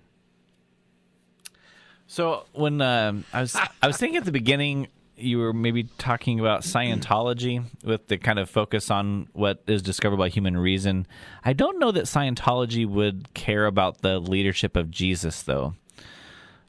So 2.06 2.44
when 2.52 2.80
um, 2.80 3.24
I 3.32 3.40
was 3.40 3.56
I 3.56 3.86
was 3.88 3.96
thinking 3.96 4.16
at 4.16 4.26
the 4.26 4.30
beginning, 4.30 4.86
you 5.22 5.38
were 5.38 5.52
maybe 5.52 5.84
talking 5.98 6.40
about 6.40 6.62
Scientology 6.62 7.64
with 7.84 8.08
the 8.08 8.18
kind 8.18 8.38
of 8.38 8.50
focus 8.50 8.90
on 8.90 9.28
what 9.32 9.62
is 9.66 9.82
discovered 9.82 10.16
by 10.16 10.28
human 10.28 10.56
reason. 10.56 11.06
I 11.44 11.52
don't 11.52 11.78
know 11.78 11.90
that 11.92 12.04
Scientology 12.04 12.86
would 12.86 13.32
care 13.34 13.66
about 13.66 14.02
the 14.02 14.18
leadership 14.18 14.76
of 14.76 14.90
Jesus, 14.90 15.42
though. 15.42 15.74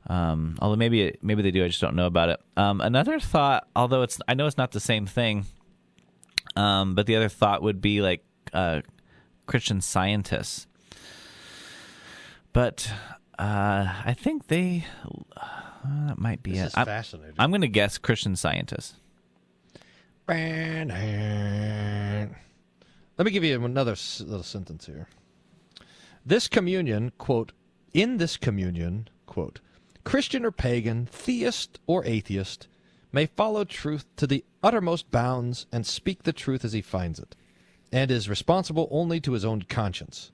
Um, 0.08 0.58
although 0.60 0.76
maybe 0.76 1.18
maybe 1.22 1.42
they 1.42 1.52
do, 1.52 1.64
I 1.64 1.68
just 1.68 1.82
don't 1.82 1.96
know 1.96 2.08
about 2.08 2.30
it. 2.30 2.40
Um, 2.58 2.82
another 2.82 3.20
thought, 3.20 3.68
although 3.76 4.02
it's 4.02 4.20
I 4.28 4.34
know 4.34 4.48
it's 4.48 4.58
not 4.58 4.72
the 4.72 4.80
same 4.80 5.06
thing, 5.06 5.46
um, 6.56 6.96
but 6.96 7.06
the 7.06 7.16
other 7.16 7.30
thought 7.30 7.62
would 7.62 7.82
be 7.82 8.02
like 8.02 8.24
uh, 8.54 8.82
Christian 9.46 9.82
scientists. 9.82 10.68
But 12.52 12.92
uh, 13.44 13.94
I 14.06 14.16
think 14.18 14.48
they 14.48 14.86
uh, 15.36 15.48
that 16.08 16.18
might 16.18 16.42
be 16.44 16.52
This 16.52 16.62
it. 16.62 16.66
is 16.68 16.74
I'm, 16.78 16.86
fascinating. 16.86 17.36
I'm 17.38 17.52
going 17.52 17.62
to 17.62 17.68
guess 17.68 17.98
Christian 17.98 18.36
scientists. 18.36 18.94
Let 23.18 23.26
me 23.26 23.32
give 23.32 23.44
you 23.44 23.64
another 23.64 23.96
little 24.22 24.44
sentence 24.44 24.86
here. 24.86 25.08
This 26.26 26.48
communion, 26.48 27.12
quote, 27.18 27.52
in 27.94 28.18
this 28.18 28.38
communion, 28.38 29.10
quote, 29.26 29.60
Christian 30.06 30.46
or 30.46 30.52
pagan, 30.52 31.06
theist 31.06 31.80
or 31.86 32.06
atheist, 32.06 32.68
may 33.12 33.26
follow 33.26 33.66
truth 33.66 34.06
to 34.16 34.26
the 34.26 34.44
uttermost 34.64 35.12
bounds 35.12 35.66
and 35.72 35.86
speak 35.86 36.24
the 36.24 36.34
truth 36.34 36.64
as 36.66 36.74
he 36.74 36.82
finds 36.82 37.20
it, 37.20 37.36
and 37.92 38.10
is 38.10 38.30
responsible 38.30 38.88
only 38.90 39.20
to 39.20 39.34
his 39.34 39.44
own 39.46 39.64
conscience. 39.64 40.32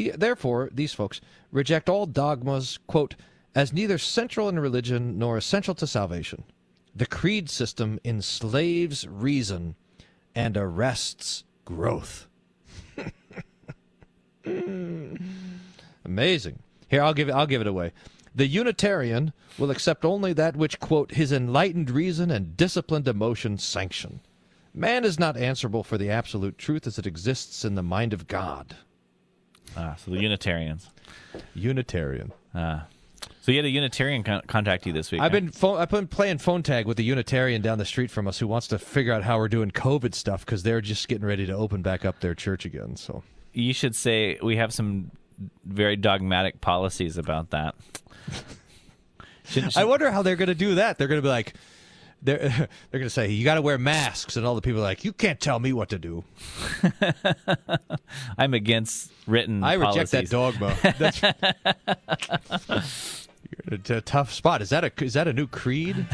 The, 0.00 0.12
therefore, 0.16 0.70
these 0.72 0.94
folks 0.94 1.20
reject 1.52 1.90
all 1.90 2.06
dogmas, 2.06 2.78
quote, 2.86 3.16
as 3.54 3.70
neither 3.70 3.98
central 3.98 4.48
in 4.48 4.58
religion 4.58 5.18
nor 5.18 5.36
essential 5.36 5.74
to 5.74 5.86
salvation. 5.86 6.44
The 6.96 7.04
creed 7.04 7.50
system 7.50 8.00
enslaves 8.02 9.06
reason 9.06 9.74
and 10.34 10.56
arrests 10.56 11.44
growth. 11.66 12.28
Amazing. 16.06 16.60
Here, 16.88 17.02
I'll 17.02 17.12
give 17.12 17.28
it. 17.28 17.32
I'll 17.32 17.46
give 17.46 17.60
it 17.60 17.66
away. 17.66 17.92
The 18.34 18.46
Unitarian 18.46 19.34
will 19.58 19.70
accept 19.70 20.06
only 20.06 20.32
that 20.32 20.56
which, 20.56 20.80
quote, 20.80 21.10
his 21.10 21.30
enlightened 21.30 21.90
reason 21.90 22.30
and 22.30 22.56
disciplined 22.56 23.06
emotion 23.06 23.58
sanction. 23.58 24.20
Man 24.72 25.04
is 25.04 25.18
not 25.20 25.36
answerable 25.36 25.84
for 25.84 25.98
the 25.98 26.08
absolute 26.08 26.56
truth 26.56 26.86
as 26.86 26.98
it 26.98 27.06
exists 27.06 27.66
in 27.66 27.74
the 27.74 27.82
mind 27.82 28.14
of 28.14 28.28
God. 28.28 28.76
Ah, 29.76 29.96
so 29.96 30.10
the 30.10 30.20
Unitarians. 30.20 30.88
Unitarian. 31.54 32.32
Ah. 32.54 32.86
So 33.42 33.52
you 33.52 33.58
had 33.58 33.64
a 33.64 33.70
Unitarian 33.70 34.22
con- 34.22 34.42
contact 34.46 34.86
you 34.86 34.92
this 34.92 35.10
week. 35.10 35.20
I've 35.20 35.32
huh? 35.32 35.40
been 35.40 35.50
phone, 35.50 35.78
I've 35.78 35.90
been 35.90 36.06
playing 36.06 36.38
phone 36.38 36.62
tag 36.62 36.86
with 36.86 36.96
the 36.96 37.04
Unitarian 37.04 37.62
down 37.62 37.78
the 37.78 37.84
street 37.84 38.10
from 38.10 38.26
us 38.26 38.38
who 38.38 38.46
wants 38.46 38.66
to 38.68 38.78
figure 38.78 39.12
out 39.12 39.22
how 39.22 39.38
we're 39.38 39.48
doing 39.48 39.70
COVID 39.70 40.14
stuff 40.14 40.44
because 40.44 40.62
they're 40.62 40.80
just 40.80 41.08
getting 41.08 41.26
ready 41.26 41.46
to 41.46 41.52
open 41.52 41.82
back 41.82 42.04
up 42.04 42.20
their 42.20 42.34
church 42.34 42.64
again. 42.64 42.96
So 42.96 43.22
You 43.52 43.72
should 43.72 43.94
say 43.94 44.38
we 44.42 44.56
have 44.56 44.72
some 44.72 45.10
very 45.64 45.96
dogmatic 45.96 46.60
policies 46.60 47.16
about 47.16 47.50
that. 47.50 47.74
Shouldn't- 49.44 49.76
I 49.76 49.84
wonder 49.84 50.10
how 50.10 50.22
they're 50.22 50.36
going 50.36 50.48
to 50.48 50.54
do 50.54 50.76
that. 50.76 50.98
They're 50.98 51.08
going 51.08 51.18
to 51.18 51.22
be 51.22 51.28
like, 51.28 51.54
they're 52.22 52.38
they're 52.48 52.68
going 52.92 53.04
to 53.04 53.10
say 53.10 53.30
you 53.30 53.44
got 53.44 53.54
to 53.54 53.62
wear 53.62 53.78
masks, 53.78 54.36
and 54.36 54.46
all 54.46 54.54
the 54.54 54.60
people 54.60 54.80
are 54.80 54.84
like, 54.84 55.04
you 55.04 55.12
can't 55.12 55.40
tell 55.40 55.58
me 55.58 55.72
what 55.72 55.88
to 55.90 55.98
do. 55.98 56.24
I'm 58.38 58.54
against 58.54 59.12
written. 59.26 59.64
I 59.64 59.74
reject 59.74 60.10
that 60.12 60.30
dogma. 60.30 60.76
That's, 60.98 61.22
You're 63.68 63.78
in 63.78 63.96
a 63.96 64.00
tough 64.00 64.32
spot. 64.32 64.62
Is 64.62 64.70
that 64.70 64.84
a 64.84 64.92
is 65.04 65.14
that 65.14 65.28
a 65.28 65.32
new 65.32 65.46
creed? 65.46 66.06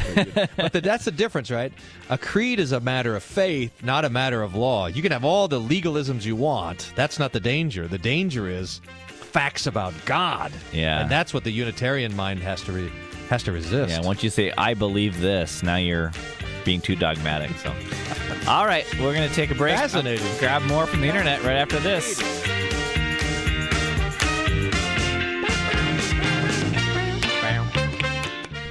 but 0.57 0.73
the, 0.73 0.81
that's 0.81 1.05
the 1.05 1.11
difference, 1.11 1.51
right? 1.51 1.73
A 2.09 2.17
creed 2.17 2.59
is 2.59 2.73
a 2.73 2.81
matter 2.81 3.15
of 3.15 3.23
faith, 3.23 3.85
not 3.85 4.05
a 4.05 4.11
matter 4.11 4.43
of 4.43 4.55
law. 4.55 4.87
You 4.87 5.03
can 5.03 5.13
have 5.13 5.25
all 5.25 5.47
the 5.47 5.61
legalisms 5.61 6.25
you 6.25 6.35
want. 6.35 6.93
That's 6.97 7.19
not 7.19 7.33
the 7.33 7.41
danger. 7.41 7.87
The 7.89 7.99
danger 7.99 8.49
is 8.49 8.81
facts 9.07 9.67
about 9.67 9.93
God. 10.07 10.51
Yeah. 10.73 11.03
and 11.03 11.11
that's 11.11 11.35
what 11.35 11.45
the 11.45 11.51
Unitarian 11.51 12.17
mind 12.17 12.41
has 12.41 12.63
to 12.63 12.73
re, 12.73 12.93
has 13.29 13.43
to 13.45 13.53
resist. 13.53 13.91
Yeah, 13.91 14.01
once 14.01 14.23
you 14.23 14.31
say 14.31 14.53
I 14.57 14.75
believe 14.75 15.21
this, 15.21 15.63
now 15.63 15.77
you're 15.77 16.13
being 16.65 16.81
too 16.81 16.97
dogmatic. 16.97 17.51
So, 17.59 17.75
all 18.49 18.67
right, 18.67 18.87
we're 19.01 19.15
gonna 19.15 19.29
take 19.29 19.51
a 19.51 19.55
break. 19.55 19.77
Fascinating. 19.77 20.27
I'll 20.27 20.39
grab 20.39 20.63
more 20.63 20.87
from 20.87 21.01
the 21.01 21.09
internet 21.09 21.43
right 21.43 21.57
after 21.57 21.79
this. 21.79 22.21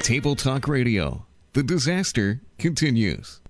Table 0.06 0.36
Talk 0.36 0.68
Radio. 0.68 1.26
The 1.53 1.64
disaster 1.64 2.41
continues. 2.60 3.41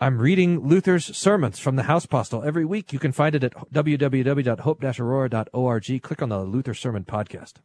I'm 0.00 0.18
reading 0.18 0.60
Luther's 0.60 1.14
sermons 1.16 1.58
from 1.58 1.76
the 1.76 1.82
House 1.82 2.06
Postil 2.06 2.46
every 2.46 2.64
week. 2.64 2.94
You 2.94 2.98
can 2.98 3.12
find 3.12 3.34
it 3.34 3.44
at 3.44 3.52
www.hope-aurora.org. 3.72 6.02
Click 6.02 6.22
on 6.22 6.30
the 6.30 6.40
Luther 6.40 6.72
Sermon 6.72 7.04
Podcast. 7.04 7.58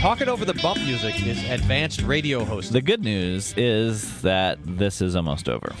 Talking 0.00 0.28
over 0.28 0.44
the 0.44 0.54
bump 0.62 0.78
music 0.80 1.26
is 1.26 1.42
advanced 1.50 2.02
radio 2.02 2.44
hosting. 2.44 2.72
The 2.72 2.80
good 2.80 3.02
news 3.02 3.52
is 3.56 4.22
that 4.22 4.58
this 4.62 5.00
is 5.00 5.16
almost 5.16 5.48
over. 5.48 5.72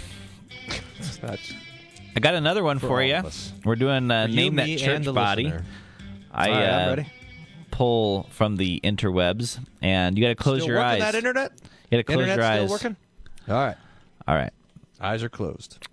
That's 1.20 1.52
I 2.16 2.20
got 2.20 2.34
another 2.34 2.64
one 2.64 2.78
for, 2.78 3.00
all 3.00 3.02
you. 3.02 3.22
We're 3.64 3.76
doing 3.76 4.10
uh, 4.10 4.26
for 4.26 4.32
name 4.32 4.54
you, 4.54 4.56
that 4.56 4.66
me, 4.66 4.76
church 4.76 5.04
the 5.04 5.12
body. 5.12 5.44
listener. 5.44 5.64
I 6.32 6.48
All 6.48 6.54
right, 6.54 6.64
I'm 6.68 6.86
uh, 6.86 6.90
ready. 6.96 7.12
pull 7.70 8.26
from 8.30 8.56
the 8.56 8.80
interwebs, 8.82 9.64
and 9.80 10.18
you 10.18 10.24
got 10.24 10.30
to 10.30 10.34
close 10.34 10.62
Still 10.62 10.74
your 10.74 10.78
working 10.78 11.02
eyes. 11.02 11.12
that 11.12 11.14
internet? 11.14 11.52
you 11.90 11.96
got 11.96 11.96
to 11.98 12.02
close 12.04 12.16
Internet's 12.28 12.36
your 12.38 12.46
eyes. 12.46 12.58
still 12.60 12.70
working? 12.74 12.96
All 13.48 13.64
right. 13.64 13.76
All 14.26 14.34
right. 14.34 14.52
Eyes 15.00 15.22
are 15.22 15.28
closed. 15.28 15.86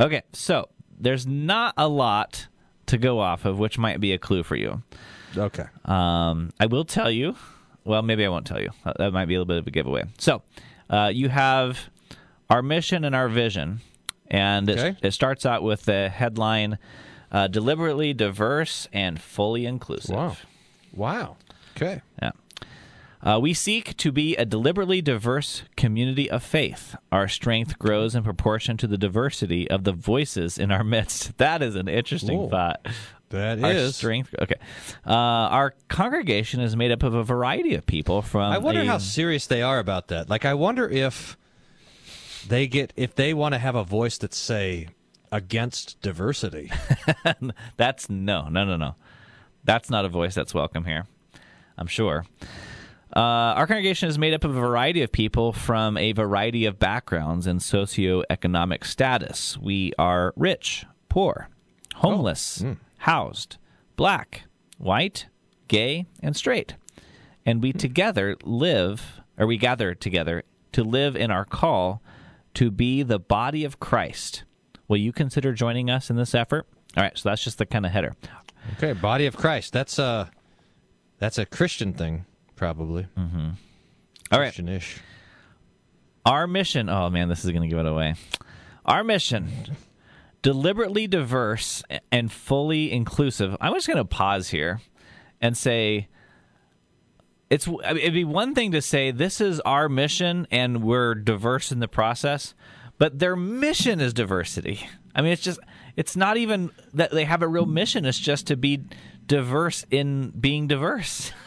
Okay, 0.00 0.22
so 0.32 0.68
there's 0.98 1.26
not 1.26 1.74
a 1.76 1.88
lot 1.88 2.46
to 2.90 2.98
go 2.98 3.18
off 3.20 3.44
of, 3.44 3.58
which 3.58 3.78
might 3.78 4.00
be 4.00 4.12
a 4.12 4.18
clue 4.18 4.42
for 4.42 4.56
you. 4.56 4.82
Okay. 5.36 5.64
Um, 5.84 6.50
I 6.60 6.66
will 6.66 6.84
tell 6.84 7.10
you. 7.10 7.36
Well, 7.84 8.02
maybe 8.02 8.24
I 8.24 8.28
won't 8.28 8.46
tell 8.46 8.60
you. 8.60 8.70
That 8.84 9.12
might 9.12 9.24
be 9.26 9.34
a 9.34 9.38
little 9.38 9.46
bit 9.46 9.56
of 9.58 9.66
a 9.66 9.70
giveaway. 9.70 10.04
So, 10.18 10.42
uh, 10.90 11.10
you 11.14 11.28
have 11.30 11.88
our 12.50 12.62
mission 12.62 13.04
and 13.04 13.14
our 13.14 13.28
vision, 13.28 13.80
and 14.28 14.68
it, 14.68 14.96
it 15.02 15.10
starts 15.12 15.46
out 15.46 15.62
with 15.62 15.84
the 15.84 16.08
headline: 16.10 16.78
uh, 17.32 17.46
"Deliberately 17.48 18.12
diverse 18.12 18.86
and 18.92 19.20
fully 19.20 19.64
inclusive." 19.66 20.14
Wow. 20.14 20.36
Wow. 20.92 21.36
Okay. 21.76 22.02
Yeah. 22.20 22.32
Uh, 23.22 23.38
we 23.40 23.52
seek 23.52 23.96
to 23.98 24.10
be 24.10 24.34
a 24.36 24.44
deliberately 24.46 25.02
diverse 25.02 25.62
community 25.76 26.30
of 26.30 26.42
faith. 26.42 26.96
Our 27.12 27.28
strength 27.28 27.78
grows 27.78 28.14
in 28.14 28.22
proportion 28.24 28.76
to 28.78 28.86
the 28.86 28.96
diversity 28.96 29.70
of 29.70 29.84
the 29.84 29.92
voices 29.92 30.56
in 30.58 30.70
our 30.72 30.82
midst. 30.84 31.32
That 31.38 31.62
is 31.62 31.74
an 31.76 31.88
interesting 31.88 32.38
Whoa. 32.38 32.48
thought. 32.48 32.86
That 33.28 33.62
Our 33.62 33.70
is. 33.72 33.96
strength. 33.96 34.34
Okay. 34.40 34.56
Uh, 35.06 35.10
our 35.12 35.74
congregation 35.88 36.60
is 36.60 36.74
made 36.76 36.90
up 36.92 37.02
of 37.02 37.14
a 37.14 37.22
variety 37.22 37.74
of 37.74 37.86
people 37.86 38.22
from. 38.22 38.50
I 38.52 38.58
wonder 38.58 38.80
a- 38.80 38.86
how 38.86 38.98
serious 38.98 39.46
they 39.46 39.62
are 39.62 39.78
about 39.78 40.08
that. 40.08 40.28
Like, 40.28 40.44
I 40.44 40.54
wonder 40.54 40.88
if 40.88 41.36
they 42.48 42.66
get 42.66 42.92
if 42.96 43.14
they 43.14 43.32
want 43.34 43.52
to 43.54 43.58
have 43.58 43.74
a 43.76 43.84
voice 43.84 44.18
that's 44.18 44.36
say 44.36 44.88
against 45.30 46.00
diversity. 46.02 46.72
That's 47.76 48.10
no, 48.10 48.48
no, 48.48 48.64
no, 48.64 48.76
no. 48.76 48.96
That's 49.62 49.88
not 49.90 50.04
a 50.04 50.08
voice 50.08 50.34
that's 50.34 50.52
welcome 50.52 50.84
here. 50.84 51.06
I'm 51.78 51.86
sure. 51.86 52.24
Uh, 53.14 53.20
our 53.56 53.66
congregation 53.66 54.08
is 54.08 54.18
made 54.18 54.32
up 54.32 54.44
of 54.44 54.56
a 54.56 54.60
variety 54.60 55.02
of 55.02 55.10
people 55.10 55.52
from 55.52 55.96
a 55.96 56.12
variety 56.12 56.64
of 56.64 56.78
backgrounds 56.78 57.46
and 57.46 57.60
socioeconomic 57.60 58.84
status. 58.84 59.58
We 59.58 59.92
are 59.98 60.32
rich, 60.36 60.86
poor, 61.08 61.48
homeless, 61.96 62.64
housed, 62.98 63.56
black, 63.96 64.42
white, 64.78 65.26
gay, 65.66 66.06
and 66.22 66.36
straight. 66.36 66.74
And 67.44 67.62
we 67.62 67.72
together 67.72 68.36
live, 68.44 69.20
or 69.36 69.46
we 69.46 69.56
gather 69.56 69.94
together 69.94 70.44
to 70.72 70.84
live 70.84 71.16
in 71.16 71.32
our 71.32 71.44
call 71.44 72.00
to 72.54 72.70
be 72.70 73.02
the 73.02 73.18
body 73.18 73.64
of 73.64 73.80
Christ. 73.80 74.44
Will 74.86 74.98
you 74.98 75.12
consider 75.12 75.52
joining 75.52 75.90
us 75.90 76.10
in 76.10 76.16
this 76.16 76.34
effort? 76.34 76.66
All 76.96 77.02
right, 77.02 77.16
so 77.18 77.28
that's 77.28 77.42
just 77.42 77.58
the 77.58 77.66
kind 77.66 77.86
of 77.86 77.92
header. 77.92 78.14
okay, 78.76 78.92
body 78.92 79.26
of 79.26 79.36
Christ. 79.36 79.72
That's 79.72 79.98
a 79.98 80.30
that's 81.18 81.38
a 81.38 81.46
Christian 81.46 81.92
thing, 81.92 82.24
probably. 82.60 83.06
Mm-hmm. 83.16 83.50
All 84.30 84.38
right. 84.38 84.48
Christian-ish. 84.48 85.00
Our 86.26 86.46
mission, 86.46 86.90
oh 86.90 87.08
man, 87.08 87.30
this 87.30 87.42
is 87.42 87.50
going 87.50 87.62
to 87.62 87.68
give 87.68 87.78
it 87.78 87.86
away. 87.86 88.16
Our 88.84 89.02
mission, 89.02 89.50
deliberately 90.42 91.06
diverse 91.06 91.82
and 92.12 92.30
fully 92.30 92.92
inclusive. 92.92 93.56
I'm 93.62 93.72
just 93.72 93.86
going 93.86 93.96
to 93.96 94.04
pause 94.04 94.50
here 94.50 94.82
and 95.40 95.56
say 95.56 96.08
it's 97.48 97.66
it'd 97.66 98.12
be 98.12 98.24
one 98.24 98.54
thing 98.54 98.72
to 98.72 98.82
say 98.82 99.10
this 99.10 99.40
is 99.40 99.58
our 99.60 99.88
mission 99.88 100.46
and 100.50 100.82
we're 100.82 101.14
diverse 101.14 101.72
in 101.72 101.78
the 101.78 101.88
process, 101.88 102.54
but 102.98 103.20
their 103.20 103.36
mission 103.36 104.02
is 104.02 104.12
diversity. 104.12 104.86
I 105.14 105.22
mean, 105.22 105.32
it's 105.32 105.42
just 105.42 105.60
it's 105.96 106.14
not 106.14 106.36
even 106.36 106.72
that 106.92 107.10
they 107.10 107.24
have 107.24 107.40
a 107.40 107.48
real 107.48 107.64
mission, 107.64 108.04
it's 108.04 108.18
just 108.18 108.48
to 108.48 108.56
be 108.56 108.84
diverse 109.26 109.86
in 109.90 110.28
being 110.38 110.66
diverse. 110.66 111.32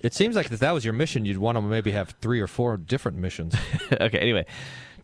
It 0.00 0.14
seems 0.14 0.34
like 0.36 0.50
if 0.50 0.58
that 0.60 0.72
was 0.72 0.84
your 0.84 0.94
mission, 0.94 1.24
you'd 1.24 1.38
want 1.38 1.56
to 1.56 1.62
maybe 1.62 1.90
have 1.92 2.14
three 2.20 2.40
or 2.40 2.46
four 2.46 2.76
different 2.76 3.18
missions. 3.18 3.54
okay, 3.92 4.18
anyway. 4.18 4.46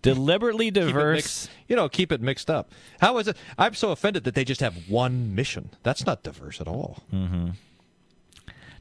Deliberately 0.02 0.70
diverse. 0.70 1.16
mixed- 1.16 1.50
you 1.68 1.74
know, 1.76 1.88
keep 1.88 2.12
it 2.12 2.20
mixed 2.20 2.48
up. 2.50 2.72
How 3.00 3.18
is 3.18 3.28
it? 3.28 3.36
I'm 3.58 3.74
so 3.74 3.90
offended 3.90 4.24
that 4.24 4.34
they 4.34 4.44
just 4.44 4.60
have 4.60 4.88
one 4.88 5.34
mission. 5.34 5.70
That's 5.82 6.06
not 6.06 6.22
diverse 6.22 6.60
at 6.60 6.68
all. 6.68 7.02
Hmm. 7.10 7.48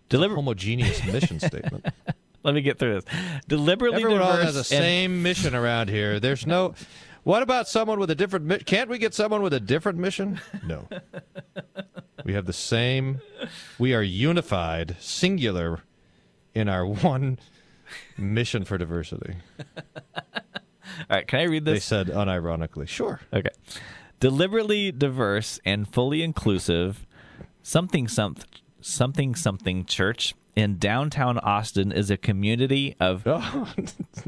Deliber- 0.10 0.36
Homogeneous 0.36 1.04
mission 1.06 1.40
statement. 1.40 1.86
Let 2.44 2.54
me 2.54 2.62
get 2.62 2.78
through 2.78 3.02
this. 3.02 3.06
Deliberately 3.48 4.04
Everyone 4.04 4.22
diverse. 4.22 4.44
has 4.46 4.54
the 4.56 4.64
same 4.64 5.24
mission 5.24 5.56
around 5.56 5.90
here. 5.90 6.20
There's 6.20 6.46
no. 6.46 6.76
What 7.24 7.42
about 7.42 7.68
someone 7.68 8.00
with 8.00 8.12
a 8.12 8.16
different? 8.16 8.46
mi- 8.46 8.60
Can't 8.60 8.88
we 8.88 9.00
get 9.00 9.16
someone 9.16 9.42
with 9.42 9.54
a 9.54 9.60
different 9.60 9.98
mission? 9.98 10.40
No. 10.64 10.88
we 12.24 12.34
have 12.34 12.46
the 12.46 12.54
same. 12.54 13.20
We 13.80 13.96
are 13.96 14.04
unified, 14.04 14.96
singular, 15.00 15.80
in 16.56 16.68
our 16.70 16.86
one 17.04 17.38
Mission 18.18 18.66
for 18.66 18.78
diversity. 18.80 19.36
All 19.96 20.42
right, 21.10 21.28
can 21.28 21.40
I 21.42 21.44
read 21.44 21.66
this? 21.66 21.74
They 21.76 21.80
said 21.80 22.08
unironically. 22.08 22.88
Sure. 22.88 23.20
Okay. 23.32 23.50
Deliberately 24.20 24.92
diverse 24.92 25.60
and 25.66 25.88
fully 25.88 26.24
inclusive, 26.24 27.06
something 27.62 28.08
something 28.08 28.44
something 28.82 29.36
something 29.36 29.86
church 29.86 30.34
in 30.56 30.78
downtown 30.80 31.38
Austin 31.40 31.92
is 31.92 32.10
a 32.10 32.18
community 32.18 32.96
of 33.00 33.24
Oh, 33.28 33.68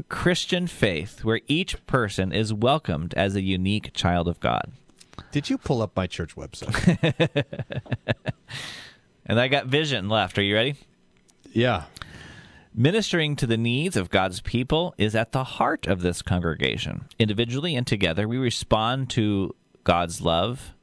Christian 0.08 0.66
faith 0.66 1.24
where 1.24 1.40
each 1.48 1.84
person 1.86 2.32
is 2.32 2.52
welcomed 2.52 3.14
as 3.14 3.34
a 3.34 3.42
unique 3.42 3.92
child 3.94 4.28
of 4.28 4.38
God. 4.40 4.70
did 5.32 5.48
you 5.50 5.56
pull 5.58 5.80
up 5.82 5.96
my 5.96 6.06
church 6.06 6.36
website? 6.36 7.44
And 9.26 9.38
I 9.40 9.48
got 9.48 9.66
vision 9.66 10.08
left. 10.08 10.38
Are 10.38 10.42
you 10.42 10.54
ready? 10.54 10.76
yeah. 11.52 11.84
Ministering 12.74 13.34
to 13.36 13.46
the 13.46 13.56
needs 13.56 13.96
of 13.96 14.10
God's 14.10 14.40
people 14.40 14.94
is 14.98 15.14
at 15.14 15.32
the 15.32 15.44
heart 15.44 15.86
of 15.86 16.02
this 16.02 16.22
congregation. 16.22 17.06
Individually 17.18 17.74
and 17.74 17.86
together, 17.86 18.28
we 18.28 18.38
respond 18.38 19.10
to 19.10 19.54
God's 19.84 20.20
love, 20.20 20.74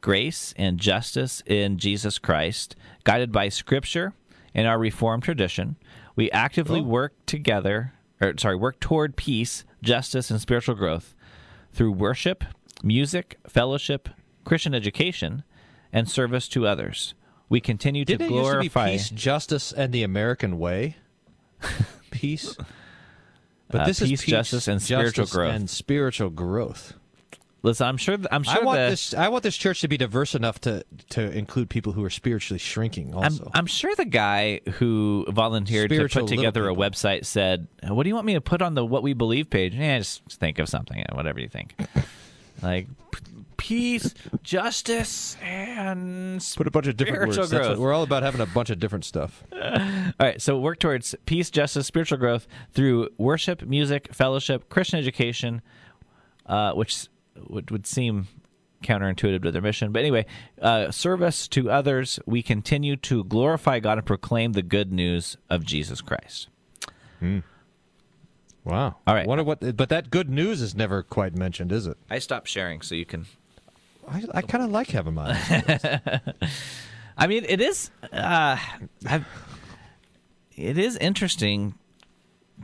grace, 0.00 0.54
and 0.56 0.78
justice 0.78 1.42
in 1.46 1.78
Jesus 1.78 2.18
Christ, 2.18 2.76
guided 3.04 3.32
by 3.32 3.48
Scripture 3.48 4.12
and 4.54 4.66
our 4.66 4.78
Reformed 4.78 5.22
tradition. 5.22 5.76
We 6.14 6.30
actively 6.30 6.80
work 6.80 7.14
together, 7.26 7.94
or 8.20 8.34
sorry, 8.38 8.56
work 8.56 8.78
toward 8.78 9.16
peace, 9.16 9.64
justice, 9.82 10.30
and 10.30 10.40
spiritual 10.40 10.74
growth 10.74 11.14
through 11.72 11.92
worship, 11.92 12.44
music, 12.82 13.38
fellowship, 13.48 14.08
Christian 14.44 14.74
education, 14.74 15.42
and 15.92 16.08
service 16.08 16.48
to 16.48 16.66
others. 16.66 17.14
We 17.48 17.60
continue 17.60 18.04
to 18.04 18.12
Didn't 18.12 18.30
it 18.30 18.34
used 18.34 18.44
to 18.44 18.50
glorify. 18.50 18.86
be 18.86 18.92
peace, 18.92 19.10
justice, 19.10 19.72
and 19.72 19.92
the 19.92 20.02
American 20.04 20.58
way? 20.58 20.96
peace. 22.10 22.56
But 23.68 23.82
Uh, 23.82 23.86
this 23.86 24.00
peace, 24.00 24.12
is 24.12 24.24
peace, 24.24 24.30
justice, 24.30 24.68
and 24.68 24.82
spiritual 24.82 25.24
justice, 25.24 25.36
growth. 25.36 25.54
And 25.54 25.70
spiritual 25.70 26.30
growth. 26.30 26.94
Listen, 27.62 27.86
I'm 27.86 27.98
sure. 27.98 28.16
I'm 28.30 28.42
sure 28.42 28.62
I 28.62 28.64
want 28.64 28.78
the, 28.78 28.90
this. 28.90 29.12
I 29.12 29.28
want 29.28 29.42
this 29.42 29.56
church 29.56 29.82
to 29.82 29.88
be 29.88 29.98
diverse 29.98 30.34
enough 30.34 30.60
to 30.62 30.82
to 31.10 31.30
include 31.30 31.68
people 31.68 31.92
who 31.92 32.02
are 32.02 32.10
spiritually 32.10 32.58
shrinking. 32.58 33.10
I'm, 33.14 33.24
Also, 33.24 33.50
I'm 33.52 33.66
sure 33.66 33.94
the 33.94 34.06
guy 34.06 34.60
who 34.78 35.26
volunteered 35.28 35.90
Spiritual 35.90 36.26
to 36.26 36.30
put 36.30 36.36
together 36.36 36.68
a 36.70 36.74
website 36.74 37.26
said, 37.26 37.68
"What 37.86 38.04
do 38.04 38.08
you 38.08 38.14
want 38.14 38.26
me 38.26 38.32
to 38.34 38.40
put 38.40 38.62
on 38.62 38.74
the 38.74 38.84
What 38.84 39.02
We 39.02 39.12
Believe 39.12 39.50
page?" 39.50 39.74
Yeah, 39.74 39.98
just 39.98 40.22
think 40.30 40.58
of 40.58 40.70
something, 40.70 41.04
whatever 41.12 41.38
you 41.38 41.48
think. 41.48 41.74
like 42.62 42.88
peace, 43.70 44.14
justice, 44.42 45.36
and 45.40 46.44
put 46.56 46.66
a 46.66 46.70
bunch 46.72 46.88
of 46.88 46.96
different 46.96 47.18
spiritual 47.32 47.42
words. 47.42 47.50
That's 47.50 47.66
growth. 47.66 47.78
what- 47.78 47.84
we're 47.84 47.92
all 47.92 48.02
about 48.02 48.24
having 48.24 48.40
a 48.40 48.46
bunch 48.46 48.68
of 48.70 48.80
different 48.80 49.04
stuff. 49.04 49.44
All 49.52 50.12
right, 50.18 50.42
so 50.42 50.58
work 50.58 50.80
towards 50.80 51.14
peace, 51.24 51.50
justice, 51.50 51.86
spiritual 51.86 52.18
growth 52.18 52.48
through 52.72 53.10
worship, 53.16 53.62
music, 53.62 54.12
fellowship, 54.12 54.68
Christian 54.70 54.98
education, 54.98 55.62
uh, 56.46 56.72
which 56.72 57.06
would, 57.48 57.70
would 57.70 57.86
seem 57.86 58.26
counterintuitive 58.82 59.42
to 59.44 59.52
their 59.52 59.62
mission. 59.62 59.92
But 59.92 60.00
anyway, 60.00 60.26
uh, 60.60 60.90
service 60.90 61.46
to 61.48 61.70
others. 61.70 62.18
We 62.26 62.42
continue 62.42 62.96
to 62.96 63.22
glorify 63.22 63.78
God 63.78 63.98
and 63.98 64.06
proclaim 64.06 64.52
the 64.52 64.62
good 64.62 64.92
news 64.92 65.36
of 65.48 65.64
Jesus 65.64 66.00
Christ. 66.00 66.48
Wow. 68.64 68.96
All 69.06 69.14
right. 69.14 69.26
Wonder 69.26 69.44
what? 69.44 69.76
But 69.76 69.88
that 69.90 70.10
good 70.10 70.28
news 70.28 70.60
is 70.60 70.74
never 70.74 71.02
quite 71.02 71.36
mentioned, 71.36 71.70
is 71.70 71.86
it? 71.86 71.96
I 72.10 72.18
stopped 72.18 72.48
sharing, 72.48 72.80
so 72.82 72.94
you 72.94 73.06
can. 73.06 73.26
I, 74.08 74.24
I 74.34 74.42
kind 74.42 74.64
of 74.64 74.70
like 74.70 74.88
having 74.88 75.14
mine. 75.14 75.36
I 77.16 77.26
mean, 77.26 77.44
it 77.48 77.60
is. 77.60 77.90
Uh, 78.12 78.56
it 80.56 80.78
is 80.78 80.96
interesting 80.96 81.74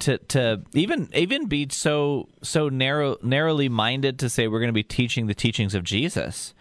to 0.01 0.19
to 0.19 0.63
even 0.75 1.09
even 1.15 1.47
be 1.47 1.69
so 1.71 2.29
so 2.43 2.69
narrow 2.69 3.17
narrowly 3.23 3.69
minded 3.69 4.19
to 4.21 4.29
say 4.29 4.49
we're 4.49 4.61
going 4.61 4.69
to 4.69 4.73
be 4.73 4.83
teaching 4.83 5.27
the 5.27 5.35
teachings 5.35 5.75
of 5.75 5.85
Jesus 5.85 6.55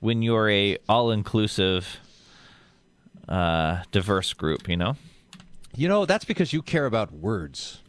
when 0.00 0.22
you're 0.22 0.48
a 0.50 0.78
all 0.88 1.10
inclusive, 1.10 1.98
uh, 3.28 3.82
diverse 3.90 4.32
group. 4.32 4.68
You 4.68 4.76
know. 4.76 4.96
You 5.74 5.88
know, 5.88 6.04
that's 6.04 6.26
because 6.26 6.52
you 6.52 6.60
care 6.60 6.84
about 6.84 7.12
words. 7.12 7.80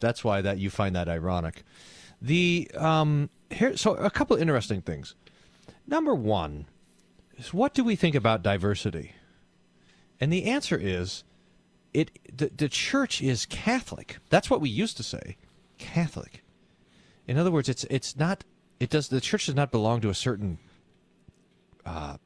That's 0.00 0.22
why 0.22 0.42
that 0.42 0.58
you 0.58 0.68
find 0.68 0.94
that 0.96 1.08
ironic. 1.08 1.64
The 2.20 2.70
um 2.76 3.30
here 3.50 3.76
so 3.76 3.94
a 3.94 4.10
couple 4.10 4.36
of 4.36 4.42
interesting 4.42 4.82
things. 4.82 5.14
Number 5.86 6.14
1 6.14 6.66
is 7.36 7.52
what 7.52 7.74
do 7.74 7.84
we 7.84 7.96
think 7.96 8.14
about 8.14 8.42
diversity? 8.42 9.12
And 10.20 10.32
the 10.32 10.44
answer 10.44 10.78
is 10.78 11.24
it 11.92 12.10
the, 12.36 12.50
the 12.54 12.68
church 12.68 13.22
is 13.22 13.46
Catholic. 13.46 14.18
That's 14.30 14.50
what 14.50 14.60
we 14.60 14.68
used 14.68 14.96
to 14.96 15.02
say. 15.02 15.36
Catholic. 15.78 16.42
In 17.26 17.38
other 17.38 17.50
words, 17.50 17.68
it's 17.68 17.84
it's 17.84 18.16
not 18.16 18.44
it 18.80 18.90
does 18.90 19.08
the 19.08 19.20
church 19.20 19.46
does 19.46 19.54
not 19.54 19.70
belong 19.70 20.00
to 20.00 20.08
a 20.08 20.14
certain 20.14 20.58
uh, 21.84 22.16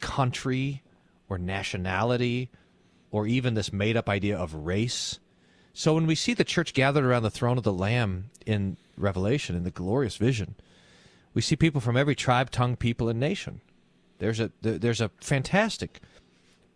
country 0.00 0.82
or 1.28 1.38
nationality 1.38 2.50
or 3.10 3.26
even 3.26 3.54
this 3.54 3.72
made 3.72 3.96
up 3.96 4.08
idea 4.08 4.36
of 4.36 4.54
race. 4.54 5.18
So 5.72 5.94
when 5.94 6.06
we 6.06 6.14
see 6.14 6.34
the 6.34 6.44
church 6.44 6.74
gathered 6.74 7.04
around 7.04 7.22
the 7.22 7.30
throne 7.30 7.58
of 7.58 7.64
the 7.64 7.72
Lamb 7.72 8.30
in 8.46 8.76
Revelation, 8.96 9.56
in 9.56 9.64
the 9.64 9.70
glorious 9.70 10.16
vision, 10.16 10.56
we 11.34 11.42
see 11.42 11.56
people 11.56 11.80
from 11.80 11.96
every 11.96 12.14
tribe, 12.14 12.50
tongue, 12.50 12.76
people, 12.76 13.08
and 13.08 13.20
nation. 13.20 13.60
There's 14.18 14.40
a 14.40 14.50
there's 14.60 15.00
a 15.00 15.10
fantastic, 15.20 16.00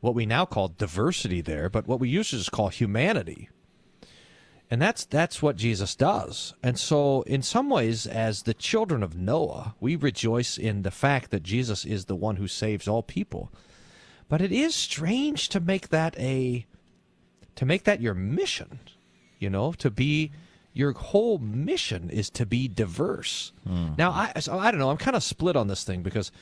what 0.01 0.15
we 0.15 0.27
now 0.27 0.45
call 0.47 0.69
diversity 0.69 1.41
there, 1.41 1.69
but 1.69 1.87
what 1.87 2.01
we 2.01 2.09
used 2.09 2.31
to 2.31 2.39
just 2.39 2.53
call 2.53 2.69
humanity. 2.69 3.51
And 4.71 4.81
that's 4.81 5.05
that's 5.05 5.43
what 5.43 5.57
Jesus 5.57 5.95
does. 5.95 6.55
And 6.63 6.79
so 6.79 7.23
in 7.23 7.43
some 7.43 7.69
ways 7.69 8.07
as 8.07 8.43
the 8.43 8.55
children 8.55 9.03
of 9.03 9.17
Noah, 9.17 9.75
we 9.79 9.95
rejoice 9.95 10.57
in 10.57 10.83
the 10.83 10.91
fact 10.91 11.31
that 11.31 11.43
Jesus 11.43 11.85
is 11.85 12.07
the 12.07 12.17
one 12.17 12.37
who 12.37 12.49
saves 12.49 12.89
all 12.89 13.03
people. 13.03 13.53
But 14.29 14.41
it 14.41 14.53
is 14.53 14.75
strange 14.75 15.51
to 15.51 15.61
make 15.61 15.91
that 15.91 16.19
a 16.19 16.67
to 17.57 17.67
make 17.67 17.85
that 17.85 18.01
your 18.01 18.15
mission, 18.15 18.81
you 19.39 19.51
know, 19.51 19.73
to 19.75 19.91
be 19.91 20.33
your 20.75 20.93
whole 20.93 21.39
mission 21.39 22.11
is 22.11 22.29
to 22.31 22.45
be 22.45 22.69
diverse. 22.69 23.53
Hmm. 23.67 23.91
Now, 23.97 24.11
I 24.11 24.41
so 24.41 24.59
I 24.59 24.71
don't 24.71 24.81
know. 24.81 24.91
I'm 24.91 24.99
kind 24.99 25.17
of 25.17 25.23
split 25.23 25.57
on 25.57 25.69
this 25.69 25.85
thing 25.85 26.03
because 26.03 26.33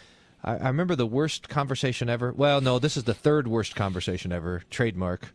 I, 0.42 0.56
I 0.56 0.66
remember 0.68 0.96
the 0.96 1.06
worst 1.06 1.48
conversation 1.48 2.08
ever. 2.08 2.32
Well, 2.32 2.60
no, 2.60 2.78
this 2.78 2.96
is 2.96 3.04
the 3.04 3.14
third 3.14 3.46
worst 3.46 3.76
conversation 3.76 4.32
ever. 4.32 4.62
Trademark. 4.70 5.34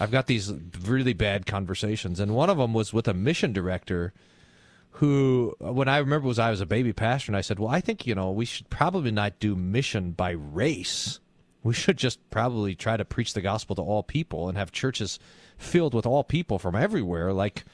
I've 0.00 0.10
got 0.10 0.26
these 0.26 0.52
really 0.82 1.12
bad 1.12 1.46
conversations, 1.46 2.18
and 2.20 2.34
one 2.34 2.50
of 2.50 2.58
them 2.58 2.72
was 2.72 2.92
with 2.92 3.06
a 3.06 3.14
mission 3.14 3.52
director 3.52 4.12
who, 4.96 5.54
when 5.58 5.88
I 5.88 5.98
remember, 5.98 6.26
was 6.26 6.38
I 6.38 6.50
was 6.50 6.60
a 6.60 6.66
baby 6.66 6.92
pastor, 6.92 7.30
and 7.30 7.36
I 7.36 7.42
said, 7.42 7.58
"Well, 7.58 7.70
I 7.70 7.80
think 7.80 8.06
you 8.06 8.14
know 8.14 8.30
we 8.30 8.46
should 8.46 8.70
probably 8.70 9.10
not 9.10 9.40
do 9.40 9.54
mission 9.54 10.12
by 10.12 10.30
race. 10.30 11.20
We 11.62 11.74
should 11.74 11.98
just 11.98 12.18
probably 12.30 12.74
try 12.74 12.96
to 12.96 13.04
preach 13.04 13.34
the 13.34 13.40
gospel 13.40 13.76
to 13.76 13.82
all 13.82 14.02
people 14.02 14.48
and 14.48 14.56
have 14.58 14.72
churches 14.72 15.18
filled 15.58 15.94
with 15.94 16.06
all 16.06 16.24
people 16.24 16.58
from 16.58 16.74
everywhere, 16.74 17.32
like 17.32 17.64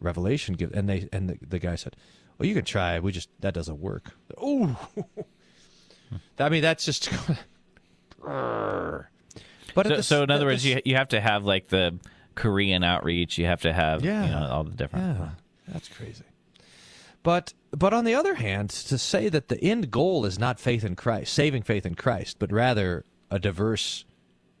Revelation 0.00 0.54
gives." 0.54 0.72
And 0.74 0.88
they 0.88 1.08
and 1.12 1.28
the, 1.30 1.38
the 1.46 1.58
guy 1.58 1.74
said, 1.76 1.96
"Well, 2.38 2.46
you 2.48 2.54
can 2.54 2.64
try. 2.64 2.98
We 3.00 3.12
just 3.12 3.28
that 3.40 3.54
doesn't 3.54 3.78
work." 3.80 4.12
Oh, 4.36 4.76
I 6.38 6.48
mean 6.48 6.62
that's 6.62 6.84
just. 6.84 7.10
But 9.74 9.86
So, 9.86 9.96
the- 9.96 10.02
so 10.02 10.22
in 10.22 10.30
other 10.30 10.40
the 10.40 10.46
words, 10.46 10.64
you 10.64 10.80
you 10.84 10.96
have 10.96 11.08
to 11.08 11.20
have 11.20 11.44
like 11.44 11.68
the 11.68 11.98
Korean 12.34 12.82
outreach. 12.82 13.38
You 13.38 13.46
have 13.46 13.60
to 13.62 13.72
have 13.72 14.04
Yeah. 14.04 14.24
you 14.24 14.30
know 14.30 14.48
all 14.50 14.64
the 14.64 14.70
different. 14.74 15.18
Yeah, 15.18 15.28
that's 15.68 15.88
crazy. 15.88 16.24
But 17.22 17.52
but 17.70 17.92
on 17.92 18.04
the 18.04 18.14
other 18.14 18.34
hand, 18.36 18.70
to 18.70 18.98
say 18.98 19.28
that 19.28 19.48
the 19.48 19.62
end 19.62 19.90
goal 19.90 20.24
is 20.24 20.38
not 20.38 20.58
faith 20.58 20.84
in 20.84 20.96
Christ, 20.96 21.32
saving 21.34 21.62
faith 21.62 21.84
in 21.86 21.94
Christ, 21.94 22.38
but 22.38 22.50
rather 22.50 23.04
a 23.30 23.38
diverse 23.38 24.04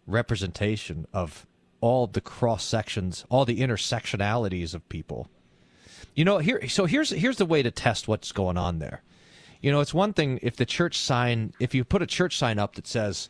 representation 0.06 1.06
of 1.12 1.46
all 1.80 2.06
the 2.06 2.20
cross 2.20 2.64
sections, 2.64 3.24
all 3.28 3.44
the 3.44 3.60
intersectionalities 3.60 4.74
of 4.74 4.88
people. 4.88 5.28
You 6.14 6.24
know, 6.24 6.38
here 6.38 6.68
so 6.68 6.86
here's 6.86 7.10
here's 7.10 7.36
the 7.36 7.46
way 7.46 7.62
to 7.62 7.70
test 7.70 8.08
what's 8.08 8.32
going 8.32 8.56
on 8.56 8.78
there. 8.78 9.02
You 9.60 9.70
know, 9.70 9.80
it's 9.80 9.94
one 9.94 10.12
thing 10.12 10.38
if 10.42 10.56
the 10.56 10.66
church 10.66 10.98
sign, 10.98 11.52
if 11.60 11.74
you 11.74 11.84
put 11.84 12.02
a 12.02 12.06
church 12.06 12.36
sign 12.36 12.58
up 12.58 12.74
that 12.74 12.86
says, 12.86 13.28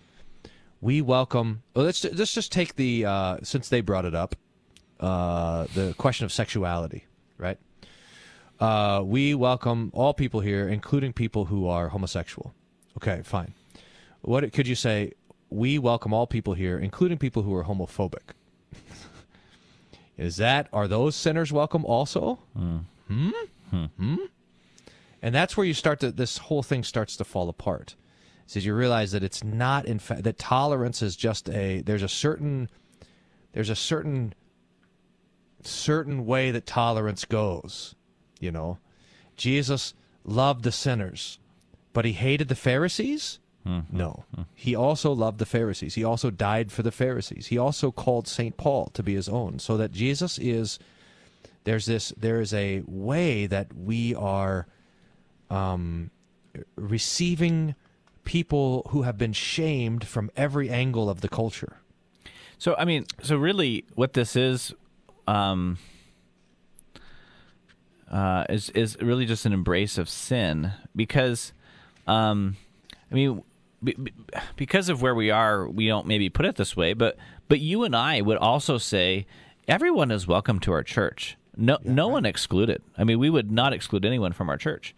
"We 0.81 1.01
welcome." 1.01 1.63
Well, 1.75 1.85
let's 1.85 2.05
let's 2.05 2.35
just 2.35 2.53
take 2.53 2.77
the 2.77 3.05
uh, 3.05 3.39
since 3.43 3.69
they 3.69 3.81
brought 3.81 4.05
it 4.05 4.15
up, 4.15 4.37
uh, 5.01 5.67
the 5.75 5.95
question 5.99 6.25
of 6.25 6.33
sexuality, 6.33 7.05
right? 7.37 7.59
Uh, 8.61 9.03
we 9.05 9.35
welcome 9.35 9.91
all 9.95 10.15
people 10.15 10.41
here, 10.41 10.69
including 10.69 11.13
people 11.13 11.47
who 11.47 11.69
are 11.69 11.89
homosexual. 11.89 12.53
Okay, 12.97 13.23
fine. 13.23 13.55
What 14.23 14.51
could 14.53 14.67
you 14.67 14.75
say? 14.75 15.13
We 15.51 15.79
welcome 15.79 16.13
all 16.13 16.27
people 16.27 16.55
here, 16.55 16.79
including 16.79 17.19
people 17.19 17.43
who 17.43 17.55
are 17.55 17.65
homophobic. 17.65 18.35
Is 20.17 20.37
that 20.37 20.69
are 20.73 20.89
those 20.89 21.15
sinners 21.15 21.53
welcome 21.53 21.85
also? 21.85 22.41
Hmm. 22.57 22.79
Hmm. 23.71 24.17
And 25.23 25.35
that's 25.35 25.57
where 25.57 25.67
you 25.67 25.75
start 25.75 26.01
to 26.01 26.11
this 26.11 26.39
whole 26.39 26.63
thing 26.63 26.85
starts 26.85 27.17
to 27.17 27.25
fall 27.25 27.49
apart. 27.49 27.97
Is 28.55 28.65
you 28.65 28.75
realize 28.75 29.13
that 29.13 29.23
it's 29.23 29.45
not 29.45 29.85
in 29.85 29.99
fact 29.99 30.25
that 30.25 30.39
tolerance 30.39 31.03
is 31.03 31.17
just 31.17 31.51
a 31.51 31.83
there's 31.83 32.03
a 32.03 32.09
certain 32.09 32.71
there's 33.53 33.69
a 33.69 33.77
certain 33.77 34.35
certain 35.63 36.25
way 36.25 36.51
that 36.51 36.67
tolerance 36.67 37.25
goes. 37.25 37.95
You 38.41 38.51
know, 38.51 38.79
Jesus 39.37 39.95
loved 40.25 40.65
the 40.65 40.73
sinners, 40.73 41.39
but 41.93 42.05
he 42.05 42.13
hated 42.13 42.49
the 42.49 42.55
Pharisees. 42.55 43.39
No. 43.93 44.25
He 44.55 44.75
also 44.75 45.13
loved 45.13 45.39
the 45.39 45.47
Pharisees. 45.47 45.95
He 45.95 46.05
also 46.05 46.31
died 46.31 46.73
for 46.73 46.83
the 46.83 46.93
Pharisees. 46.93 47.49
He 47.49 47.59
also 47.59 47.91
called 47.91 48.27
St. 48.27 48.57
Paul 48.57 48.87
to 48.95 49.03
be 49.03 49.15
his 49.15 49.29
own. 49.29 49.59
So 49.59 49.77
that 49.77 49.93
Jesus 49.93 50.39
is 50.39 50.79
there's 51.65 51.87
this 51.87 52.13
there 52.17 52.41
is 52.41 52.55
a 52.55 52.83
way 52.87 53.47
that 53.47 53.75
we 53.77 54.15
are 54.15 54.67
um, 55.51 56.11
receiving 56.77 57.75
people 58.25 58.87
who 58.91 59.03
have 59.03 59.19
been 59.19 59.33
shamed 59.33 60.07
from 60.07 60.31
every 60.37 60.71
angle 60.71 61.11
of 61.11 61.21
the 61.21 61.29
culture. 61.29 61.79
So 62.59 62.75
I 62.77 62.85
mean, 62.85 63.07
so 63.23 63.37
really, 63.37 63.85
what 63.95 64.15
this 64.15 64.35
is, 64.35 64.75
um, 65.27 65.79
uh, 68.11 68.45
is 68.49 68.71
is 68.71 68.97
really 69.01 69.27
just 69.27 69.45
an 69.47 69.53
embrace 69.53 69.99
of 69.99 70.09
sin 70.09 70.73
because, 70.97 71.53
um, 72.07 72.57
I 73.11 73.15
mean, 73.15 73.43
because 74.57 74.89
of 74.89 75.03
where 75.03 75.15
we 75.15 75.31
are, 75.31 75.69
we 75.69 75.87
don't 75.87 76.07
maybe 76.07 76.29
put 76.29 76.47
it 76.47 76.57
this 76.57 76.77
way, 76.77 76.95
but 76.95 77.17
but 77.49 77.61
you 77.61 77.85
and 77.85 77.95
I 77.95 78.21
would 78.21 78.39
also 78.39 78.79
say 78.79 79.27
everyone 79.67 80.11
is 80.11 80.27
welcome 80.27 80.59
to 80.61 80.73
our 80.73 80.83
church. 80.83 81.37
No, 81.57 81.79
no 81.83 82.09
one 82.09 82.25
excluded. 82.25 82.83
I 82.97 83.05
mean, 83.05 83.19
we 83.19 83.31
would 83.31 83.51
not 83.51 83.73
exclude 83.73 84.05
anyone 84.05 84.33
from 84.33 84.49
our 84.49 84.57
church. 84.57 84.95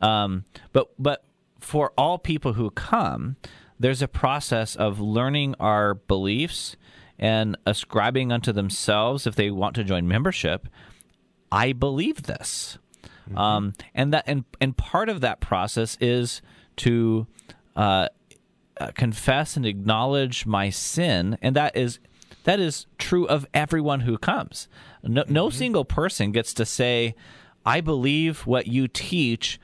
Um, 0.00 0.44
but 0.72 0.90
but 0.98 1.24
for 1.60 1.92
all 1.96 2.18
people 2.18 2.54
who 2.54 2.70
come, 2.70 3.36
there's 3.78 4.02
a 4.02 4.08
process 4.08 4.76
of 4.76 5.00
learning 5.00 5.54
our 5.58 5.94
beliefs 5.94 6.76
and 7.18 7.56
ascribing 7.64 8.32
unto 8.32 8.52
themselves 8.52 9.26
if 9.26 9.34
they 9.34 9.50
want 9.50 9.74
to 9.76 9.84
join 9.84 10.06
membership. 10.06 10.68
I 11.50 11.72
believe 11.72 12.24
this, 12.24 12.78
um, 13.36 13.74
and 13.94 14.12
that 14.12 14.24
and 14.26 14.44
and 14.60 14.76
part 14.76 15.08
of 15.08 15.20
that 15.20 15.40
process 15.40 15.96
is 16.00 16.42
to 16.76 17.26
uh, 17.76 18.08
confess 18.94 19.56
and 19.56 19.66
acknowledge 19.66 20.46
my 20.46 20.70
sin, 20.70 21.38
and 21.42 21.56
that 21.56 21.76
is 21.76 21.98
that 22.44 22.60
is 22.60 22.86
true 22.98 23.26
of 23.26 23.46
everyone 23.54 24.00
who 24.00 24.18
comes. 24.18 24.68
No, 25.02 25.24
no 25.28 25.50
single 25.50 25.84
person 25.84 26.32
gets 26.32 26.54
to 26.54 26.66
say, 26.66 27.14
"I 27.64 27.80
believe 27.80 28.46
what 28.46 28.66
you 28.66 28.88
teach," 28.88 29.60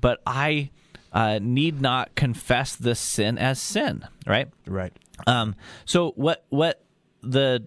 but 0.00 0.20
I 0.26 0.70
uh, 1.12 1.38
need 1.42 1.80
not 1.80 2.14
confess 2.14 2.74
this 2.76 3.00
sin 3.00 3.38
as 3.38 3.60
sin. 3.60 4.06
Right? 4.26 4.48
Right. 4.66 4.92
Um, 5.26 5.54
so 5.84 6.12
what 6.16 6.44
what 6.48 6.82
the 7.22 7.66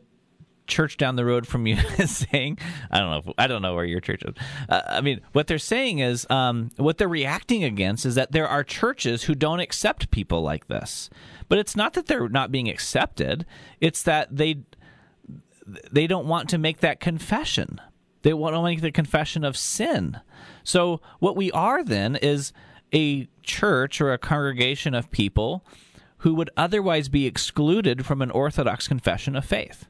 church 0.67 0.97
down 0.97 1.15
the 1.15 1.25
road 1.25 1.47
from 1.47 1.67
you 1.67 1.77
is 1.97 2.25
saying, 2.31 2.57
I 2.91 2.99
don't 2.99 3.09
know, 3.09 3.31
if, 3.31 3.35
I 3.37 3.47
don't 3.47 3.61
know 3.61 3.75
where 3.75 3.85
your 3.85 3.99
church 3.99 4.23
is. 4.23 4.33
Uh, 4.69 4.81
I 4.87 5.01
mean, 5.01 5.21
what 5.31 5.47
they're 5.47 5.57
saying 5.57 5.99
is, 5.99 6.25
um, 6.29 6.71
what 6.77 6.97
they're 6.97 7.07
reacting 7.07 7.63
against 7.63 8.05
is 8.05 8.15
that 8.15 8.31
there 8.31 8.47
are 8.47 8.63
churches 8.63 9.23
who 9.23 9.35
don't 9.35 9.59
accept 9.59 10.11
people 10.11 10.41
like 10.41 10.67
this. 10.67 11.09
But 11.47 11.59
it's 11.59 11.75
not 11.75 11.93
that 11.93 12.07
they're 12.07 12.29
not 12.29 12.51
being 12.51 12.69
accepted; 12.69 13.45
it's 13.79 14.01
that 14.03 14.35
they 14.35 14.63
they 15.91 16.07
don't 16.07 16.27
want 16.27 16.49
to 16.49 16.57
make 16.57 16.79
that 16.79 16.99
confession. 16.99 17.79
They 18.23 18.33
want 18.33 18.55
to 18.55 18.63
make 18.63 18.81
the 18.81 18.91
confession 18.91 19.43
of 19.43 19.55
sin. 19.55 20.19
So 20.63 21.01
what 21.19 21.35
we 21.35 21.51
are 21.51 21.83
then 21.83 22.15
is 22.15 22.53
a 22.93 23.27
church 23.43 24.01
or 24.01 24.11
a 24.13 24.17
congregation 24.17 24.95
of 24.95 25.11
people 25.11 25.63
who 26.19 26.33
would 26.33 26.49
otherwise 26.57 27.07
be 27.09 27.27
excluded 27.27 28.05
from 28.05 28.21
an 28.21 28.31
orthodox 28.31 28.87
confession 28.87 29.35
of 29.35 29.45
faith. 29.45 29.85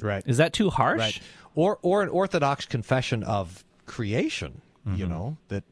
Right. 0.00 0.22
Is 0.26 0.36
that 0.38 0.52
too 0.52 0.70
harsh? 0.70 0.98
Right. 0.98 1.20
Or 1.54 1.78
or 1.82 2.02
an 2.02 2.08
orthodox 2.08 2.66
confession 2.66 3.22
of 3.22 3.64
creation, 3.86 4.60
Mm-hmm. 4.86 4.98
you 4.98 5.06
know, 5.06 5.36
that 5.48 5.64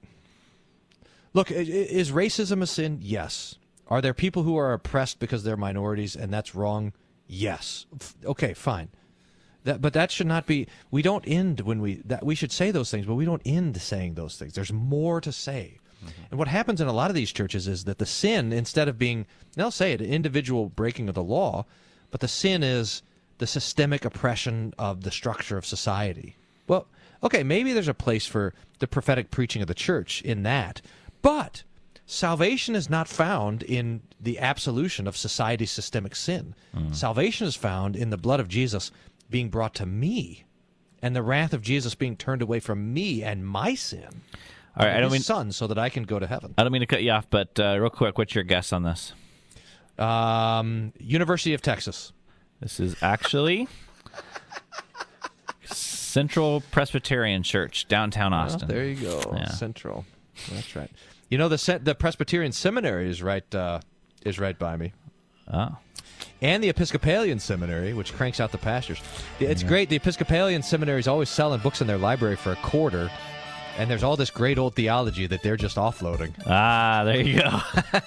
Look, 1.35 1.51
is 1.51 2.13
racism 2.13 2.63
a 2.63 2.67
sin? 2.67 2.99
Yes. 3.03 3.57
Are 3.89 4.01
there 4.01 4.15
people 4.15 4.43
who 4.43 4.57
are 4.57 4.73
oppressed 4.73 5.19
because 5.19 5.45
they're 5.45 5.57
minorities 5.57 6.15
and 6.17 6.33
that's 6.33 6.55
wrong? 6.55 6.93
Yes. 7.27 7.87
Okay, 8.25 8.53
fine. 8.55 8.89
That, 9.65 9.81
but 9.81 9.93
that 9.93 10.11
should 10.11 10.27
not 10.27 10.47
be. 10.47 10.67
We 10.91 11.03
don't 11.03 11.25
end 11.27 11.61
when 11.61 11.81
we 11.81 11.97
that 12.05 12.25
we 12.25 12.35
should 12.35 12.53
say 12.53 12.71
those 12.71 12.91
things, 12.91 13.07
but 13.07 13.15
we 13.15 13.25
don't 13.25 13.43
end 13.45 13.81
saying 13.81 14.15
those 14.15 14.37
things. 14.37 14.55
There's 14.55 14.73
more 14.73 15.21
to 15.21 15.33
say. 15.33 15.79
And 16.31 16.39
what 16.39 16.49
happens 16.49 16.81
in 16.81 16.89
a 16.89 16.93
lot 16.93 17.11
of 17.11 17.15
these 17.15 17.31
churches 17.31 17.69
is 17.69 17.85
that 17.85 17.99
the 17.99 18.07
sin, 18.07 18.53
instead 18.53 18.89
of 18.89 18.99
being, 18.99 19.25
they'll 19.55 19.71
say 19.71 19.93
it, 19.93 20.01
an 20.01 20.09
individual 20.09 20.69
breaking 20.69 21.09
of 21.09 21.15
the 21.15 21.23
law, 21.23 21.65
but 22.11 22.19
the 22.21 22.27
sin 22.27 22.65
is 22.65 23.03
the 23.43 23.47
systemic 23.49 24.05
oppression 24.05 24.73
of 24.79 25.03
the 25.03 25.11
structure 25.11 25.59
of 25.59 25.67
society. 25.67 26.37
Well, 26.69 26.87
okay, 27.25 27.43
maybe 27.43 27.73
there's 27.73 27.89
a 27.89 27.93
place 27.93 28.25
for 28.25 28.55
the 28.79 28.87
prophetic 28.87 29.33
preaching 29.33 29.63
of 29.63 29.67
the 29.67 29.75
church 29.75 30.23
in 30.23 30.45
that, 30.45 30.81
but 31.23 31.65
salvation 32.07 32.77
is 32.77 32.89
not 32.89 33.09
found 33.09 33.65
in 33.65 34.03
the 34.21 34.39
absolution 34.39 35.09
of 35.09 35.17
society's 35.17 35.73
systemic 35.73 36.15
sin. 36.15 36.55
Salvation 36.93 37.49
is 37.49 37.57
found 37.57 37.97
in 37.97 38.11
the 38.11 38.17
blood 38.17 38.39
of 38.39 38.47
Jesus 38.47 38.93
being 39.29 39.49
brought 39.49 39.75
to 39.75 39.87
me 39.87 40.45
and 41.03 41.17
the 41.17 41.23
wrath 41.25 41.53
of 41.53 41.63
Jesus 41.63 41.97
being 41.97 42.17
turned 42.17 42.43
away 42.43 42.61
from 42.61 42.95
me 42.95 43.25
and 43.25 43.45
my 43.45 43.75
sin. 43.75 44.23
All 44.77 44.87
right, 44.87 44.99
I 44.99 45.01
don't 45.01 45.11
mean 45.11 45.21
son 45.21 45.51
so 45.51 45.67
that 45.67 45.79
I 45.79 45.89
can 45.89 46.05
go 46.05 46.21
to 46.21 46.29
heaven. 46.29 46.55
I 46.57 46.63
don't 46.63 46.71
mean 46.71 46.83
to 46.83 46.87
cut 46.87 47.03
you 47.03 47.11
off, 47.11 47.29
but 47.29 47.59
uh, 47.59 47.77
real 47.81 47.91
quick, 47.91 48.19
what's 48.19 48.37
your 48.37 48.45
guess 48.45 48.73
on 48.73 48.85
this? 48.85 49.15
Um, 49.99 50.93
University 51.01 51.55
of 51.55 51.61
Texas. 51.61 52.13
This 52.63 52.79
is 52.79 52.95
actually 53.03 53.67
Central 55.65 56.63
Presbyterian 56.71 57.43
Church, 57.43 57.89
downtown 57.89 58.33
Austin. 58.33 58.69
there 58.69 58.85
you 58.85 58.95
go. 58.95 59.21
Yeah. 59.35 59.49
Central. 59.49 60.05
That's 60.51 60.77
right. 60.77 60.91
You 61.29 61.39
know 61.39 61.49
the 61.49 61.81
the 61.83 61.95
Presbyterian 61.97 62.53
Seminary 62.53 63.11
is 63.11 63.21
right 63.21 63.53
uh, 63.55 63.81
is 64.25 64.39
right 64.39 64.57
by 64.57 64.77
me. 64.77 64.93
Oh. 65.53 65.77
And 66.41 66.63
the 66.63 66.69
Episcopalian 66.69 67.41
Seminary, 67.41 67.95
which 67.95 68.13
cranks 68.15 68.39
out 68.39 68.53
the 68.53 68.59
pastors. 68.59 69.01
It's 69.41 69.63
great. 69.63 69.89
The 69.89 69.97
Episcopalian 69.97 70.63
Seminary 70.63 71.01
is 71.01 71.09
always 71.09 71.29
selling 71.29 71.61
books 71.61 71.81
in 71.81 71.87
their 71.89 71.99
library 71.99 72.37
for 72.37 72.53
a 72.53 72.57
quarter, 72.57 73.11
and 73.77 73.91
there's 73.91 74.03
all 74.05 74.17
this 74.17 74.31
great 74.31 74.59
old 74.59 74.75
theology 74.77 75.27
that 75.27 75.43
they're 75.43 75.57
just 75.57 75.77
offloading. 75.77 76.33
Ah, 76.47 77.03
there 77.05 77.21
you 77.21 77.39
go. 77.41 77.49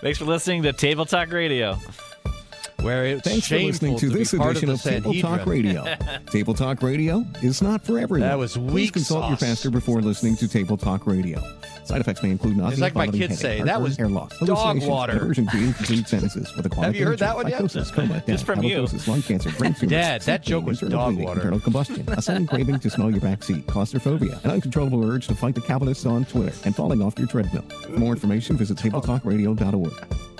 Thanks 0.00 0.18
for 0.18 0.24
listening 0.24 0.62
to 0.62 0.72
Table 0.72 1.04
Talk 1.04 1.30
Radio. 1.30 1.78
Where 2.82 3.06
it's 3.06 3.22
Thanks 3.28 3.46
for 3.46 3.58
listening 3.58 3.96
to 3.98 4.08
this 4.08 4.32
edition 4.32 4.68
of 4.68 4.74
of, 4.74 4.82
Table 4.82 5.14
Talk 5.14 5.46
Radio. 5.46 5.84
Table 6.30 6.52
Talk 6.52 6.82
Radio 6.82 7.24
is 7.40 7.62
not 7.62 7.84
for 7.84 7.98
everyone. 7.98 8.28
That 8.28 8.38
was 8.38 8.54
Please 8.54 8.72
weak 8.72 8.92
consult 8.94 9.28
your 9.28 9.36
pastor 9.36 9.70
before 9.70 10.00
listening 10.02 10.34
to 10.36 10.48
Table 10.48 10.76
Talk 10.76 11.06
Radio. 11.06 11.40
Side 11.84 12.00
effects 12.00 12.22
may 12.22 12.30
include 12.30 12.56
nausea, 12.56 12.72
It's 12.72 12.80
like 12.80 12.94
my 12.94 13.06
vomiting, 13.06 13.28
kids 13.28 13.40
headache, 13.42 13.60
say, 13.60 13.64
that 13.64 13.80
was 13.80 13.96
hair 13.96 14.08
loss, 14.08 14.36
dog 14.40 14.82
water. 14.82 15.16
aversion 15.16 15.46
to 15.48 15.56
incomplete 15.58 16.08
sentences 16.08 16.54
with 16.56 16.66
a 16.66 16.74
Have 16.80 16.94
you 16.96 17.06
heard 17.06 17.18
that 17.20 17.36
one 17.36 17.46
yet? 17.48 17.56
Psychosis, 17.58 17.90
coma, 17.90 18.14
death, 18.14 18.26
Just 18.26 18.46
from 18.46 18.62
you. 18.62 18.86
lung 19.06 19.22
cancer, 19.22 19.50
brain 19.50 19.74
tumors, 19.74 19.90
Dad, 19.90 20.22
that 20.22 20.42
joke 20.42 20.64
was 20.64 20.80
dog 20.80 21.16
water. 21.16 21.40
internal 21.40 21.60
combustion, 21.60 22.08
a 22.08 22.22
sudden 22.22 22.46
craving 22.46 22.78
to 22.80 22.90
smell 22.90 23.10
your 23.10 23.20
backseat, 23.20 23.66
claustrophobia, 23.66 24.40
an 24.44 24.50
uncontrollable 24.52 25.04
urge 25.08 25.26
to 25.28 25.34
fight 25.34 25.54
the 25.54 25.60
capitalists 25.60 26.06
on 26.06 26.24
Twitter, 26.24 26.52
and 26.64 26.74
falling 26.74 27.02
off 27.02 27.18
your 27.18 27.28
treadmill. 27.28 27.62
For 27.62 27.90
more 27.90 28.12
information, 28.12 28.56
visit 28.56 28.76
tabletalkradio.org. 28.78 30.31